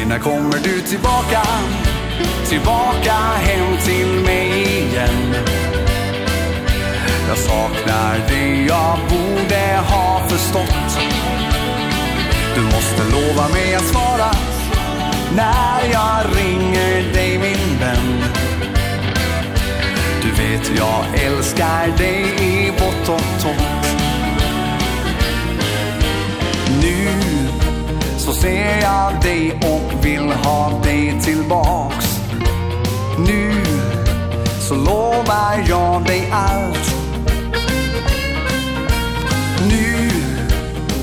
när 0.08 0.20
kommer 0.20 0.58
du 0.64 0.82
tillbaka? 0.82 1.42
Tillbaka 2.46 3.14
hem 3.40 3.78
till 3.86 4.24
mig 4.26 4.50
igen. 4.78 5.36
Jag 7.28 7.38
saknar 7.38 8.28
det 8.30 8.66
jag 8.66 9.00
borde 9.10 9.80
ha 9.90 10.22
förstått. 10.28 11.00
Du 12.56 12.62
måste 12.62 13.04
lova 13.04 13.48
mig 13.48 13.76
att 13.76 13.86
svara 13.86 14.32
När 15.36 15.92
jag 15.92 16.38
ringer 16.38 17.14
dig 17.14 17.38
min 17.38 17.80
vän. 17.80 18.24
Du 20.22 20.30
vet 20.30 20.72
jag 20.78 21.24
älskar 21.26 21.98
dig 21.98 22.22
i 22.42 22.72
bott 22.72 23.10
och 23.10 23.42
tomt 23.42 23.88
Nu 26.82 27.08
så 28.28 28.34
ser 28.34 28.82
jag 28.82 29.22
dig 29.22 29.52
och 29.52 29.97
vill 30.08 30.32
ha 30.32 30.82
dig 30.84 31.20
tillbaks. 31.22 32.20
Nu 33.18 33.52
så 34.60 34.76
lovar 34.76 35.66
jag 35.70 36.06
dig 36.06 36.32
allt. 36.32 36.96
Nu 39.70 40.10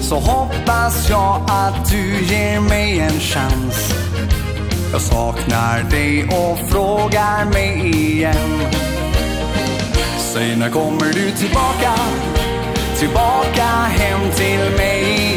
så 0.00 0.14
hoppas 0.14 1.10
jag 1.10 1.40
att 1.48 1.90
du 1.90 2.34
ger 2.34 2.60
mig 2.60 3.00
en 3.00 3.20
chans. 3.20 3.94
Jag 4.92 5.00
saknar 5.00 5.90
dig 5.90 6.24
och 6.24 6.58
frågar 6.70 7.44
mig 7.44 7.88
igen. 7.88 8.60
Säg 10.18 10.56
när 10.56 10.70
kommer 10.70 11.12
du 11.12 11.30
tillbaka? 11.30 11.94
Tillbaka 12.98 13.66
hem 13.98 14.20
till 14.36 14.76
mig. 14.76 15.33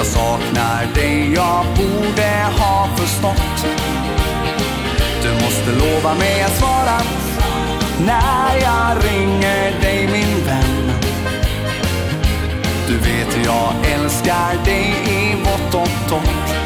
Jag 0.00 0.06
saknar 0.06 0.94
dig, 0.94 1.32
jag 1.34 1.66
borde 1.76 2.30
ha 2.58 2.88
förstått. 2.96 3.66
Du 5.22 5.32
måste 5.32 5.72
lova 5.72 6.14
mig 6.14 6.42
att 6.42 6.56
svara 6.56 7.00
När 8.06 8.56
jag 8.62 9.04
ringer 9.04 9.80
dig 9.80 10.08
min 10.12 10.46
vän. 10.46 10.92
Du 12.88 12.96
vet 12.96 13.44
jag 13.44 13.72
älskar 13.94 14.64
dig 14.64 14.94
i 15.06 15.34
vått 15.44 15.74
och 15.74 16.08
torrt 16.08 16.59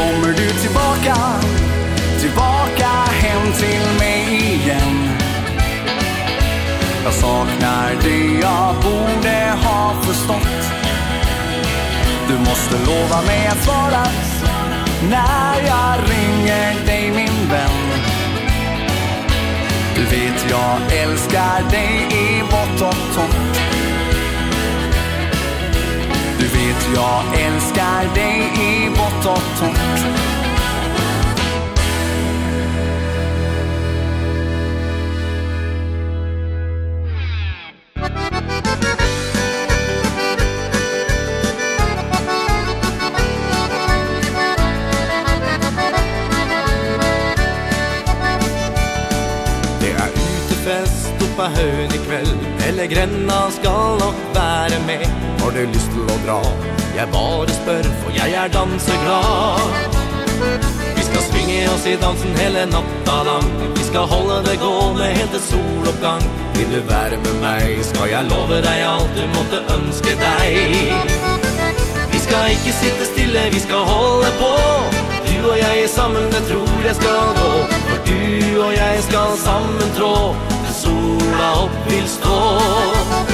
kommer 0.00 0.32
du 0.32 0.48
tillbaka? 0.48 1.16
Tillbaka 2.20 2.88
hem 3.22 3.52
till 3.52 3.98
mig 3.98 4.24
igen. 4.54 5.08
Jag 7.04 7.12
saknar 7.12 7.90
det 8.02 8.40
jag 8.40 8.74
borde 8.74 9.54
ha 9.64 9.94
förstått. 10.02 10.72
Du 12.28 12.38
måste 12.38 12.74
lova 12.86 13.22
mig 13.22 13.46
att 13.46 13.64
svara 13.64 14.04
När 15.10 15.66
jag 15.66 15.98
ringer 16.10 16.86
dig 16.86 17.10
min 17.10 17.48
vän. 17.50 17.80
Du 19.94 20.02
vet 20.04 20.50
jag 20.50 20.98
älskar 21.02 21.70
dig 21.70 22.08
i 22.10 22.42
vått 22.42 22.82
och 22.82 23.14
torrt 23.14 23.69
vet 26.70 26.88
jag 26.94 27.40
älskar 27.40 28.14
dig 28.14 28.52
i 28.60 28.88
vått 28.88 29.26
och 29.26 29.42
torrt. 29.58 30.00
Det 49.80 49.90
er 49.90 50.08
utefest 50.08 51.36
på 51.36 51.42
høen 51.42 51.92
i 51.94 51.98
kveld 52.06 52.38
Eller 52.68 52.86
grenna 52.86 53.50
skal 53.50 53.79
bare 55.60 55.72
lyst 55.74 55.90
til 55.92 56.08
å 56.08 56.16
dra. 56.24 56.40
Jeg 56.96 57.08
bare 57.12 57.52
spør, 57.52 57.86
for 58.00 58.14
jeg 58.16 58.32
er 58.32 58.48
danseglad. 58.54 59.96
Vi 60.96 61.02
skal 61.04 61.24
svinge 61.26 61.58
oss 61.74 61.86
i 61.86 61.96
dansen 62.00 62.36
hele 62.38 62.64
natta 62.70 63.16
lang. 63.28 63.48
Vi 63.76 63.84
skal 63.84 64.06
holde 64.08 64.38
det 64.46 64.56
gående 64.62 65.10
helt 65.12 65.34
til 65.36 65.42
soloppgang. 65.50 66.24
Vil 66.56 66.72
du 66.72 66.80
være 66.88 67.18
med 67.24 67.36
meg, 67.42 67.82
skal 67.84 68.08
jeg 68.08 68.28
love 68.30 68.60
deg 68.64 68.84
alt 68.88 69.12
du 69.16 69.24
måtte 69.34 69.60
ønske 69.76 70.16
deg. 70.22 70.94
Vi 72.12 72.22
skal 72.24 72.54
ikke 72.54 72.76
sitte 72.78 73.10
stille, 73.12 73.48
vi 73.52 73.60
skal 73.60 73.84
holde 73.90 74.30
på. 74.40 74.52
Du 75.28 75.50
og 75.50 75.58
jeg 75.58 75.84
er 75.84 75.90
sammen, 75.92 76.30
det 76.32 76.44
tror 76.48 76.86
jeg 76.86 76.96
skal 77.00 77.34
gå. 77.40 77.50
For 77.90 78.00
du 78.08 78.64
og 78.64 78.72
jeg 78.76 79.04
skal 79.08 79.36
sammen 79.44 79.92
trå 79.98 80.14
Til 80.54 80.74
sola 80.84 81.52
opp 81.66 81.84
vil 81.90 82.08
stå. 82.08 83.29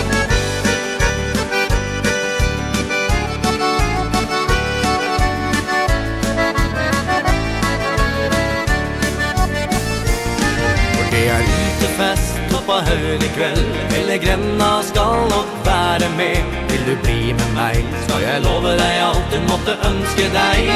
kommer 13.17 13.25
i 13.25 13.29
kveld. 13.29 13.67
Eller 13.99 14.17
gränna 14.17 14.83
skall 14.83 15.27
och 15.27 15.67
være 15.67 16.09
med. 16.17 16.37
Vill 16.69 16.85
du 16.87 16.97
bli 17.03 17.35
med 17.35 17.55
mig 17.55 17.87
Skal 18.05 18.23
jag 18.23 18.43
love 18.43 18.77
dig 18.77 19.01
alt 19.01 19.31
du 19.33 19.41
måtte 19.41 19.73
ønske 19.89 20.23
dig 20.33 20.71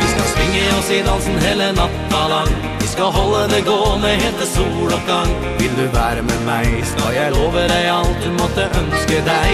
Vi 0.00 0.06
skal 0.12 0.26
svinge 0.34 0.78
oss 0.78 0.90
i 0.90 1.02
dansen 1.02 1.38
hele 1.38 1.72
natta 1.72 2.28
lang. 2.28 2.78
Vi 2.80 2.86
skal 2.86 3.04
holde 3.04 3.48
det 3.54 3.64
gående 3.64 4.08
helt 4.08 4.38
til 4.38 4.48
sol 4.56 4.92
Vil 4.92 5.30
Vill 5.58 5.74
du 5.76 5.86
være 5.98 6.22
med 6.22 6.40
mig 6.46 6.84
Skal 6.84 7.14
jeg 7.14 7.32
love 7.32 7.68
dig 7.68 7.84
alt 7.98 8.24
du 8.24 8.30
måtte 8.30 8.62
ønske 8.80 9.16
dig 9.32 9.50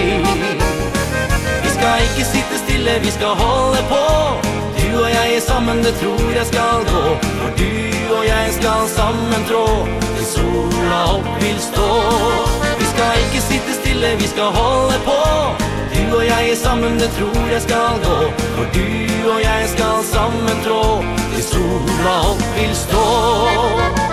Vi 1.63 1.69
skal 1.77 1.95
ikke 2.07 2.29
sitte 2.33 2.57
stille 2.65 2.91
Vi 3.01 3.11
skal 3.11 3.27
holde 3.27 3.81
på 3.89 4.46
du 4.97 5.03
og 5.03 5.09
jeg 5.09 5.41
sammen, 5.41 5.77
det 5.77 5.93
tror 6.01 6.29
jeg 6.35 6.45
skal 6.45 6.77
gå. 6.91 7.01
For 7.41 7.49
du 7.59 8.15
og 8.17 8.23
jeg 8.25 8.47
skal 8.59 8.81
sammen 8.97 9.41
trå 9.49 9.65
Til 10.15 10.25
sola 10.35 11.01
opp 11.15 11.27
vil 11.41 11.59
stå. 11.69 11.89
Vi 12.79 12.85
skal 12.93 13.11
ikke 13.25 13.41
sitte 13.49 13.73
stille, 13.81 14.09
vi 14.21 14.27
skal 14.27 14.49
holde 14.59 14.97
på. 15.05 15.19
Du 15.93 16.17
og 16.17 16.25
jeg 16.25 16.57
sammen, 16.63 16.99
det 16.99 17.11
tror 17.19 17.45
jeg 17.53 17.61
skal 17.61 18.01
gå. 18.07 18.17
For 18.57 18.65
du 18.77 18.89
og 19.33 19.39
jeg 19.49 19.69
skal 19.75 19.95
sammen 20.13 20.65
trå 20.65 20.83
Til 21.35 21.43
sola 21.53 22.19
opp 22.31 22.43
vil 22.57 22.75
stå. 22.85 24.06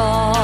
fall 0.00 0.39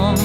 om 0.00 0.21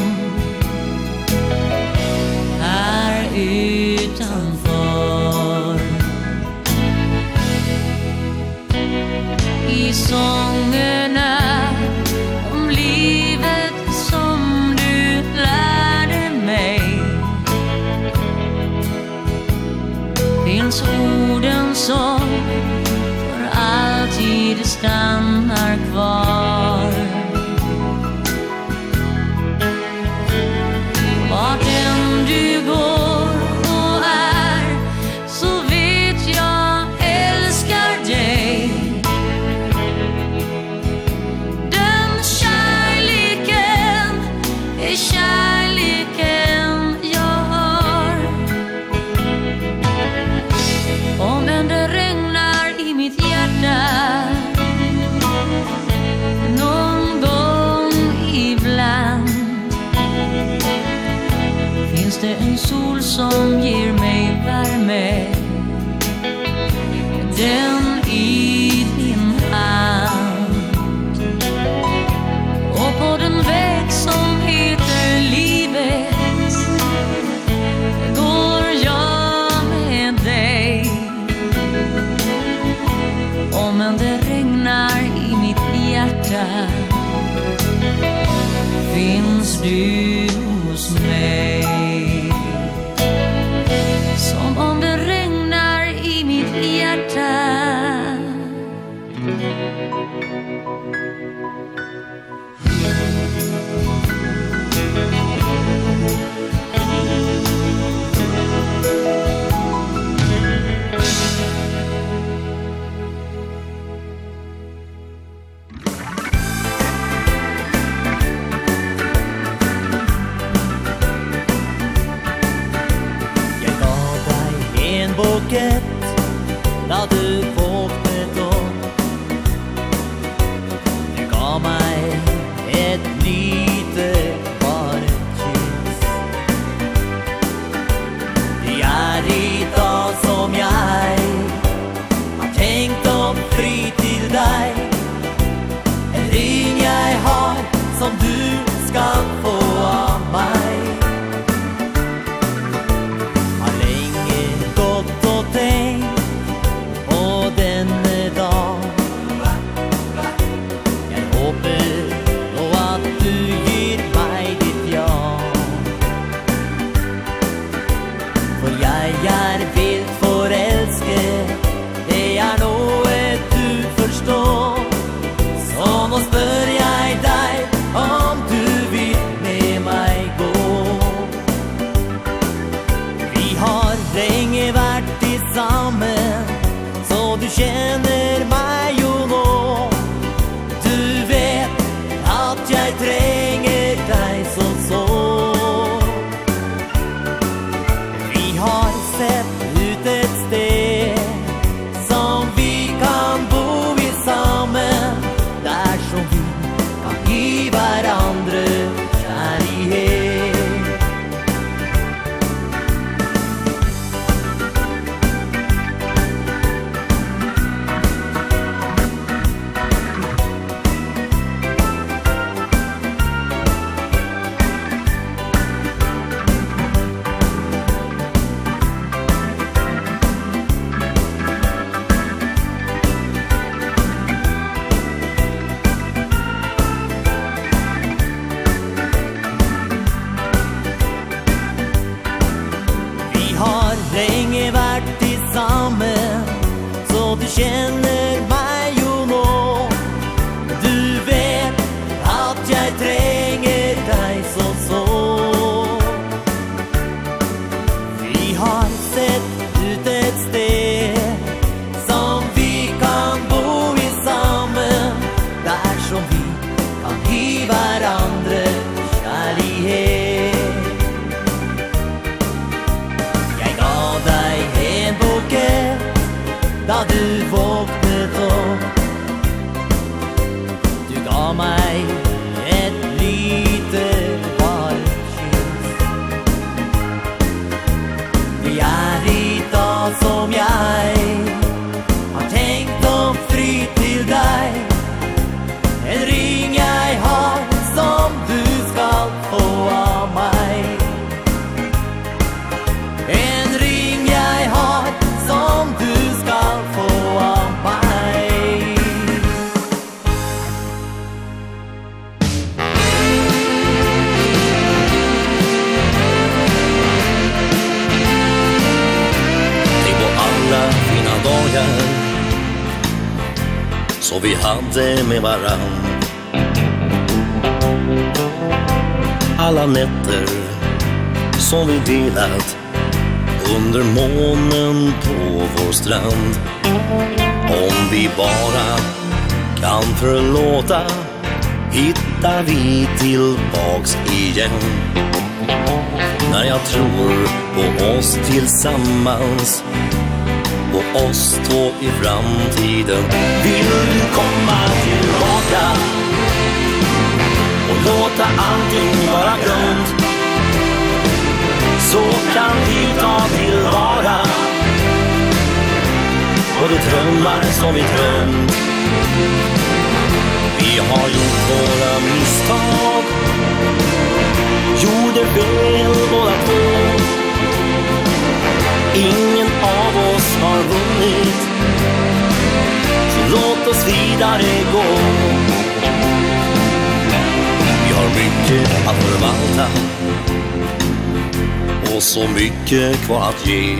att 393.57 393.67
ge. 393.67 393.97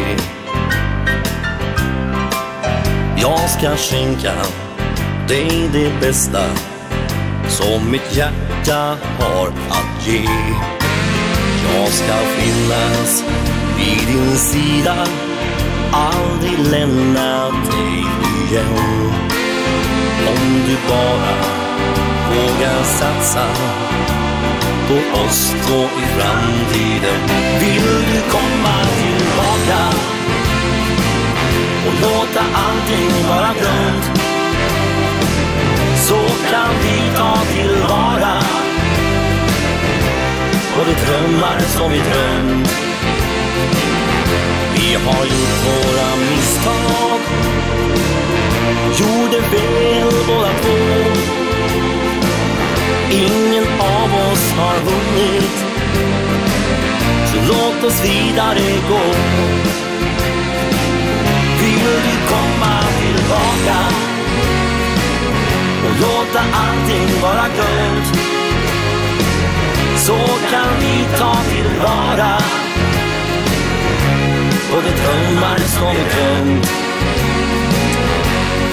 Jag 3.16 3.50
ska 3.50 3.76
skänka 3.76 4.34
dig 5.28 5.70
det 5.74 5.92
bästa 6.02 6.44
Som 7.48 7.92
mitt 7.92 8.16
hjärta 8.16 8.98
har 9.20 9.48
att 9.70 10.08
ge. 10.08 10.26
Jag 11.74 11.88
ska 11.88 12.14
finnas 12.14 13.24
vid 13.78 14.16
din 14.16 14.36
sida 14.38 14.96
Aldrig 15.92 16.60
lämna 16.60 17.44
dig 17.46 18.06
igen. 18.50 19.12
Om 20.28 20.62
du 20.68 20.78
bara 20.90 21.36
vågar 22.30 22.84
satsa 22.84 23.46
På 24.88 25.20
oss 25.20 25.56
två 25.68 25.80
i 25.80 26.06
framtiden 26.20 27.22
Vill 27.60 28.06
du 28.14 28.22
komma 28.32 28.84
till 28.98 29.07
Och 31.88 31.94
låta 32.02 32.40
allting 32.54 33.28
vara 33.30 33.54
grönt 33.62 34.20
Så 36.08 36.16
kan 36.52 36.74
vi 36.84 37.16
ta 37.16 37.38
tillvara 37.54 38.38
Och 40.80 40.86
de 40.86 40.94
drömmar 41.06 41.60
som 41.60 41.92
vi 41.92 41.98
drömt. 41.98 42.70
Vi 44.76 44.94
har 44.94 45.26
gjort 45.26 45.66
våra 45.66 46.16
misstag 46.16 47.20
Gjorde 49.00 49.42
fel 49.42 50.12
båda 50.28 50.50
två. 50.62 50.78
Ingen 53.12 53.64
av 53.80 54.32
oss 54.32 54.52
har 54.58 54.76
vunnit. 54.76 55.66
Så 57.26 57.38
låt 57.48 57.84
oss 57.84 58.04
vidare 58.04 58.60
gå 58.90 59.87
behöver 61.88 62.04
du 62.04 62.28
komma 62.28 62.84
tillbaka. 63.00 63.78
Och 65.86 66.02
låta 66.02 66.40
allting 66.40 67.22
vara 67.22 67.46
glömt 67.56 68.18
Så 69.98 70.18
kan 70.52 70.70
vi 70.80 71.18
ta 71.18 71.36
tillvara 71.36 72.38
Och 74.74 74.84
det 74.84 74.96
drömmar 75.04 75.58
som 75.58 75.96
vi 75.96 76.04
glömt 76.14 76.72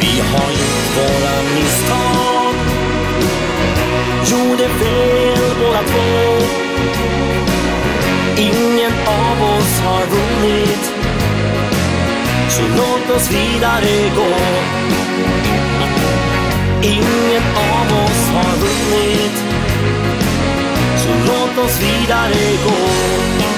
Vi 0.00 0.20
har 0.20 0.50
gjort 0.50 0.96
våra 0.96 1.42
misstag. 1.54 2.54
Gjorde 4.30 4.68
fel 4.68 5.56
båda 5.60 5.82
två. 5.82 6.44
Ingen 8.36 8.92
av 9.06 9.56
oss 9.56 9.80
har 9.80 10.02
vunnit. 10.06 10.93
Så 12.54 12.62
låt 12.62 13.16
oss 13.16 13.30
vidare 13.30 14.10
gå. 14.16 14.34
Ingen 16.82 17.42
av 17.56 18.04
oss 18.04 18.28
har 18.34 18.56
vunnit 18.56 19.44
Så 20.96 21.08
låt 21.26 21.64
oss 21.64 21.80
vidare 21.80 22.56
gå. 22.64 23.53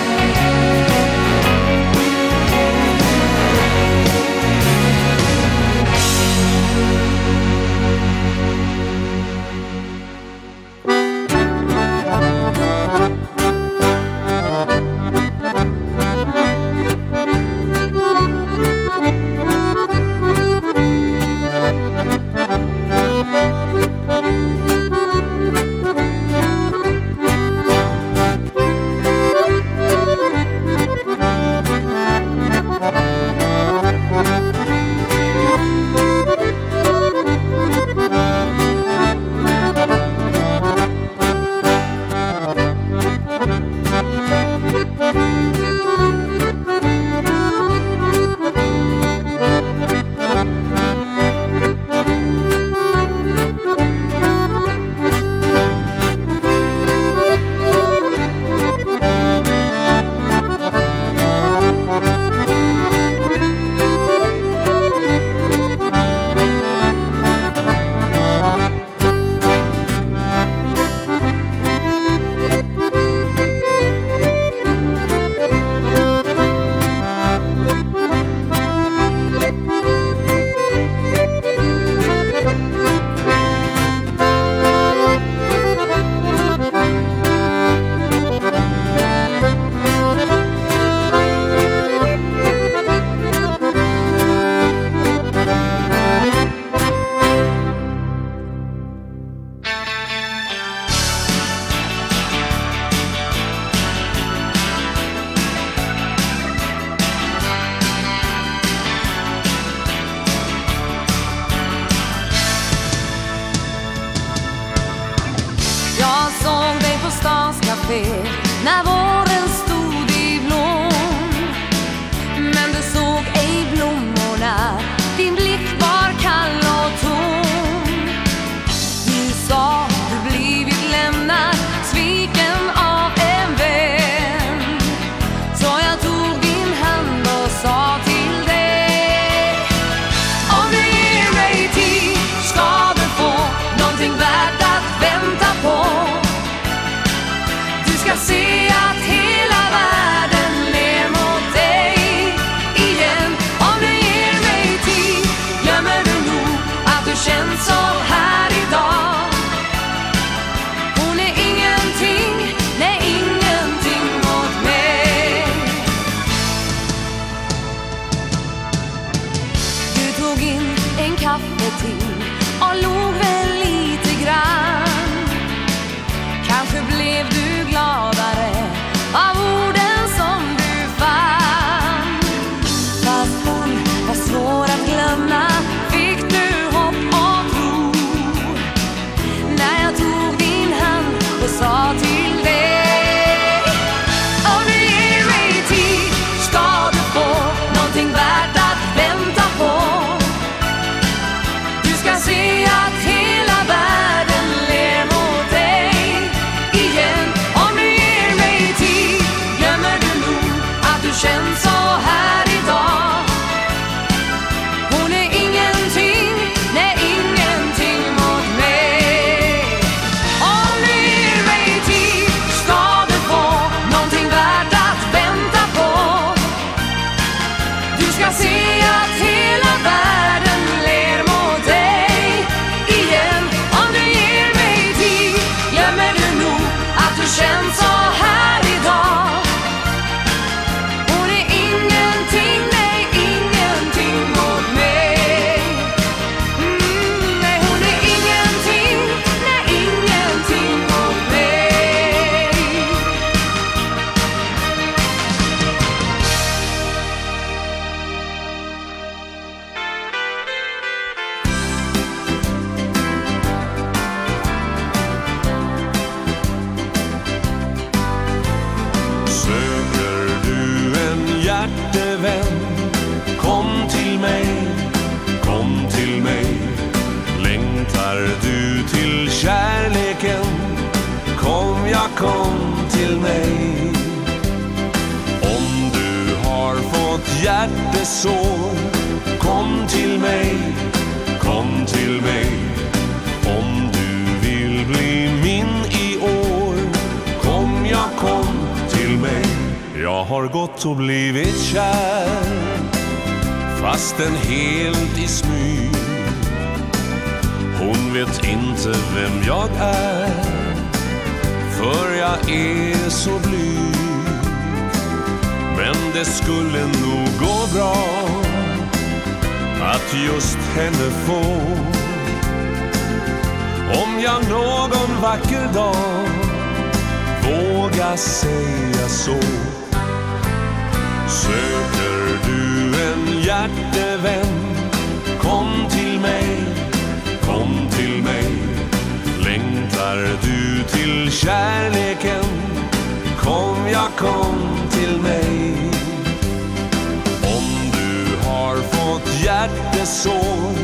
Herrens 350.07 350.23
son 350.23 350.75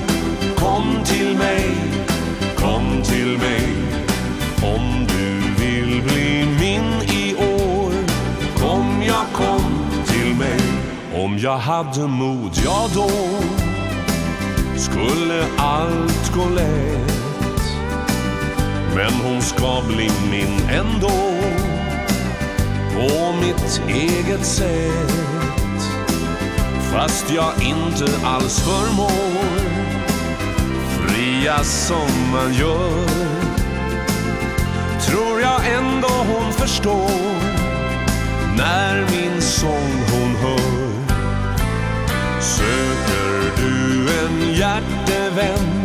Kom 0.56 1.04
till 1.04 1.36
mig, 1.36 1.74
kom 2.56 3.02
till 3.02 3.38
mig 3.38 3.68
Om 4.62 5.06
du 5.08 5.62
vill 5.64 6.02
bli 6.02 6.46
min 6.60 7.02
i 7.02 7.34
år 7.34 7.92
Kom, 8.58 9.02
ja, 9.06 9.24
kom 9.32 9.90
till 10.06 10.34
mig 10.34 10.60
Om 11.24 11.38
jag 11.38 11.56
hade 11.56 12.06
mod, 12.06 12.50
ja 12.64 12.88
då 12.94 13.10
Skulle 14.76 15.44
allt 15.56 16.32
gå 16.34 16.48
lätt 16.48 17.62
Men 18.96 19.12
hon 19.12 19.42
ska 19.42 19.82
bli 19.88 20.10
min 20.30 20.68
ändå 20.70 21.34
På 22.94 23.32
mitt 23.40 23.82
eget 23.88 24.46
sätt. 24.46 25.41
Fast 26.92 27.30
jag 27.30 27.52
inte 27.62 28.26
alls 28.26 28.60
förmår 28.60 29.52
Fria 30.98 31.64
som 31.64 32.30
man 32.32 32.54
gör. 32.54 33.06
Tror 35.00 35.40
jag 35.40 35.60
ändå 35.78 36.08
hon 36.08 36.52
förstår 36.52 37.10
När 38.56 39.06
min 39.10 39.42
sång 39.42 39.92
hon 40.12 40.36
hör. 40.36 40.92
Söker 42.40 43.56
du 43.56 44.08
en 44.18 44.54
hjärtevän? 44.54 45.82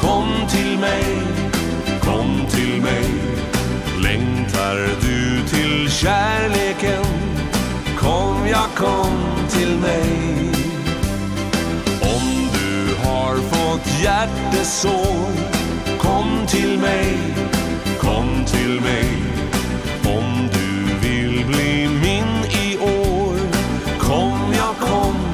Kom 0.00 0.28
till 0.48 0.78
mig, 0.78 1.04
kom 2.00 2.46
till 2.50 2.82
mig. 2.82 3.04
Längtar 4.02 4.76
du 5.00 5.48
till 5.48 5.90
kärleken? 5.90 7.04
om 8.08 8.46
jag 8.48 8.68
kom 8.76 9.48
till 9.48 9.78
mig 9.78 10.10
Om 12.02 12.48
du 12.52 13.08
har 13.08 13.36
fått 13.36 14.02
hjärtesår 14.02 15.32
Kom 15.98 16.46
till 16.46 16.78
mig, 16.78 17.18
kom 18.00 18.44
till 18.46 18.80
mig. 18.80 19.08
Om 20.04 20.48
du 20.52 21.08
vill 21.08 21.46
bli 21.46 21.88
min 21.88 22.44
i 22.64 22.78
år 22.78 23.36
Kom, 23.98 24.52
jag 24.52 24.88
kom 24.88 25.27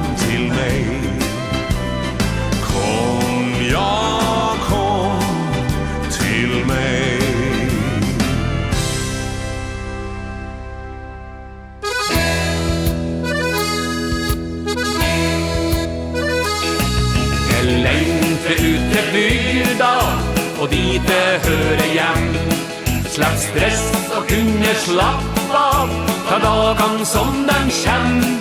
slapp 23.15 23.37
stress 23.39 23.83
og 24.17 24.27
kunne 24.27 24.71
slappa 24.83 25.61
av. 25.79 25.91
Ta 26.27 26.39
dagen 26.43 27.05
som 27.05 27.45
den 27.47 27.69
kjem 27.71 28.39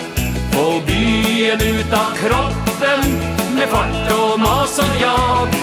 Få 0.55 0.81
byen 0.87 1.61
ut 1.63 1.93
av 1.95 2.15
kroppen 2.19 3.03
Med 3.55 3.69
fart 3.71 4.13
og 4.15 4.41
mas 4.41 4.79
og 4.83 4.95
jag. 5.01 5.55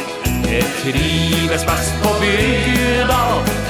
Jeg 0.52 0.68
trives 0.82 1.64
best 1.68 1.94
på 2.04 2.14
bygda 2.22 3.22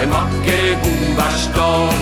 En 0.04 0.14
vakker 0.14 0.68
god 0.84 1.06
versdag 1.18 1.94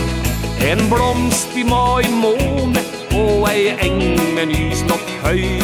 En 0.71 0.83
blomst 0.91 1.55
i 1.55 1.63
mai 1.63 2.07
måne 2.11 2.83
Og 3.15 3.47
ei 3.51 3.75
eng 3.85 4.03
med 4.35 4.51
nyslått 4.51 5.11
høy. 5.23 5.59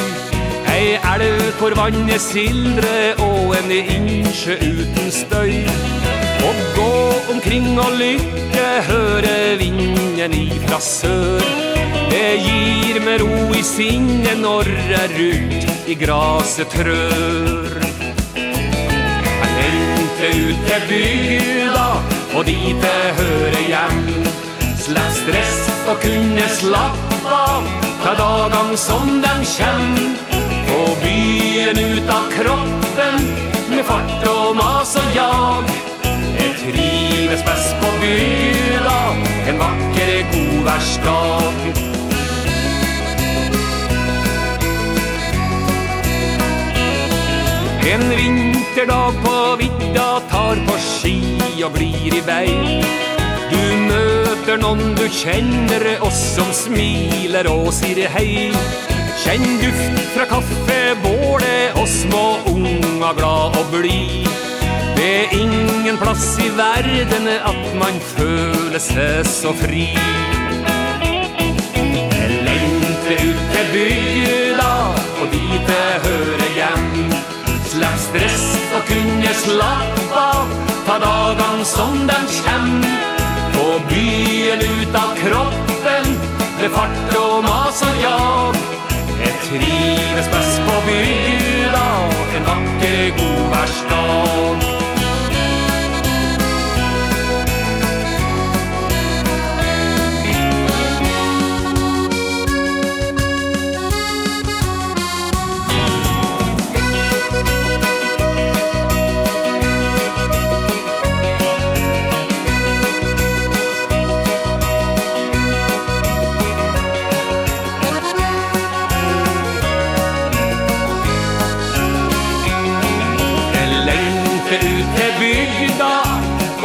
Ei 0.75 0.95
elv 1.15 1.47
for 1.59 1.75
vannet 1.79 2.21
sildre 2.21 3.15
Og 3.23 3.55
en 3.59 3.71
innsjø 3.71 4.59
uten 4.59 5.11
støy. 5.11 6.14
Og 6.45 6.55
gå 6.75 6.91
omkring 7.33 7.79
og 7.79 7.91
lykke 7.97 8.65
Høre 8.87 9.57
vinden 9.59 10.33
ifra 10.33 10.79
sør. 10.79 11.45
Det 12.09 12.27
gir 12.45 12.99
meg 13.05 13.21
ro 13.23 13.53
i 13.55 13.63
sinne 13.65 14.35
Når 14.39 14.69
jeg 14.91 15.13
rundt 15.15 15.89
i 15.89 15.95
graset 15.99 16.69
trør. 16.73 17.79
Jeg 18.35 19.49
lengte 19.57 20.29
ut 20.45 20.67
til 20.69 20.85
bygda 20.89 21.87
Og 22.35 22.45
dit 22.45 22.85
jeg 22.89 23.15
hører 23.21 23.63
hjem. 23.69 24.03
Slapp 24.85 25.15
stress 25.17 25.57
og 25.89 25.97
kunne 26.03 26.45
slapp 26.59 27.25
av 27.25 27.65
Ta 28.03 28.13
dagen 28.19 28.77
som 28.77 29.17
den 29.23 29.41
kjem. 29.55 29.89
På 30.69 30.83
byen 31.01 31.81
ut 31.81 32.13
av 32.19 32.29
kroppen 32.37 33.27
Med 33.71 33.83
fart 33.87 34.29
og 34.29 34.55
mas 34.55 34.95
og 35.01 35.15
jag 35.15 35.94
trives 36.71 37.43
best 37.45 37.75
på 37.81 37.91
bygda. 38.01 38.99
En 39.47 39.57
vacker 39.57 40.25
godvärsdag 40.33 41.53
En 47.93 48.09
vinterdag 48.09 49.13
på 49.23 49.55
vidda 49.55 50.19
tar 50.29 50.55
på 50.67 50.77
ski 50.77 51.19
og 51.63 51.71
blir 51.77 52.15
i 52.17 52.21
vei. 52.25 52.81
Du 53.51 53.61
møter 53.85 54.57
noen 54.59 54.95
du 54.97 55.05
kjenner 55.13 55.85
og 55.99 56.09
som 56.11 56.49
smiler 56.49 57.47
og 57.51 57.69
sier 57.77 58.09
hei. 58.17 58.49
Kjenn 59.21 59.45
duft 59.61 60.01
fra 60.15 60.25
kaffe, 60.33 60.81
båle 61.05 61.55
og 61.77 61.87
små 61.87 62.25
unga 62.51 63.13
glad 63.15 63.61
og 63.61 63.71
blid. 63.77 64.54
Det 65.05 65.15
er 65.15 65.33
ingen 65.37 65.97
plass 66.01 66.39
i 66.41 66.47
verden 66.57 67.27
at 67.29 67.65
man 67.77 67.97
føler 68.17 68.81
seg 68.81 69.27
så 69.29 69.51
fri. 69.53 69.83
Jeg 72.15 72.39
lengter 72.47 73.19
ut 73.27 73.43
til 73.51 73.67
bygda, 73.73 74.71
og 75.21 75.27
dit 75.35 75.69
jeg 75.75 75.99
hører 76.05 76.49
hjem. 76.55 77.13
Slapp 77.69 77.99
stress 78.01 78.47
og 78.77 78.81
kunne 78.89 79.33
slapp 79.43 80.15
av, 80.23 80.55
ta 80.87 80.95
dagen 81.03 81.61
som 81.69 81.99
den 82.09 82.25
kjem. 82.39 82.73
På 83.53 83.67
byen 83.91 84.63
ut 84.71 84.97
av 85.03 85.13
kroppen, 85.19 86.09
med 86.63 86.73
fart 86.79 87.13
og 87.19 87.43
mas 87.45 87.83
og 87.91 88.01
jag. 88.01 88.57
Jeg 89.21 89.37
trives 89.45 90.33
best 90.33 90.65
på 90.65 90.81
bygda, 90.89 91.85
en 92.39 92.49
vakker 92.49 93.13
god 93.21 93.45
værsdag 93.53 94.84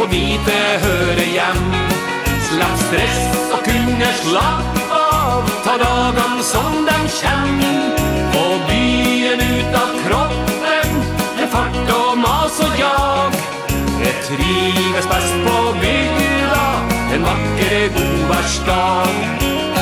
få 0.01 0.07
vite 0.07 0.57
hører 0.83 1.27
hjem. 1.35 1.59
Slapp 2.47 2.77
stress 2.87 3.19
og 3.53 3.61
kunne 3.65 4.09
slapp 4.23 4.79
av 4.91 5.49
Ta 5.65 5.75
dagen 5.77 6.41
som 6.43 6.81
den 6.87 7.05
kjem 7.19 7.59
Og 8.41 8.65
byen 8.69 9.43
ut 9.45 9.77
av 9.77 9.93
kroppen 10.05 10.97
Med 11.37 11.47
fart 11.53 11.93
og 11.95 12.17
mas 12.23 12.59
og 12.65 12.79
jag. 12.79 13.37
Jeg 14.01 14.15
trives 14.27 15.07
best 15.13 15.37
på 15.45 15.57
bygda 15.83 16.65
En 17.15 17.29
vakker 17.29 17.87
godværsdag. 17.95 19.80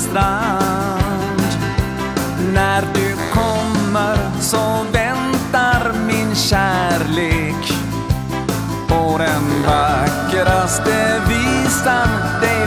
strand. 0.00 1.42
När 2.54 2.82
du 2.94 3.16
kommer 3.32 4.16
så 4.40 4.84
väntar 4.92 5.92
min 6.06 6.34
kärlek. 6.34 7.72
På 8.88 9.18
den 9.18 9.62
vackraste 9.66 11.20
visan 11.28 12.08
dig 12.40 12.59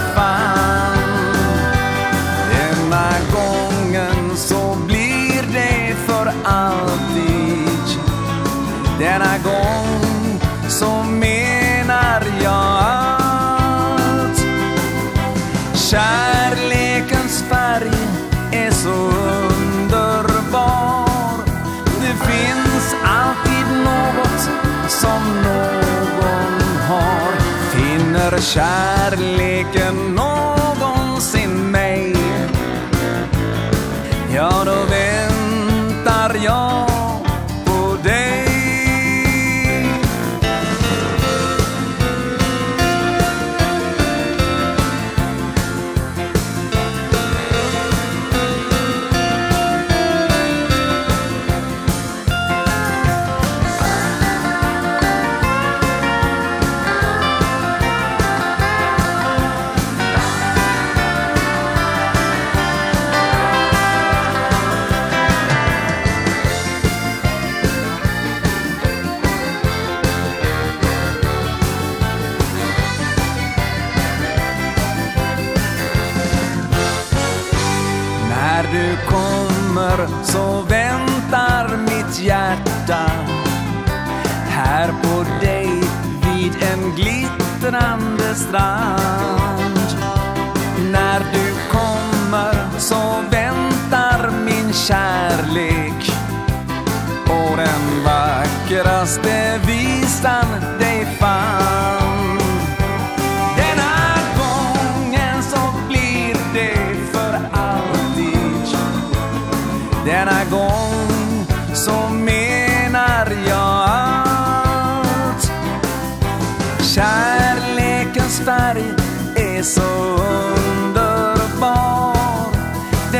det 22.13 22.25
finns 22.31 22.95
alltid 23.03 23.83
något 23.83 24.49
som 24.87 25.41
någon 25.43 26.61
har. 26.87 27.31
Finner 27.71 28.41
kärleken 28.41 30.15
någon 30.15 30.32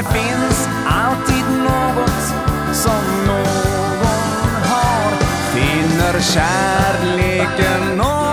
Det 0.03 0.19
finns 0.19 0.69
alltid 0.88 1.45
något 1.63 2.23
som 2.73 3.25
någon 3.27 4.63
har. 4.63 5.11
Finner 5.53 6.21
kärleken 6.21 8.01
och 8.01 8.32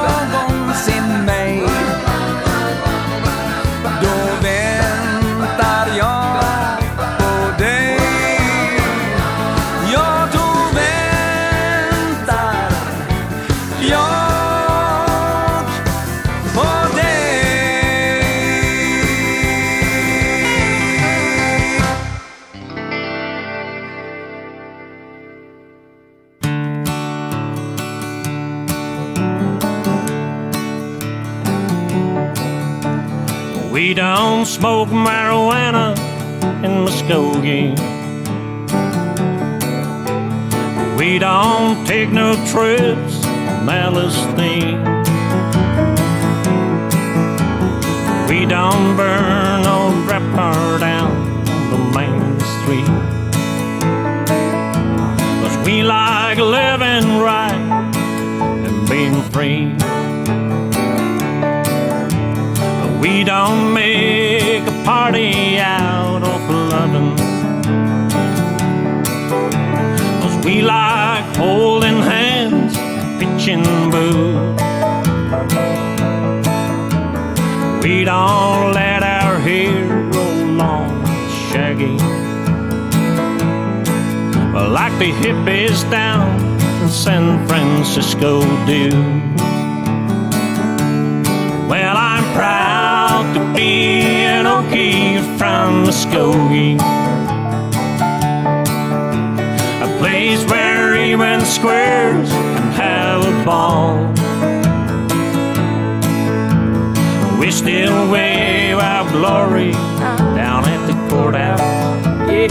smoke 34.61 34.91
marijuana 34.91 35.97
in 36.65 36.73
Muskogee. 36.85 37.75
We 40.99 41.19
don't 41.19 41.87
take 41.87 42.11
no 42.11 42.35
trips, 42.53 43.23
malice 43.65 44.21
thing 44.37 45.01
We 48.31 48.47
don't 48.47 48.97
burn 48.97 49.63
no 49.63 49.79
rapper 50.07 50.79
down 50.79 51.11
the 51.71 51.79
main 51.97 52.39
street. 52.55 52.93
Cause 55.41 55.57
we 55.67 55.83
like 55.83 56.39
living 56.39 57.19
right 57.19 57.61
and 58.67 58.89
being 58.89 59.21
free. 59.33 59.75
We 63.01 63.25
don't 63.25 63.75
make 63.75 63.90
party 64.91 65.57
out 65.59 66.21
of 66.33 66.41
London. 66.73 67.09
Cause 70.21 70.37
we 70.45 70.63
like 70.63 71.27
holding 71.37 71.99
hands 72.13 72.75
pitching 73.19 73.63
boo 73.93 74.57
We 77.83 78.03
don't 78.13 78.73
let 78.81 79.01
our 79.19 79.37
hair 79.47 79.87
roll 80.15 80.45
long 80.63 80.93
shaggy. 81.49 81.97
Like 84.77 84.95
the 85.03 85.11
hippies 85.23 85.81
down 85.89 86.29
in 86.83 86.89
San 86.89 87.47
Francisco 87.47 88.41
do. 88.67 88.89
Well 91.71 91.97
I'm 91.97 92.25
proud 92.35 93.25
to 93.35 93.41
be 93.55 94.20
an 94.41 94.47
Okie 94.47 95.21
from 95.37 95.85
Muskogee. 95.85 96.79
A 99.83 99.99
place 99.99 100.43
where 100.47 100.95
even 100.97 101.45
squares 101.45 102.31
can 102.31 102.73
have 102.73 103.21
a 103.23 103.45
ball. 103.45 104.07
We 107.39 107.51
still 107.51 108.11
wave 108.11 108.79
our 108.79 109.11
glory 109.11 109.73
down 109.73 110.65
at 110.65 110.87
the 110.87 110.95
courthouse. 111.11 111.61
Yeah. 112.31 112.49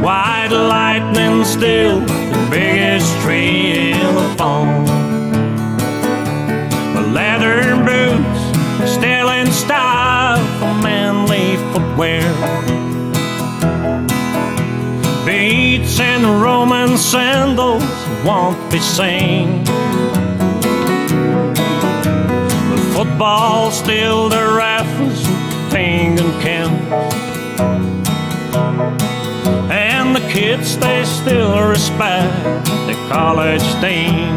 White 0.00 0.52
lightning 0.52 1.44
still 1.44 2.00
the 2.00 2.48
biggest 2.50 3.18
tree 3.22 3.92
in 3.92 4.14
the 4.14 4.34
phone 4.38 4.99
where 12.00 12.32
Beats 15.26 16.00
and 16.00 16.24
Roman 16.40 16.96
sandals 16.96 17.84
won't 18.24 18.58
be 18.72 18.78
seen. 18.78 19.62
The 22.72 22.92
football 22.94 23.70
still 23.70 24.30
the 24.30 24.46
raffles 24.56 25.20
thing 25.70 26.18
and 26.18 26.32
camp 26.40 26.72
And 29.70 30.16
the 30.16 30.26
kids 30.32 30.78
they 30.78 31.04
still 31.04 31.68
respect 31.68 32.64
the 32.88 32.96
college 33.12 33.68
team. 33.82 34.32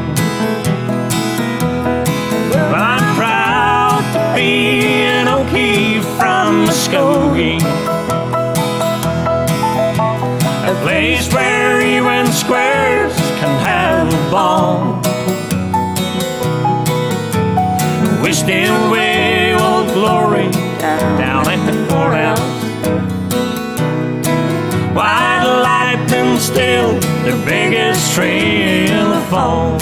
I'm 2.76 3.15
proud 3.15 4.03
to 4.15 4.35
be 4.35 4.84
an 5.15 5.27
Okie 5.27 5.93
from 6.53 6.65
Muskogee 6.65 7.61
A 10.69 10.73
place 10.84 11.31
where 11.34 11.81
even 11.81 12.31
squares 12.31 13.15
can 13.39 13.53
have 13.69 14.07
a 14.13 14.31
ball 14.31 15.01
We 18.21 18.34
still 18.34 18.91
way 18.91 19.53
old 19.55 19.88
glory 19.93 20.49
down 21.23 21.47
at 21.47 21.61
the 21.65 21.75
courthouse. 21.89 22.63
White 24.95 25.45
lightning 25.67 26.39
still 26.39 26.93
the 27.27 27.35
biggest 27.45 28.13
tree 28.13 28.88
in 28.88 29.09
the 29.15 29.21
fall. 29.30 29.80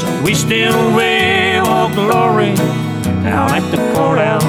So 0.00 0.22
we 0.24 0.34
still 0.34 0.96
way 0.96 1.58
old 1.58 1.92
glory 1.94 2.79
down 3.22 3.50
at 3.50 3.70
the 3.70 3.76
courthouse 3.94 4.44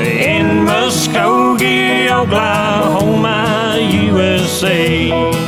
in 0.00 0.66
Muskogee, 0.66 2.10
Oklahoma, 2.10 3.78
USA. 3.80 5.47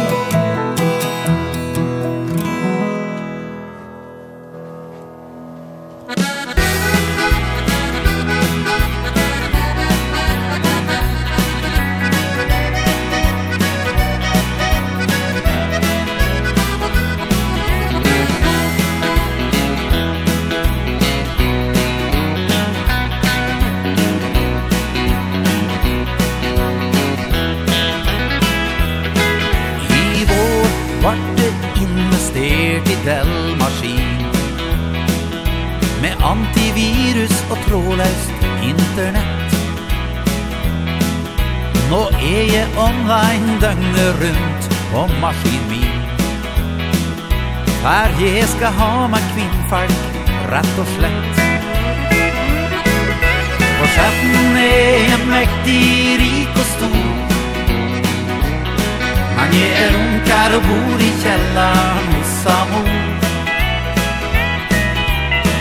er 42.40 42.52
jeg 42.52 42.68
online 42.78 43.60
døgnet 43.60 44.12
rundt 44.20 44.64
på 44.92 45.00
maskin 45.20 45.64
min. 45.70 45.96
Her 47.84 48.10
jeg 48.20 48.48
skal 48.48 48.72
ha 48.80 48.92
meg 49.12 49.24
kvinnfolk, 49.32 50.00
rett 50.52 50.78
og 50.82 50.88
slett. 50.94 51.40
For 53.76 53.88
chatten 53.96 54.56
er 54.62 54.96
jeg 55.10 55.20
mektig, 55.28 55.84
rik 56.22 56.60
og 56.62 56.66
stor. 56.72 57.08
Han 59.40 59.56
jeg 59.60 59.72
er 59.84 59.98
unkar 60.00 60.56
og 60.58 60.68
bor 60.68 61.08
i 61.08 61.10
kjellaren 61.24 62.12
hos 62.14 62.36
Amor. 62.56 62.94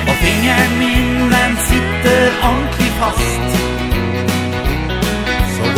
Og 0.08 0.16
fingeren 0.24 0.80
min, 0.84 1.28
den 1.36 1.60
sitter 1.68 2.40
ordentlig 2.52 2.94
fast. 3.02 3.69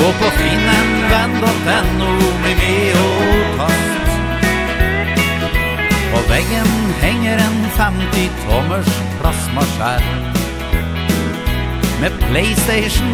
Gå 0.02 0.08
på 0.18 0.30
finnenvenn.no 0.34 2.14
Bli 2.42 2.54
med 2.60 2.96
og 2.98 3.50
kast. 3.58 4.16
På 6.14 6.22
veggen 6.30 6.72
henger 7.02 7.44
en 7.44 7.60
50-tommers 7.76 8.90
plasmaskjerm 9.20 10.10
Med 12.02 12.18
Playstation, 12.24 13.14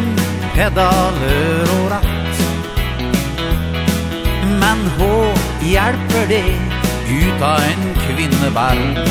pedaler 0.55 1.75
og 1.75 1.91
ratt. 1.91 2.41
Men 4.63 4.87
hå 5.01 5.13
hjelper 5.67 6.31
det 6.31 6.43
ut 7.11 7.47
av 7.51 7.67
en 7.67 7.87
kvinneberg 8.05 9.03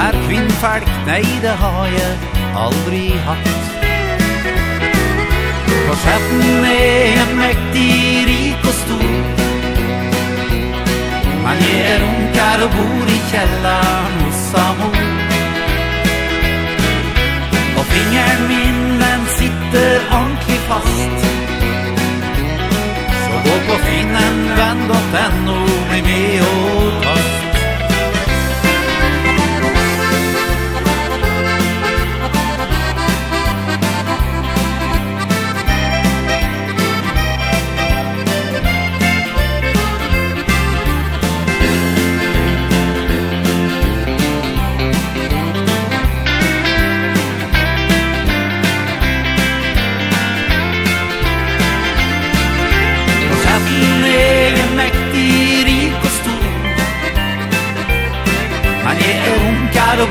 Er 0.00 0.22
kvinnfolk, 0.24 0.92
nei 1.10 1.24
det 1.44 1.58
har 1.64 1.96
jeg 2.00 2.36
aldri 2.64 3.08
hatt 3.28 3.67
For 5.88 5.96
staten 5.96 6.64
er 6.68 7.20
en 7.22 7.30
mektig, 7.38 7.92
rik 8.28 8.64
og 8.70 8.74
stor? 8.76 9.12
Man 11.44 11.62
ger 11.64 12.02
unkar 12.08 12.64
og 12.66 12.74
bor 12.76 13.12
i 13.16 13.20
källan 13.30 14.18
hos 14.24 14.42
Amor 14.64 14.98
Og 17.78 17.84
fingeren 17.92 18.42
min 18.50 19.00
den 19.00 19.22
sitter 19.38 19.96
ordentlig 20.18 20.60
fast. 20.68 21.18
Så 23.22 23.34
gå 23.46 23.54
på 23.68 23.78
finnen, 23.86 24.36
vend 24.58 24.90
åt 24.90 25.08
den 25.16 25.48
og 25.48 25.70
bli 25.88 26.02
med 26.02 26.42
och 26.42 26.77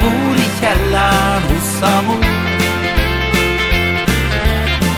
bor 0.07 0.35
i 0.35 0.47
källaren 0.61 1.41
hos 1.49 1.83
amor 1.83 2.23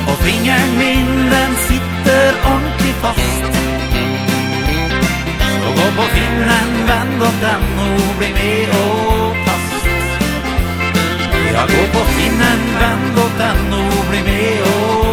Och 0.10 0.18
fingern 0.26 0.78
min 0.78 1.30
den 1.30 1.56
sitter 1.56 2.34
ordentligt 2.52 3.00
fast. 3.02 3.54
Så 5.62 5.70
gå 5.78 5.88
på 5.98 6.06
finnen, 6.16 6.88
vänd 6.88 7.22
åt 7.22 7.42
den 7.42 7.80
och 7.80 8.18
bli 8.18 8.34
med 8.34 8.70
och 8.70 9.36
fast. 9.46 9.86
Ja, 11.54 11.62
gå 11.62 12.00
på 12.00 12.06
finnen, 12.06 12.60
vänd 12.80 13.20
åt 13.20 13.38
den 13.38 13.74
och 13.74 14.06
bli 14.10 14.22
med 14.24 14.62
och 14.62 15.09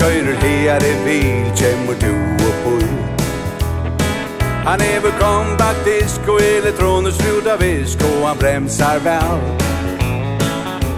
køyrer 0.00 0.36
her 0.44 0.76
i 0.76 0.94
bil 1.04 1.52
Kjemmer 1.56 1.96
du 2.04 2.14
og 2.48 2.54
bor 2.64 2.82
Han 4.64 4.80
er 4.80 5.00
vel 5.00 5.12
kompaktisk 5.20 6.20
och 6.28 6.40
elektroner 6.40 7.10
slutar 7.10 7.56
visk 7.56 7.98
Og 8.02 8.28
han 8.28 8.38
bremsar 8.38 8.98
vel. 8.98 9.40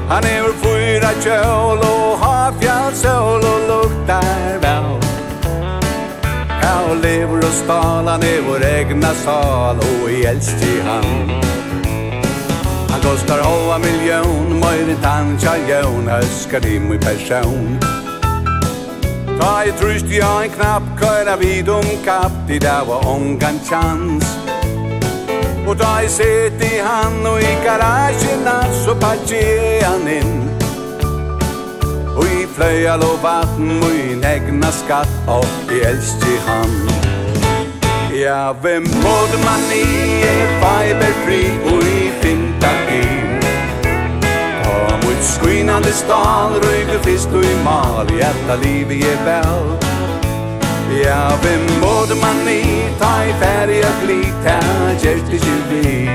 Han 0.09 0.25
er 0.25 0.43
vel 0.43 0.55
fyra 0.65 1.12
kjøl 1.25 1.81
Og 1.93 2.19
har 2.19 2.55
fjallsøl 2.61 3.45
Og 3.53 3.61
luktar 3.69 4.59
vel. 4.65 4.91
Ja, 6.62 6.91
og 6.91 6.97
lever 6.97 7.37
og 7.37 7.53
stal, 7.53 8.09
han 8.09 8.23
er 8.23 8.41
vår 8.47 8.62
egna 8.69 9.15
sal 9.25 9.81
Og 9.89 10.12
i 10.12 10.25
elst 10.25 10.62
i 10.65 10.79
hand 10.81 11.31
Han 12.91 13.01
kostar 13.03 13.43
hova 13.43 13.79
miljon, 13.79 14.61
möjligt 14.61 15.03
tansja 15.03 15.57
tjaljon, 15.66 16.09
öskar 16.09 16.66
i 16.66 16.79
min 16.79 17.01
person 17.01 18.04
Ta 19.45 19.65
i 19.65 19.69
jag 19.69 20.09
vi 20.09 20.21
har 20.21 20.43
en 20.43 20.51
knapp 20.51 20.83
køyra 21.01 21.37
vid 21.37 21.69
om 21.69 21.85
kapp. 22.05 22.33
Det 22.49 22.59
där 22.59 22.85
var 22.85 23.09
ongan 23.15 23.61
chans. 23.71 24.25
Og 25.69 25.79
ta 25.79 26.01
i 26.03 26.09
set 26.09 26.62
i 26.62 26.79
han 26.85 27.27
og 27.27 27.41
i 27.41 27.55
garagerna 27.65 28.65
Så 28.85 28.95
parkerar 28.95 29.85
han 29.85 30.09
inn. 30.09 30.51
Og 32.16 32.25
i 32.25 32.47
flöjal 32.57 33.01
och 33.01 33.23
vatten 33.23 33.83
og 33.83 33.91
i 33.91 34.15
negna 34.15 34.71
skatt 34.73 35.29
og 35.29 35.73
i 35.73 35.81
älst 35.81 36.23
i 36.23 36.37
hand 36.47 36.91
Ja, 38.15 38.53
vem 38.62 38.85
både 38.85 39.37
man 39.45 39.65
i 39.75 40.23
er 40.23 40.47
Fiberfri 40.61 41.45
og 41.73 41.83
i 41.83 42.11
finta 42.23 42.71
i. 42.89 43.24
Skrynande 45.25 45.93
stal 45.93 46.53
röjde 46.53 46.99
fisk 47.03 47.29
och 47.29 47.45
i 47.45 47.65
mal. 47.65 48.11
I 48.11 48.21
etta 48.21 48.57
liv 48.57 48.93
i 48.93 49.01
er 49.01 49.25
vel. 49.25 49.95
Ja, 51.05 51.39
vem 51.43 51.81
både 51.81 52.15
man 52.15 52.49
i 52.49 52.85
Ta 52.99 53.25
i 53.25 53.33
färg 53.33 53.79
og 53.79 54.07
glit 54.07 54.45
Här 54.45 54.93
gjerst 55.03 55.33
i 55.33 55.39
tjubi 55.39 56.11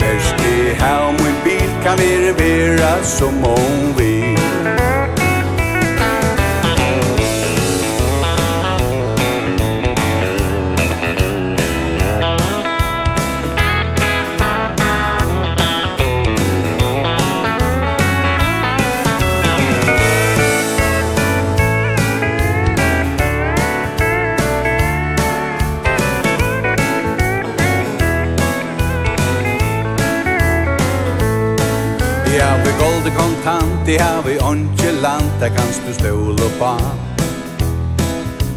Värst 0.00 0.46
i 0.46 0.74
här 0.74 1.12
min 1.12 1.44
bil 1.44 1.70
Kan 1.84 1.96
vi 1.98 2.28
revera 2.28 3.02
som 3.02 3.44
om 3.44 3.94
vi 3.96 4.29
det 33.90 33.98
har 33.98 34.22
vi 34.22 34.38
åndtje 34.38 34.92
land, 34.92 35.30
der 35.40 35.48
kan 35.48 35.66
du 35.86 35.92
ståle 35.94 36.48
på. 36.58 36.76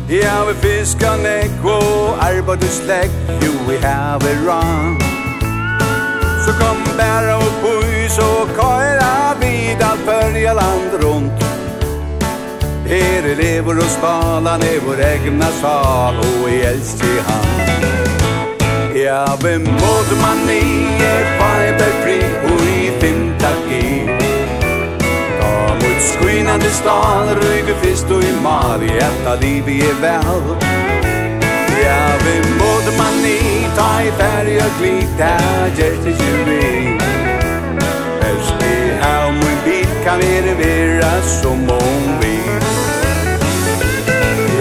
Ja, 0.10 0.36
vi 0.48 0.54
fiskar 0.62 1.18
nek 1.18 1.66
og 1.66 2.18
arbeidslegg, 2.22 3.10
jo 3.46 3.54
vi 3.68 3.78
har 3.82 4.20
vi 4.20 4.34
rann. 4.48 5.02
Så 6.46 6.52
kom 6.62 6.84
bæra 6.98 7.36
og 7.36 7.54
boi, 7.64 8.10
så 8.10 8.30
køyra 8.58 9.34
vid 9.42 9.82
alt 9.90 10.06
fyrja 10.06 10.54
land 10.54 10.92
rundt. 11.04 11.44
Her 12.86 13.26
elever 13.34 13.76
og 13.86 13.90
spalan 13.98 14.62
er 14.62 14.80
vår 14.86 15.02
egna 15.14 15.50
sal, 15.62 16.16
og 16.28 16.50
i 16.52 16.62
elst 16.62 17.02
han. 17.28 17.48
Ja, 18.96 19.26
vi 19.42 19.58
måtte 19.58 20.16
man 20.22 20.50
i, 20.62 20.66
er 21.14 21.24
fiberfri, 21.40 22.20
og 22.52 22.68
i 22.78 22.92
fintak 23.02 23.72
i. 23.82 24.13
Ett 25.94 26.02
skynande 26.02 26.70
stan 26.70 27.28
ryker 27.36 27.76
fist 27.82 28.12
og 28.12 28.24
i 28.24 28.32
mal 28.42 28.82
i 28.84 28.96
etta 28.98 29.36
liv 29.42 29.68
i 29.70 29.76
er 29.86 30.00
vel. 30.02 30.40
Ja, 31.84 32.00
vi 32.24 32.34
måtte 32.58 32.94
man 32.98 33.20
i 33.30 33.68
ta 33.78 33.90
i 34.02 34.10
færg 34.18 34.50
og 34.66 34.80
glit 34.80 35.22
her 35.22 35.70
gjerst 35.78 36.08
i 36.10 36.14
kjuri 36.18 36.98
Helst 38.24 38.66
i 38.70 38.74
hau 39.04 39.28
og 39.28 39.38
min 39.38 39.62
bil 39.68 39.94
kan 40.06 40.18
vi 40.24 40.32
revera 40.48 41.14
som 41.28 41.70
om 41.78 42.10
vi. 42.24 42.36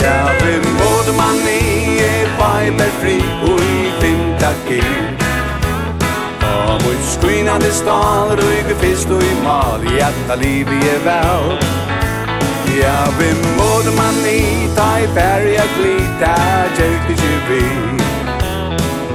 Ja, 0.05 0.21
vi 0.45 0.55
måtte 0.77 1.17
man 1.23 1.43
i 1.49 1.99
e 2.11 2.15
vibe 2.37 2.93
fri 3.01 3.19
og 3.49 3.61
i 3.73 3.83
finta 4.05 4.55
kilt 4.69 5.22
brinnande 7.53 7.73
stan 7.73 8.29
Røyke 8.39 8.75
fisk 8.81 9.11
og 9.11 9.23
i 9.23 9.35
mal 9.45 9.85
I 9.85 10.01
etta 10.01 10.35
liv 10.35 10.69
i 10.69 10.81
er 10.89 11.01
vel 11.05 11.59
Ja, 12.81 13.05
vi 13.19 13.29
måte 13.59 13.93
man 13.97 14.17
i 14.27 14.69
Ta 14.77 14.89
i 15.05 15.07
færg 15.15 15.49
og 15.65 15.71
glita 15.77 16.35
Gjerk 16.77 17.11
i 17.11 17.17
kjivi 17.21 17.65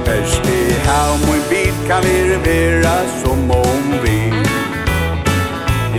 Først 0.06 0.46
i 0.46 0.60
haum 0.86 1.28
og 1.30 1.36
i 1.36 1.42
bit 1.50 1.80
Kan 1.88 2.04
vi 2.04 2.16
revera 2.32 2.96
som 3.22 3.50
om 3.50 3.92
vi. 4.02 4.18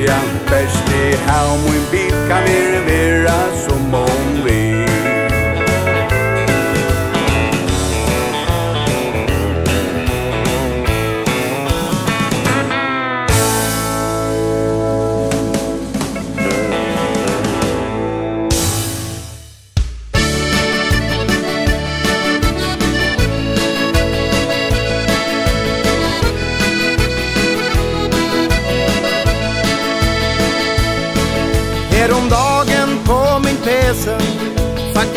Ja, 0.06 0.20
først 0.48 0.94
i 0.96 1.16
haum 1.28 1.66
og 1.66 1.76
i 1.76 1.84
bit 1.92 2.18
Kan 2.30 2.48
vi 2.48 2.58
revera 2.78 3.40
som 3.68 3.94
om 3.94 4.44
vi. 4.46 4.59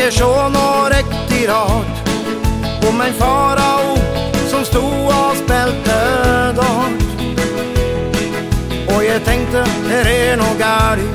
verkar 0.02 0.10
så 0.10 0.48
nå 0.48 0.88
riktig 0.88 1.48
rart. 1.48 2.08
Om 2.88 3.00
en 3.00 3.14
farao 3.14 3.96
som 4.50 4.64
stod 4.64 5.06
og 5.06 5.36
spilte 5.36 5.98
dart. 6.56 7.02
Og 8.96 9.04
jeg 9.04 9.22
tenkte, 9.24 9.64
her 9.88 10.06
er 10.06 10.36
noe 10.36 10.56
gæri 10.58 11.06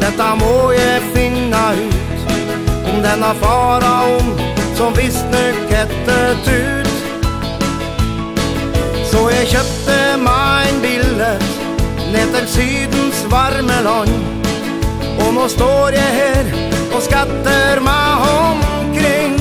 Detta 0.00 0.34
må 0.34 0.72
jeg 0.72 1.02
finna 1.14 1.72
ut. 1.72 2.34
Om 2.90 3.02
denna 3.02 3.32
faraon 3.40 4.34
som 4.74 4.94
visst 4.96 5.26
nøk 5.30 5.70
etter 5.70 6.34
tut. 6.44 6.90
Så 9.10 9.28
jeg 9.30 9.52
kjøpte 9.54 10.00
meg 10.22 10.72
en 10.72 10.82
billet 10.82 11.46
Ned 12.10 12.34
til 12.34 12.48
sydens 12.48 13.22
varme 13.30 13.82
land. 13.86 14.10
Og 15.20 15.34
nå 15.34 15.46
står 15.48 15.94
jeg 15.94 16.18
her 16.18 16.69
og 17.00 17.04
skatter 17.04 17.80
meg 17.80 18.24
omkring. 18.40 19.36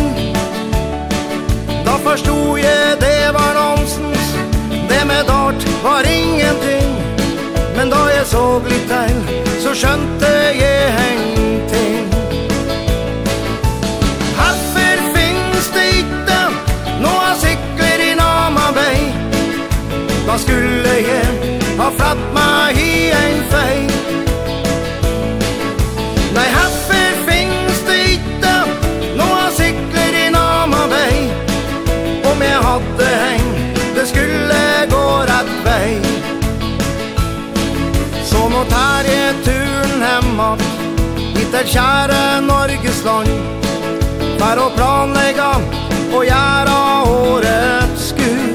Da 1.86 1.96
förstod 2.10 2.58
jeg 2.58 2.98
det 3.02 3.34
var 3.36 3.52
nonsens 3.60 4.28
Det 4.90 5.02
med 5.08 5.24
dart 5.28 5.66
var 5.84 6.04
ingenting. 6.04 6.90
Men 7.76 7.90
då 7.90 7.98
så 8.26 8.60
litt 8.60 8.72
lite 8.72 9.10
så 9.64 9.74
skönte 9.74 10.32
jag 10.62 10.92
ingenting 11.16 12.08
Herfor 14.38 14.98
finnes 15.16 15.68
det 15.74 15.88
ikke 16.00 16.42
Några 17.02 17.36
cykler 17.36 18.00
i 18.12 18.16
nama 18.16 18.72
vei. 18.76 19.14
Da 20.28 20.38
skulle 20.38 20.96
jeg 21.12 21.60
ha 21.78 21.92
fratt 21.98 22.24
meg 22.34 22.78
i 22.78 23.12
en 23.12 23.44
fej 23.52 24.19
så 38.60 38.66
tar 38.66 39.04
jeg 39.08 39.36
turen 39.46 40.02
hemma. 40.04 40.58
Mitt 41.36 41.54
är 41.54 41.66
kjære 41.66 42.42
Norges 42.42 43.04
land. 43.06 43.30
For 44.40 44.60
å 44.60 44.68
planlegge 44.76 45.52
og 46.12 46.26
gjøre 46.28 46.74
årets 47.08 48.10
skur. 48.12 48.50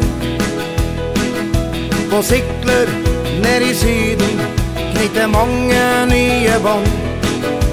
På 2.11 2.21
sikler 2.23 2.93
ned 3.45 3.65
i 3.65 3.73
syden 3.75 4.43
Knyter 4.77 5.27
mange 5.33 5.85
nye 6.11 6.59
bånd. 6.65 6.91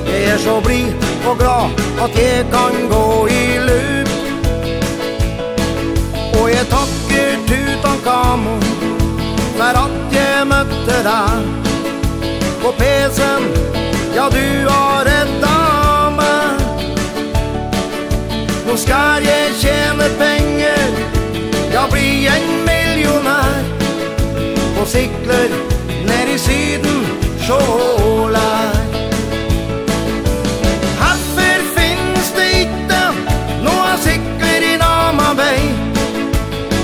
Jeg 0.07 0.23
er 0.33 0.39
så 0.43 0.59
blid 0.63 1.07
og 1.27 1.39
glad 1.39 1.81
at 2.05 2.15
jeg 2.15 2.45
kan 2.53 2.77
gå 2.91 3.07
i 3.27 3.43
lup. 3.67 4.13
Og 6.39 6.47
jeg 6.51 6.69
takker 6.75 7.35
Tutankamon 7.49 8.63
For 9.57 9.83
at 9.83 10.15
jeg 10.15 10.47
møtte 10.53 11.01
deg 11.09 11.70
på 12.61 12.71
PC'n 12.71 13.43
Ja, 14.15 14.29
du 14.29 14.67
har 14.67 15.05
räddat 15.05 16.13
mig 16.15 16.65
Nu 18.67 18.77
ska 18.77 19.19
jag 19.21 19.55
tjäna 19.59 20.03
pengar 20.17 20.89
Ja, 21.73 21.87
blir 21.91 22.27
en 22.27 22.65
miljonär 22.65 23.63
På 24.79 24.85
cykler 24.85 25.49
ner 26.05 26.35
i 26.35 26.37
syden 26.37 27.05
Sjålar 27.47 28.73
Haffer 30.99 31.61
finns 31.75 32.33
det 32.35 32.61
inte 32.61 32.99
Några 33.63 33.97
cykler 33.97 34.73
i 34.73 34.77
Nama 34.77 35.33
vei. 35.33 35.73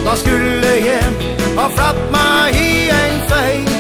Da 0.06 0.16
skulle 0.16 0.78
jag 0.78 1.62
ha 1.62 1.70
fratt 1.70 2.12
mig 2.12 2.56
i 2.56 2.90
en 2.90 3.30
fej 3.30 3.77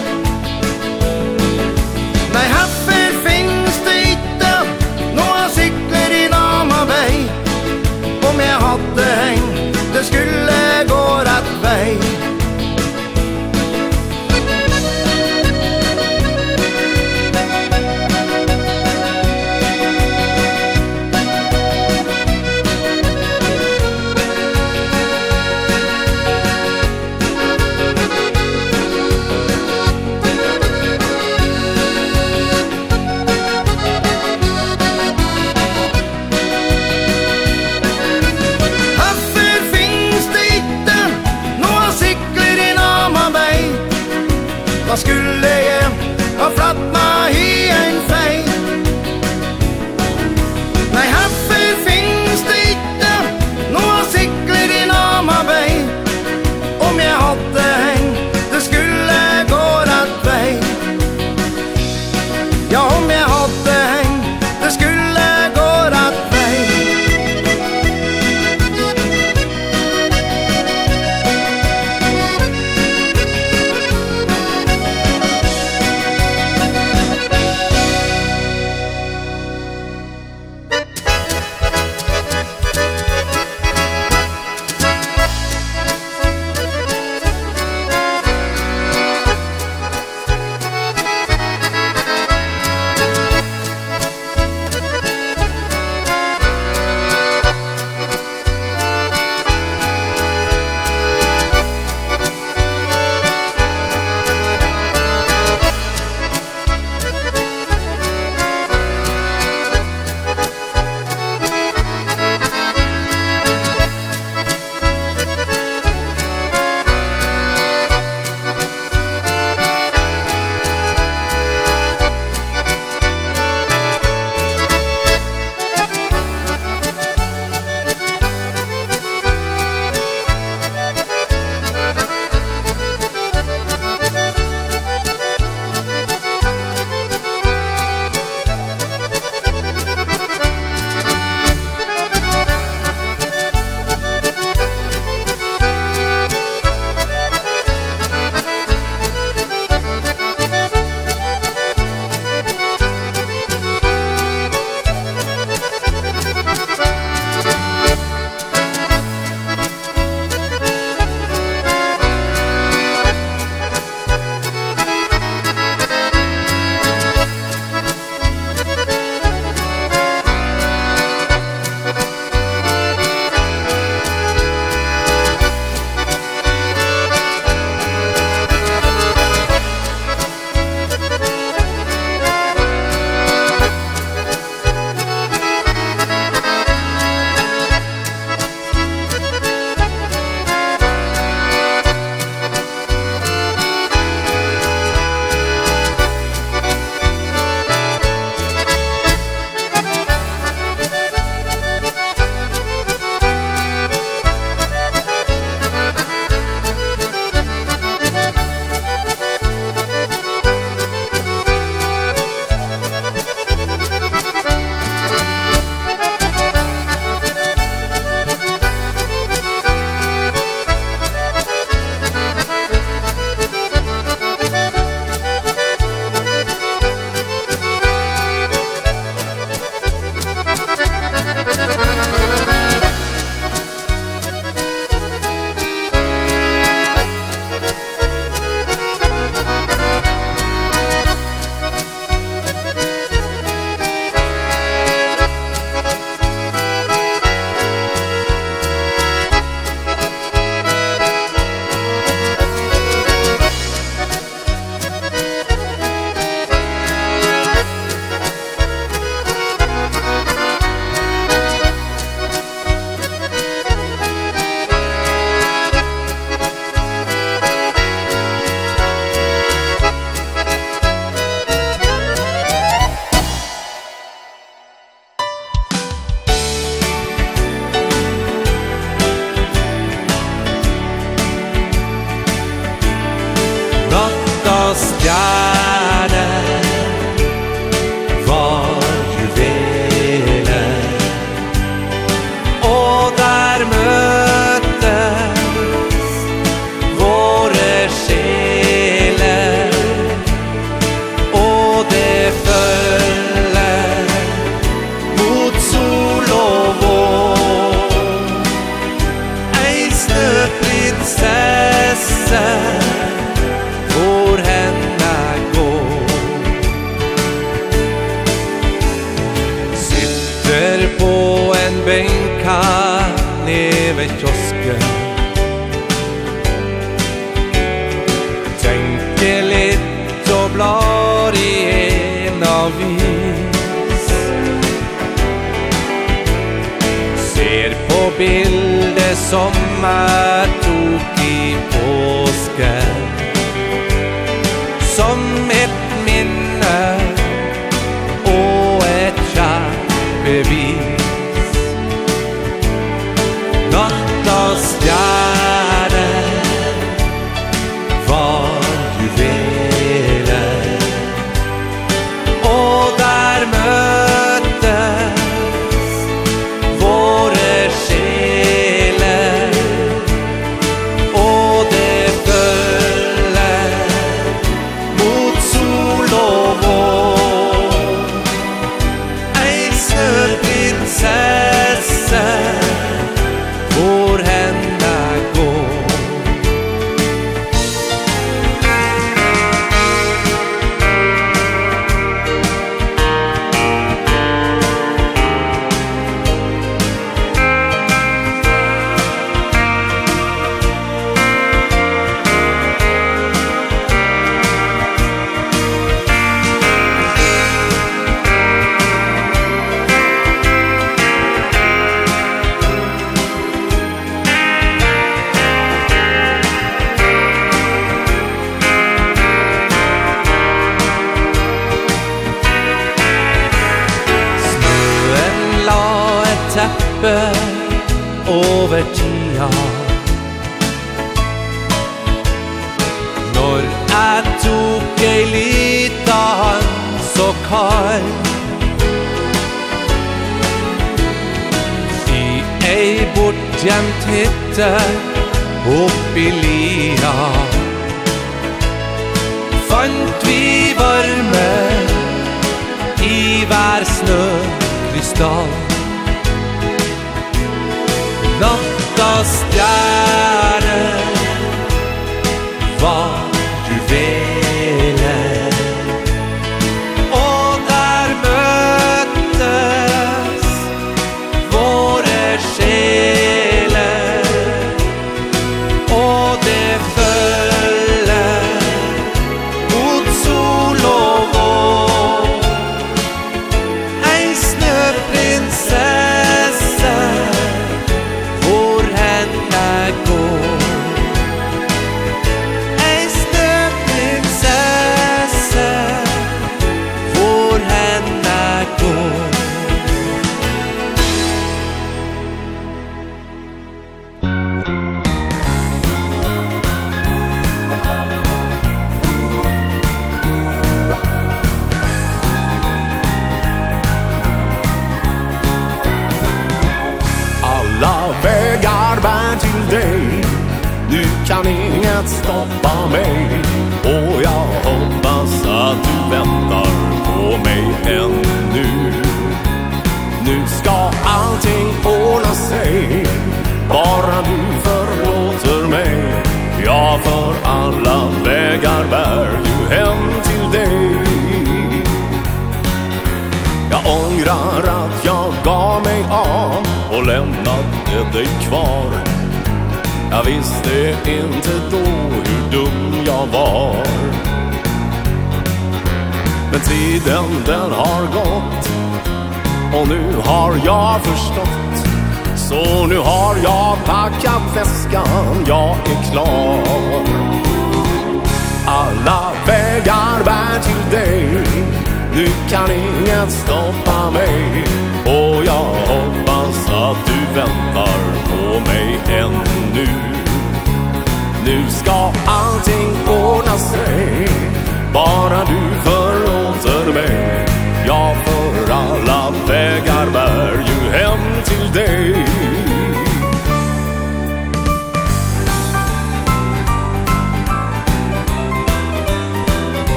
vei. 11.68 12.37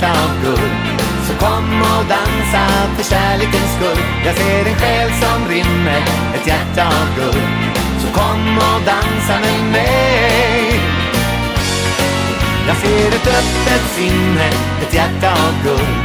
hjärta 0.00 0.20
av 0.22 0.42
guld. 0.42 0.72
Så 1.26 1.34
kom 1.34 1.82
och 1.82 2.04
dansa 2.08 2.66
för 2.96 3.04
kärlekens 3.04 3.72
skull. 3.76 4.04
Jag 4.24 4.36
ser 4.36 4.66
en 4.66 4.74
själ 4.74 5.10
som 5.22 5.48
rinner, 5.48 6.02
ett 6.34 6.46
hjärta 6.46 6.86
av 6.86 7.08
guld. 7.16 7.42
Så 8.00 8.12
kom 8.12 8.58
och 8.58 8.80
dansa 8.86 9.40
med 9.40 9.72
mig. 9.72 10.80
Jag 12.66 12.76
ser 12.76 13.08
ett 13.08 13.26
öppet 13.26 13.84
sinne, 13.96 14.48
ett 14.82 14.94
hjärta 14.94 15.30
av 15.30 15.54
guld. 15.64 15.98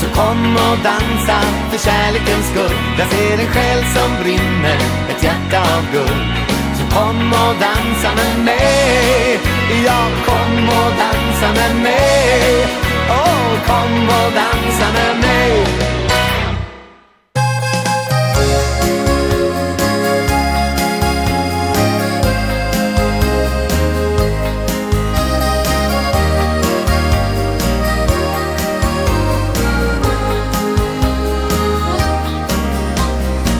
Så 0.00 0.06
kom 0.06 0.56
och 0.56 0.78
dansa 0.84 1.40
för 1.70 1.78
kärlekens 1.78 2.46
skull. 2.50 2.76
Jag 2.98 3.08
ser 3.08 3.38
en 3.38 3.52
själ 3.52 3.84
som 3.94 4.22
brinner, 4.22 4.78
ett 5.10 5.22
hjärta 5.22 5.60
av 5.60 5.84
guld. 5.92 6.34
Så 6.78 6.96
kom 6.96 7.32
och 7.32 7.54
dansa 7.60 8.10
med 8.14 8.44
mig. 8.44 9.40
Ja, 9.86 10.00
kom 10.26 10.68
och 10.68 10.92
dansa 10.98 11.60
med 11.60 11.82
mig. 11.82 12.89
Åh, 13.10 13.16
oh, 13.16 13.66
kom 13.66 14.08
och 14.08 14.32
dansa 14.32 14.92
med 14.92 15.20
mig. 15.20 15.66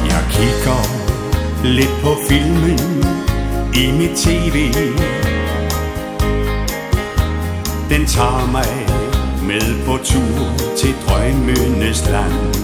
Jag 0.08 0.32
kikar 0.32 0.86
lite 1.64 2.02
på 2.02 2.14
filmen 2.28 3.04
i 3.74 3.92
mitt 3.92 4.16
tv 4.16 4.72
Den 7.88 8.06
tager 8.06 8.52
mig 8.52 8.79
med 9.50 9.84
på 9.86 9.96
tur 10.04 10.74
til 10.76 10.94
drømmenes 11.06 12.08
land. 12.10 12.54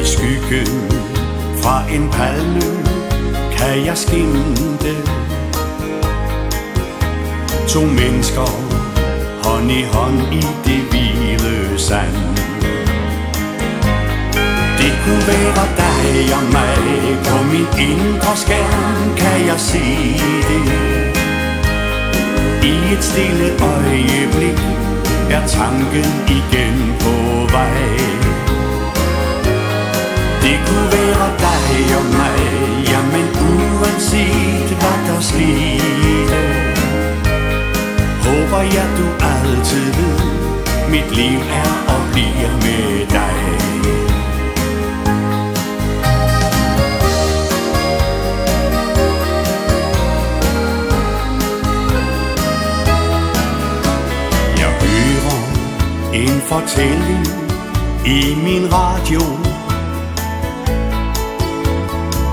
I 0.00 0.04
skyggen 0.04 0.90
fra 1.62 1.84
en 1.94 2.10
palme 2.10 2.60
kan 3.56 3.86
jeg 3.86 3.98
skimte. 3.98 4.94
To 7.68 7.80
mennesker 7.80 8.48
hånd 9.44 9.70
i 9.70 9.82
hånd 9.82 10.20
i 10.32 10.42
det 10.64 10.80
hvide 10.90 11.78
sand. 11.78 12.16
Det 14.78 14.92
kunne 15.04 15.24
være 15.26 15.66
dig 15.82 16.34
og 16.36 16.44
mig 16.52 16.76
På 17.24 17.44
min 17.52 17.68
indre 17.88 18.36
skærm 18.36 19.16
kan 19.16 19.46
jeg 19.46 19.60
se 19.60 19.84
det. 20.48 21.21
I 22.62 22.92
et 22.94 23.04
stille 23.04 23.48
øjeblik 23.74 24.58
Er 25.30 25.46
tanken 25.46 26.10
igen 26.38 26.76
på 27.00 27.14
vej. 27.52 27.82
Det 30.42 30.56
kunne 30.66 30.88
være 30.92 31.28
dig 31.44 31.96
og 31.98 32.04
mig 32.20 32.38
Jamen 32.90 33.26
uanset 33.50 34.68
hvad 34.80 34.98
der 35.06 35.20
skete 35.20 36.42
Håber 38.24 38.62
jeg 38.76 38.88
du 38.98 39.06
altid 39.32 39.92
ved 39.98 40.42
Mit 40.90 41.16
liv 41.16 41.38
er 41.62 41.72
og 41.94 42.02
bliver 42.12 42.52
med 42.64 43.06
dig. 43.06 44.01
fortælling 56.52 57.26
i 58.06 58.34
min 58.44 58.64
radio 58.72 59.22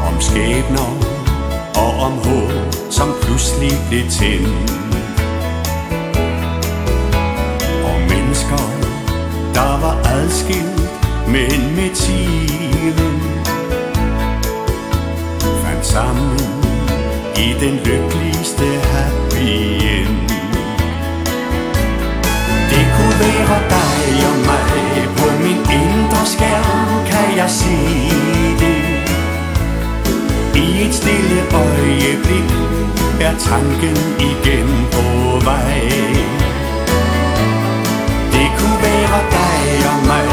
Om 0.07 0.21
skæbner 0.21 0.89
og 1.75 1.91
om 2.05 2.11
håb, 2.11 2.51
som 2.89 3.09
pludselig 3.21 3.71
blev 3.89 4.03
tændt. 4.09 4.71
Og 7.89 7.97
mennesker, 8.11 8.63
der 9.53 9.71
var 9.83 9.95
adskilt, 10.05 10.81
men 11.27 11.59
med 11.75 11.95
tiden 11.95 13.21
Fandt 15.63 15.85
sammen 15.85 16.39
i 17.37 17.47
den 17.63 17.75
lykkeligste 17.85 18.88
det 23.19 23.49
var 23.49 23.63
dig 23.69 24.25
och 24.29 24.39
mig 24.47 25.07
På 25.17 25.43
min 25.43 25.61
inre 25.81 26.25
skärm 26.25 27.05
kan 27.09 27.37
jag 27.37 27.49
se 27.49 27.77
det 28.59 28.99
I 30.59 30.85
et 30.85 30.93
stille 30.93 31.41
øjeblik 31.53 32.49
Er 33.21 33.35
tanken 33.39 33.97
igen 34.19 34.69
på 34.91 35.39
vej 35.45 35.81
Det 38.31 38.49
kunne 38.57 38.79
være 38.81 39.21
dig 39.37 39.87
og 39.91 40.07
mig 40.07 40.29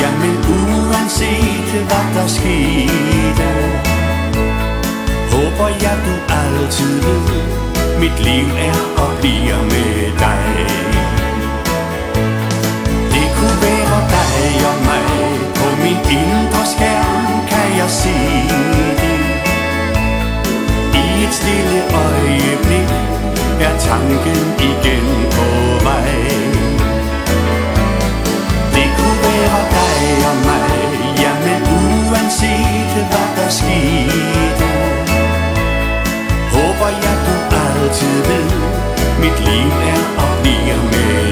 Jamen 0.00 0.36
uanset 0.58 1.70
hvad 1.88 2.06
der 2.14 2.26
skete 2.26 3.50
Håber 5.30 5.68
jeg 5.68 5.96
du 6.06 6.34
altid 6.34 7.00
ved 7.02 7.66
Mit 8.00 8.20
liv 8.20 8.46
er 8.58 9.02
og 9.02 9.18
bliver 9.20 9.62
med 9.62 10.18
dig. 10.18 11.05
dig 14.36 14.66
och 14.70 14.80
mig 14.86 15.38
På 15.54 15.82
min 15.82 16.18
intagsskärm 16.18 17.46
kan 17.48 17.78
jag 17.78 17.90
se 17.90 18.18
dig. 19.00 19.22
I 20.94 21.24
ett 21.24 21.34
stille 21.34 21.82
ögonblick 22.04 22.90
är 23.60 23.78
tanken 23.88 24.46
igen 24.58 25.08
på 25.30 25.48
mig. 25.84 26.38
Det 28.74 28.88
kunne 28.96 29.22
være 29.22 29.62
dig 29.76 30.26
og 30.30 30.36
mig 30.46 30.76
Ja, 31.22 31.32
men 31.44 31.62
uanset 31.62 32.92
hvad 33.10 33.28
der 33.36 33.48
skete 33.48 34.68
Håber 36.52 36.88
jeg 37.02 37.16
du 37.26 37.56
altid 37.56 38.22
ved 38.28 38.50
Mit 39.20 39.40
liv 39.48 39.70
er 39.94 40.02
og 40.18 40.42
bliver 40.42 40.82
med 40.92 41.25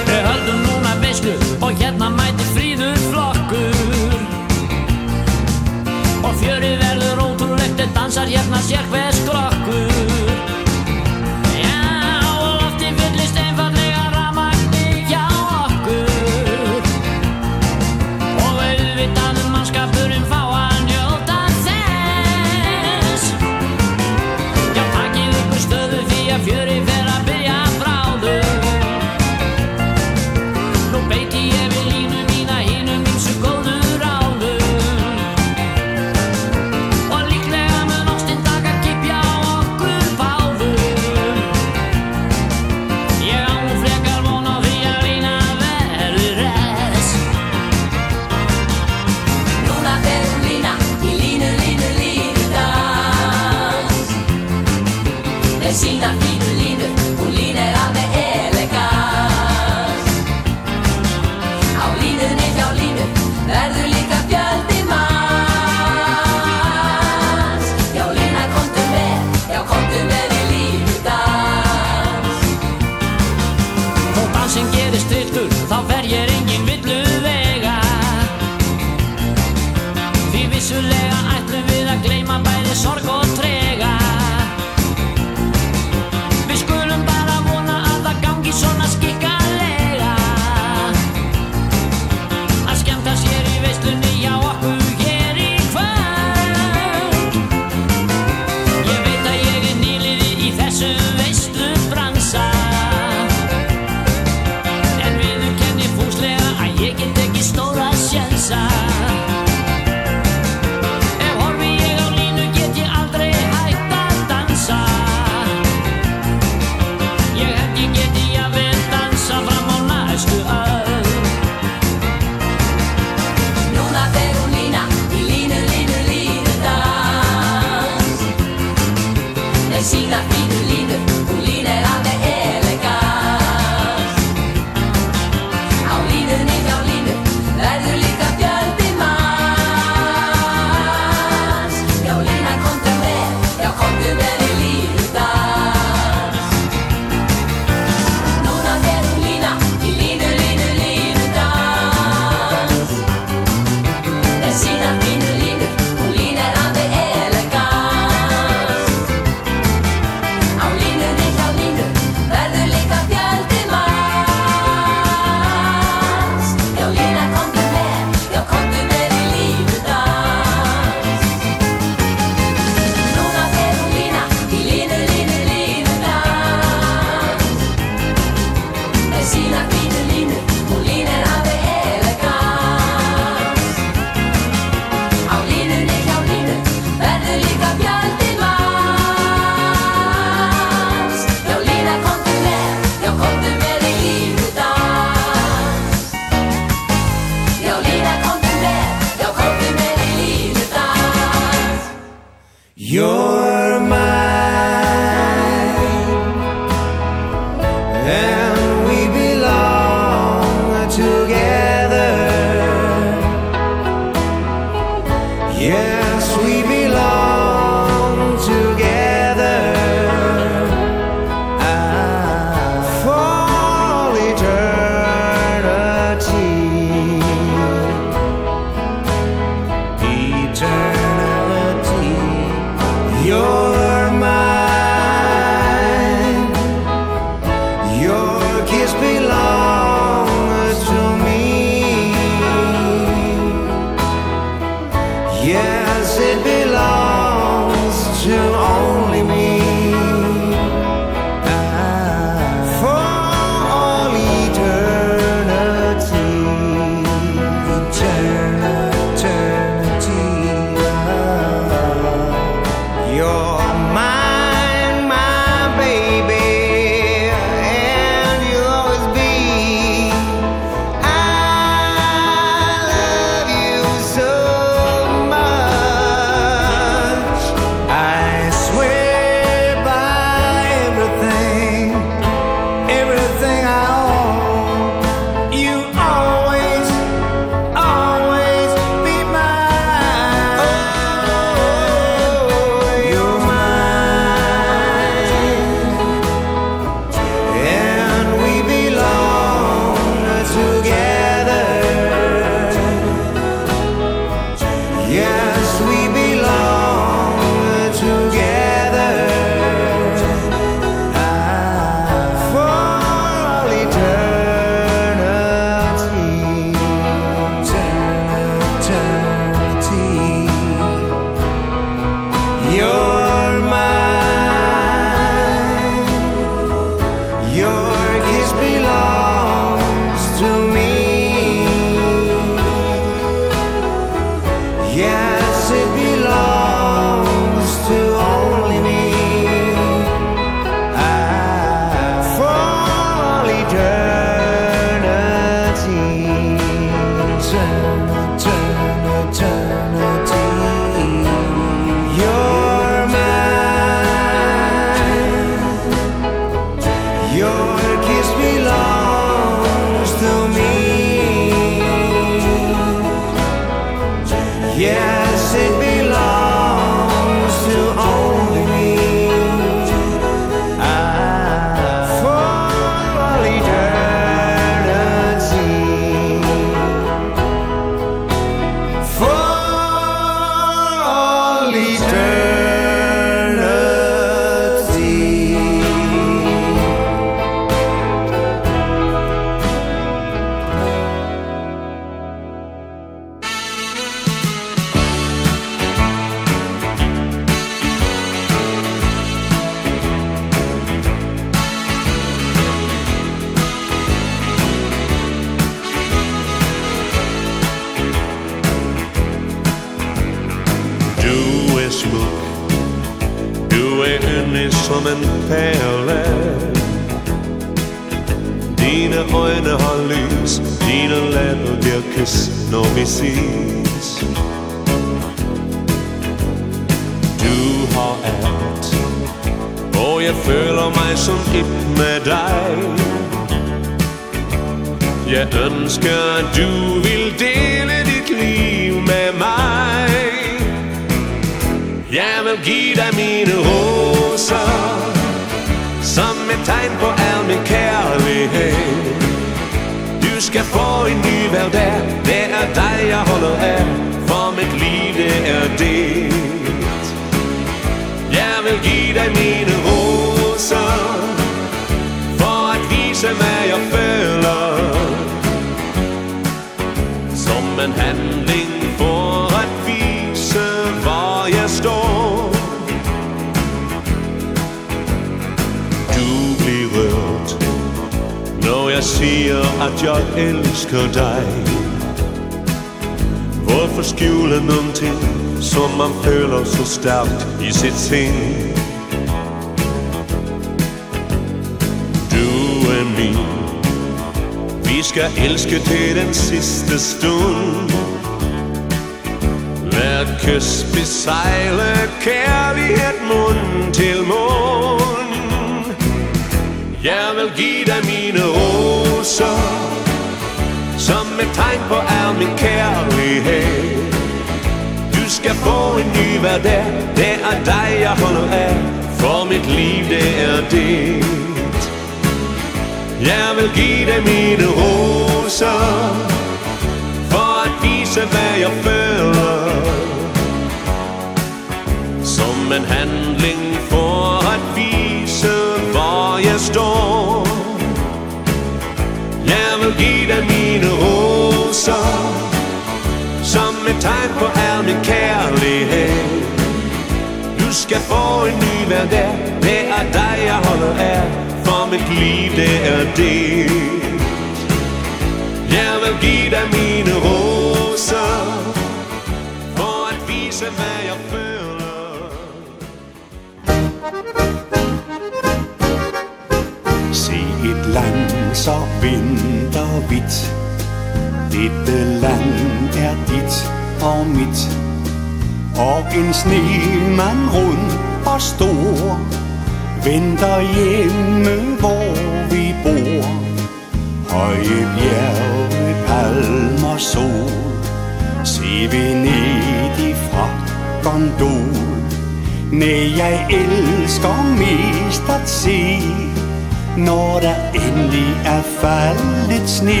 faldet 598.84 599.68
sne 599.70 600.00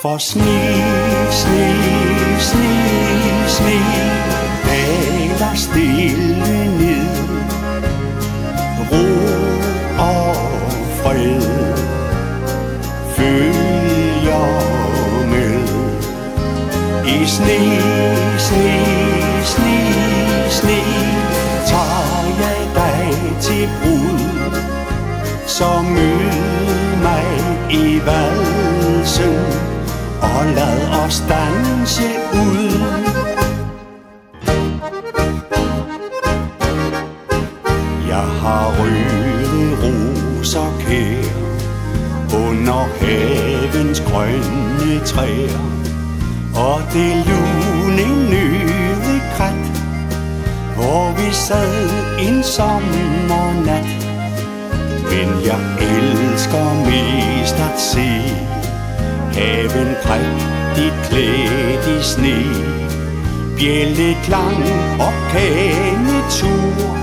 For 0.00 0.18
sne 0.18 0.89
valsen 28.06 29.36
Og 30.20 30.46
lad 30.54 31.04
os 31.04 31.24
danse 31.28 32.19
bjælleklang 63.60 64.64
og 65.00 65.12
tur. 66.30 66.96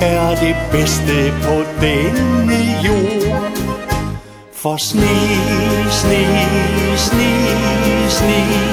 Er 0.00 0.34
det 0.40 0.56
bedste 0.72 1.32
på 1.42 1.54
denne 1.80 2.58
jord? 2.86 3.52
For 4.52 4.76
sne, 4.76 5.16
sne, 5.90 6.24
sne, 6.96 7.30
sne. 8.08 8.65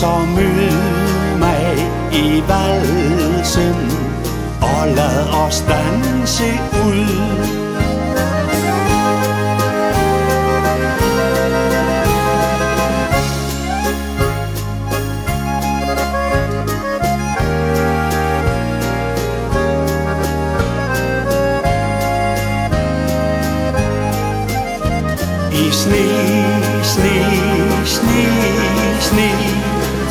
Så 0.00 0.18
mød 0.34 1.38
mig 1.38 1.90
i 2.12 2.42
valsen. 2.48 3.76
Og 4.60 4.88
lad 4.96 5.28
os 5.28 5.64
danse 5.68 6.44
ud 6.86 7.65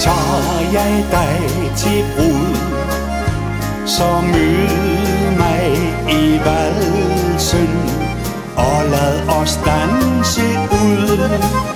Tager 0.06 0.72
jeg 0.74 1.06
dig 1.12 1.72
til 1.78 2.06
brud 2.16 2.56
Så 3.86 4.22
mød 4.22 5.38
mig 5.38 5.66
i 6.10 6.40
valsen 6.46 7.70
Og 8.56 8.90
lad 8.92 9.28
os 9.30 9.60
danse 9.66 10.42
ud 10.72 11.75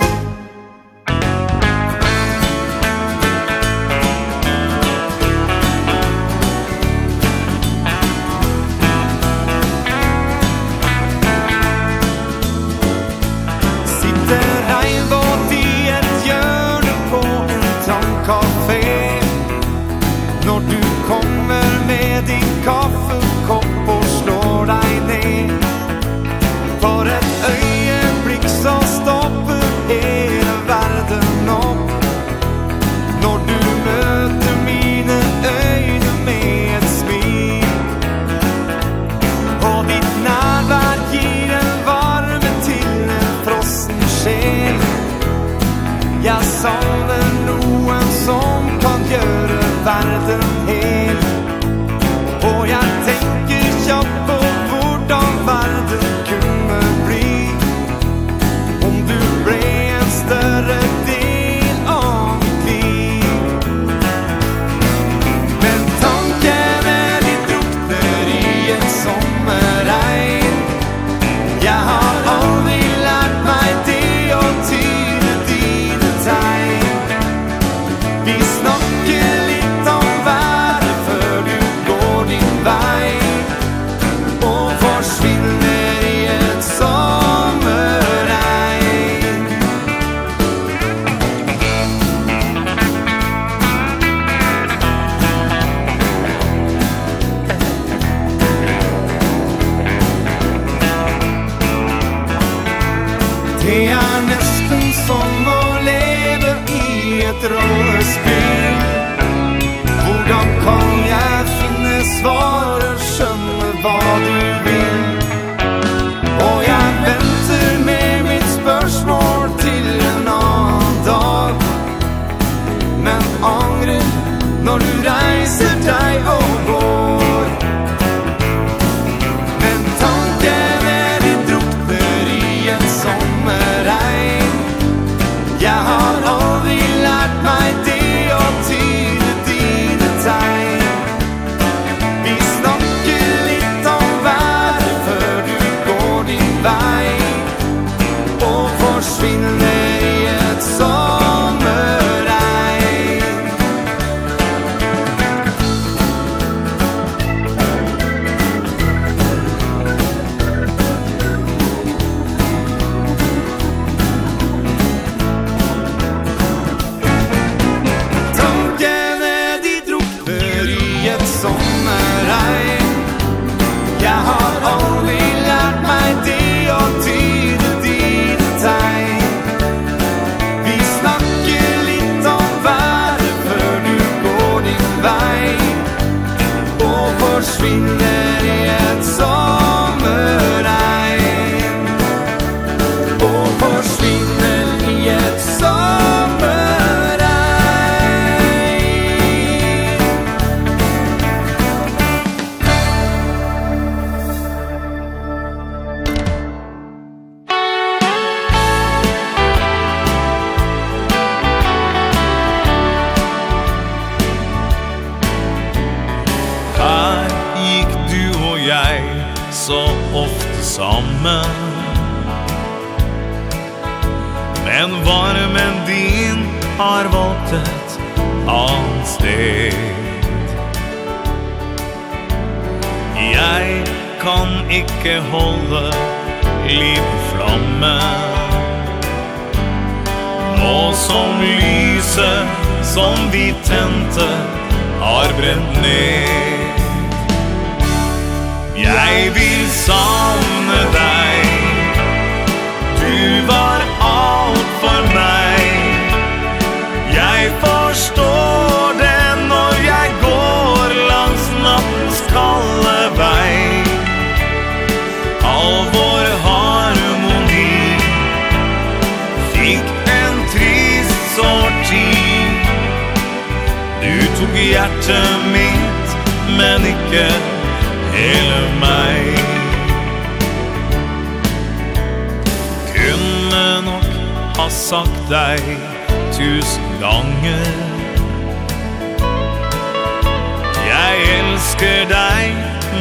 elsker 291.70 292.06
deg, 292.10 292.56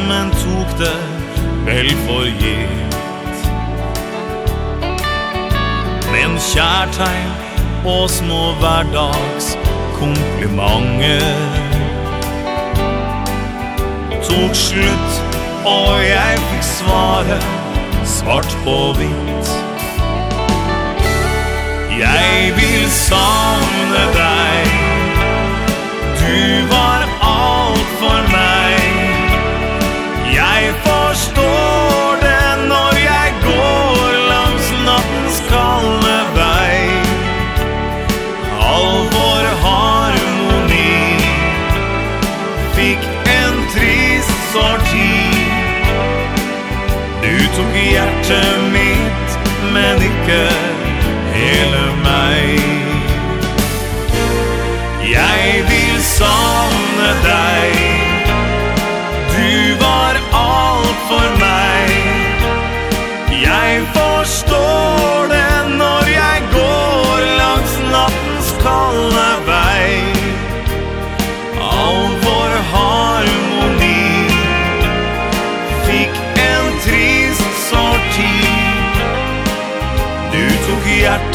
men 0.07 0.29
tok 0.31 0.73
det 0.77 0.97
vel 1.65 1.89
for 2.05 2.27
gitt. 2.37 3.39
Men 6.11 6.37
kjærtegn 6.37 7.31
og 7.87 8.09
små 8.09 8.53
hverdags 8.59 9.55
komplimenter 9.97 11.25
Tok 14.29 14.53
slutt, 14.53 15.13
og 15.65 16.03
jeg 16.05 16.37
fikk 16.51 16.65
svaret 16.69 17.49
svart 18.05 18.53
på 18.65 18.77
hvitt. 18.99 19.53
Jeg 21.97 22.53
vil 22.59 22.85
savne 22.93 24.05
deg, 24.19 24.77
du 26.21 26.69
var 26.69 27.09
alt 27.25 27.95
for 27.97 28.28
Tog 47.59 47.75
hjertet 47.75 48.71
mitt, 48.71 49.39
men 49.73 49.97
ikke 49.99 50.43
hele 51.33 51.81
meg 52.03 52.61
Jeg 55.03 55.65
vil 55.67 55.99
sa 55.99 56.48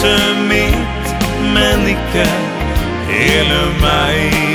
hjerte 0.04 0.34
mitt, 0.48 1.14
men 1.54 1.88
ikke 1.88 2.26
hele 3.08 3.62
meg. 3.80 4.53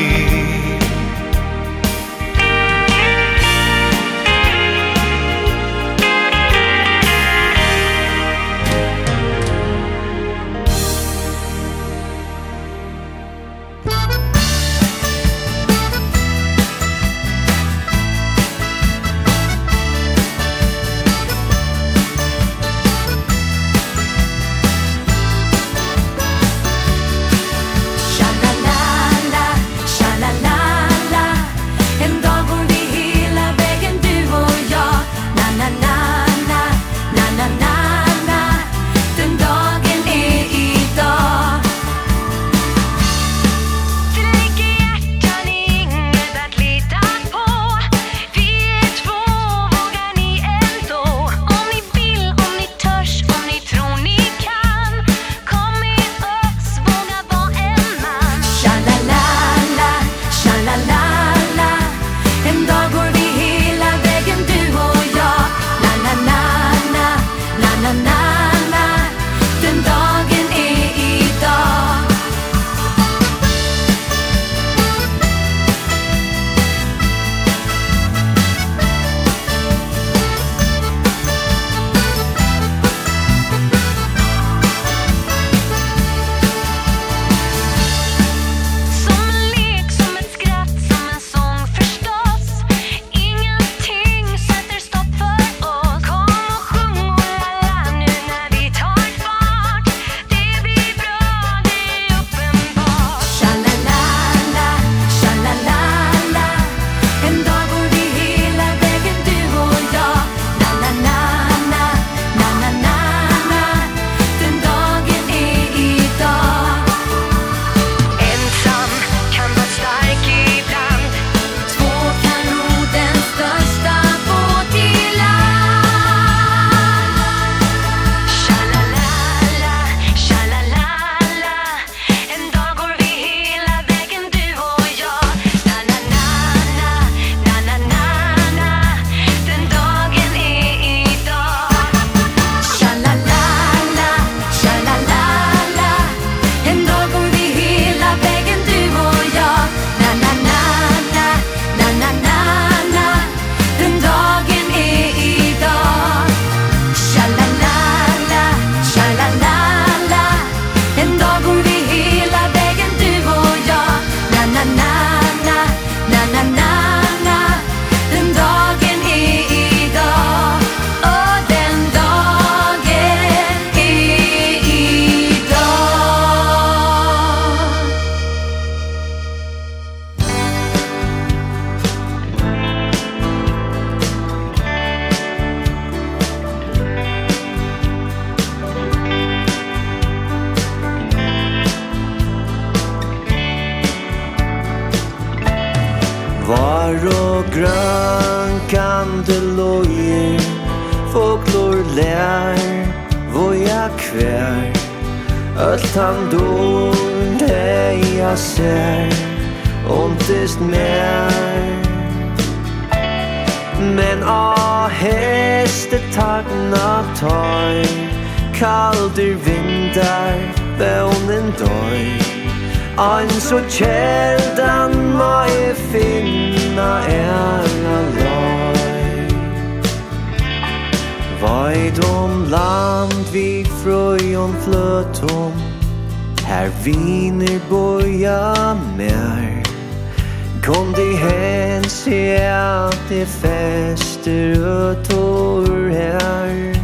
Kom 240.69 240.93
dig 240.93 241.17
hen, 241.17 241.83
se 241.89 242.35
at 242.45 242.97
det 243.09 243.25
fester 243.25 244.67
och 244.67 245.91
her. 245.91 246.75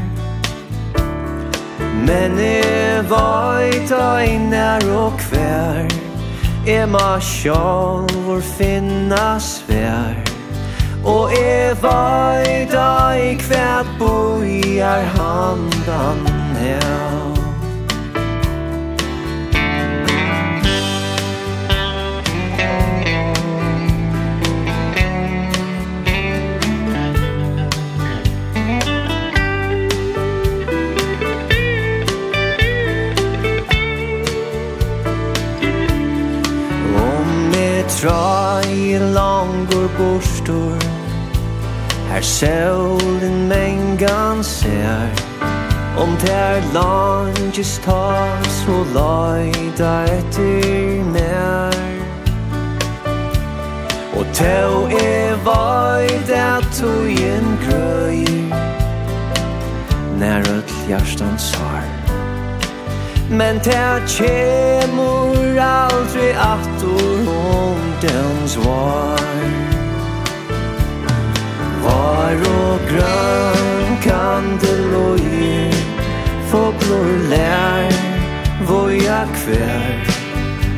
Men 2.07 2.37
det 2.37 3.09
var 3.09 3.59
i 3.59 3.87
dag 3.89 4.89
og 4.89 5.13
kvær. 5.19 5.85
Er 6.67 6.85
ma 6.85 7.19
sjálvor 7.21 8.41
finna 8.57 9.39
svær. 9.39 10.17
Og 11.05 11.29
er 11.33 11.77
vaida 11.81 13.13
i 13.21 13.35
kvært 13.37 13.85
boiar 13.99 15.05
handan 15.13 16.25
her. 16.57 17.24
tra 37.99 38.61
i 38.67 38.99
langur 38.99 39.89
bostor 39.97 40.77
Her 42.09 42.21
solen 42.21 43.47
mengan 43.47 44.43
ser. 44.43 45.09
Om 45.97 46.17
ter 46.17 46.61
langes 46.73 47.79
ta 47.85 48.41
Så 48.43 48.85
laida 48.93 50.05
etter 50.05 51.03
mer. 51.03 51.75
Og 54.15 54.25
teo 54.33 54.87
e 54.87 55.33
vaid 55.43 56.29
at 56.29 56.63
tu 56.79 56.91
i 57.07 57.17
en 57.35 57.57
grøy. 57.65 58.23
Nær 60.19 60.41
öll 60.55 60.63
hjartan 60.87 61.39
svar. 61.39 61.84
Men 63.29 63.55
det 63.63 64.03
kjemur 64.07 65.57
aldri 65.59 66.29
attur 66.37 67.29
om 67.29 67.79
dens 68.01 68.57
var 68.57 69.19
Var 71.83 72.43
og 72.49 72.79
grønn 72.91 74.59
loje 74.91 75.71
Foglor 76.51 77.09
lær 77.31 77.89
Voja 78.69 79.23
kvær 79.33 80.13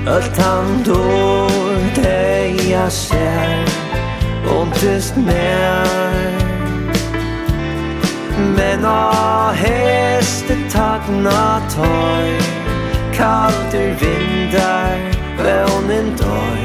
Ölt 0.08 0.38
han 0.40 0.84
dår 0.88 1.52
det 1.96 2.70
jeg 2.70 2.92
ser 2.92 3.68
Ondest 4.56 5.18
mer 5.18 6.32
Men 8.56 8.86
a 8.86 9.52
hestet 9.52 10.67
tagna 10.78 11.62
tøy. 11.76 12.30
Kaltur 13.18 13.92
vindar, 14.02 14.98
Vånen 15.42 16.08
døy. 16.22 16.64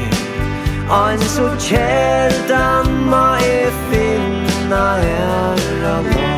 Ein 0.89 1.19
så 1.19 1.47
kjeldan 1.57 2.87
ma 3.09 3.37
e 3.39 3.71
finna 3.89 4.85
herra 5.01 5.97
løy 6.11 6.32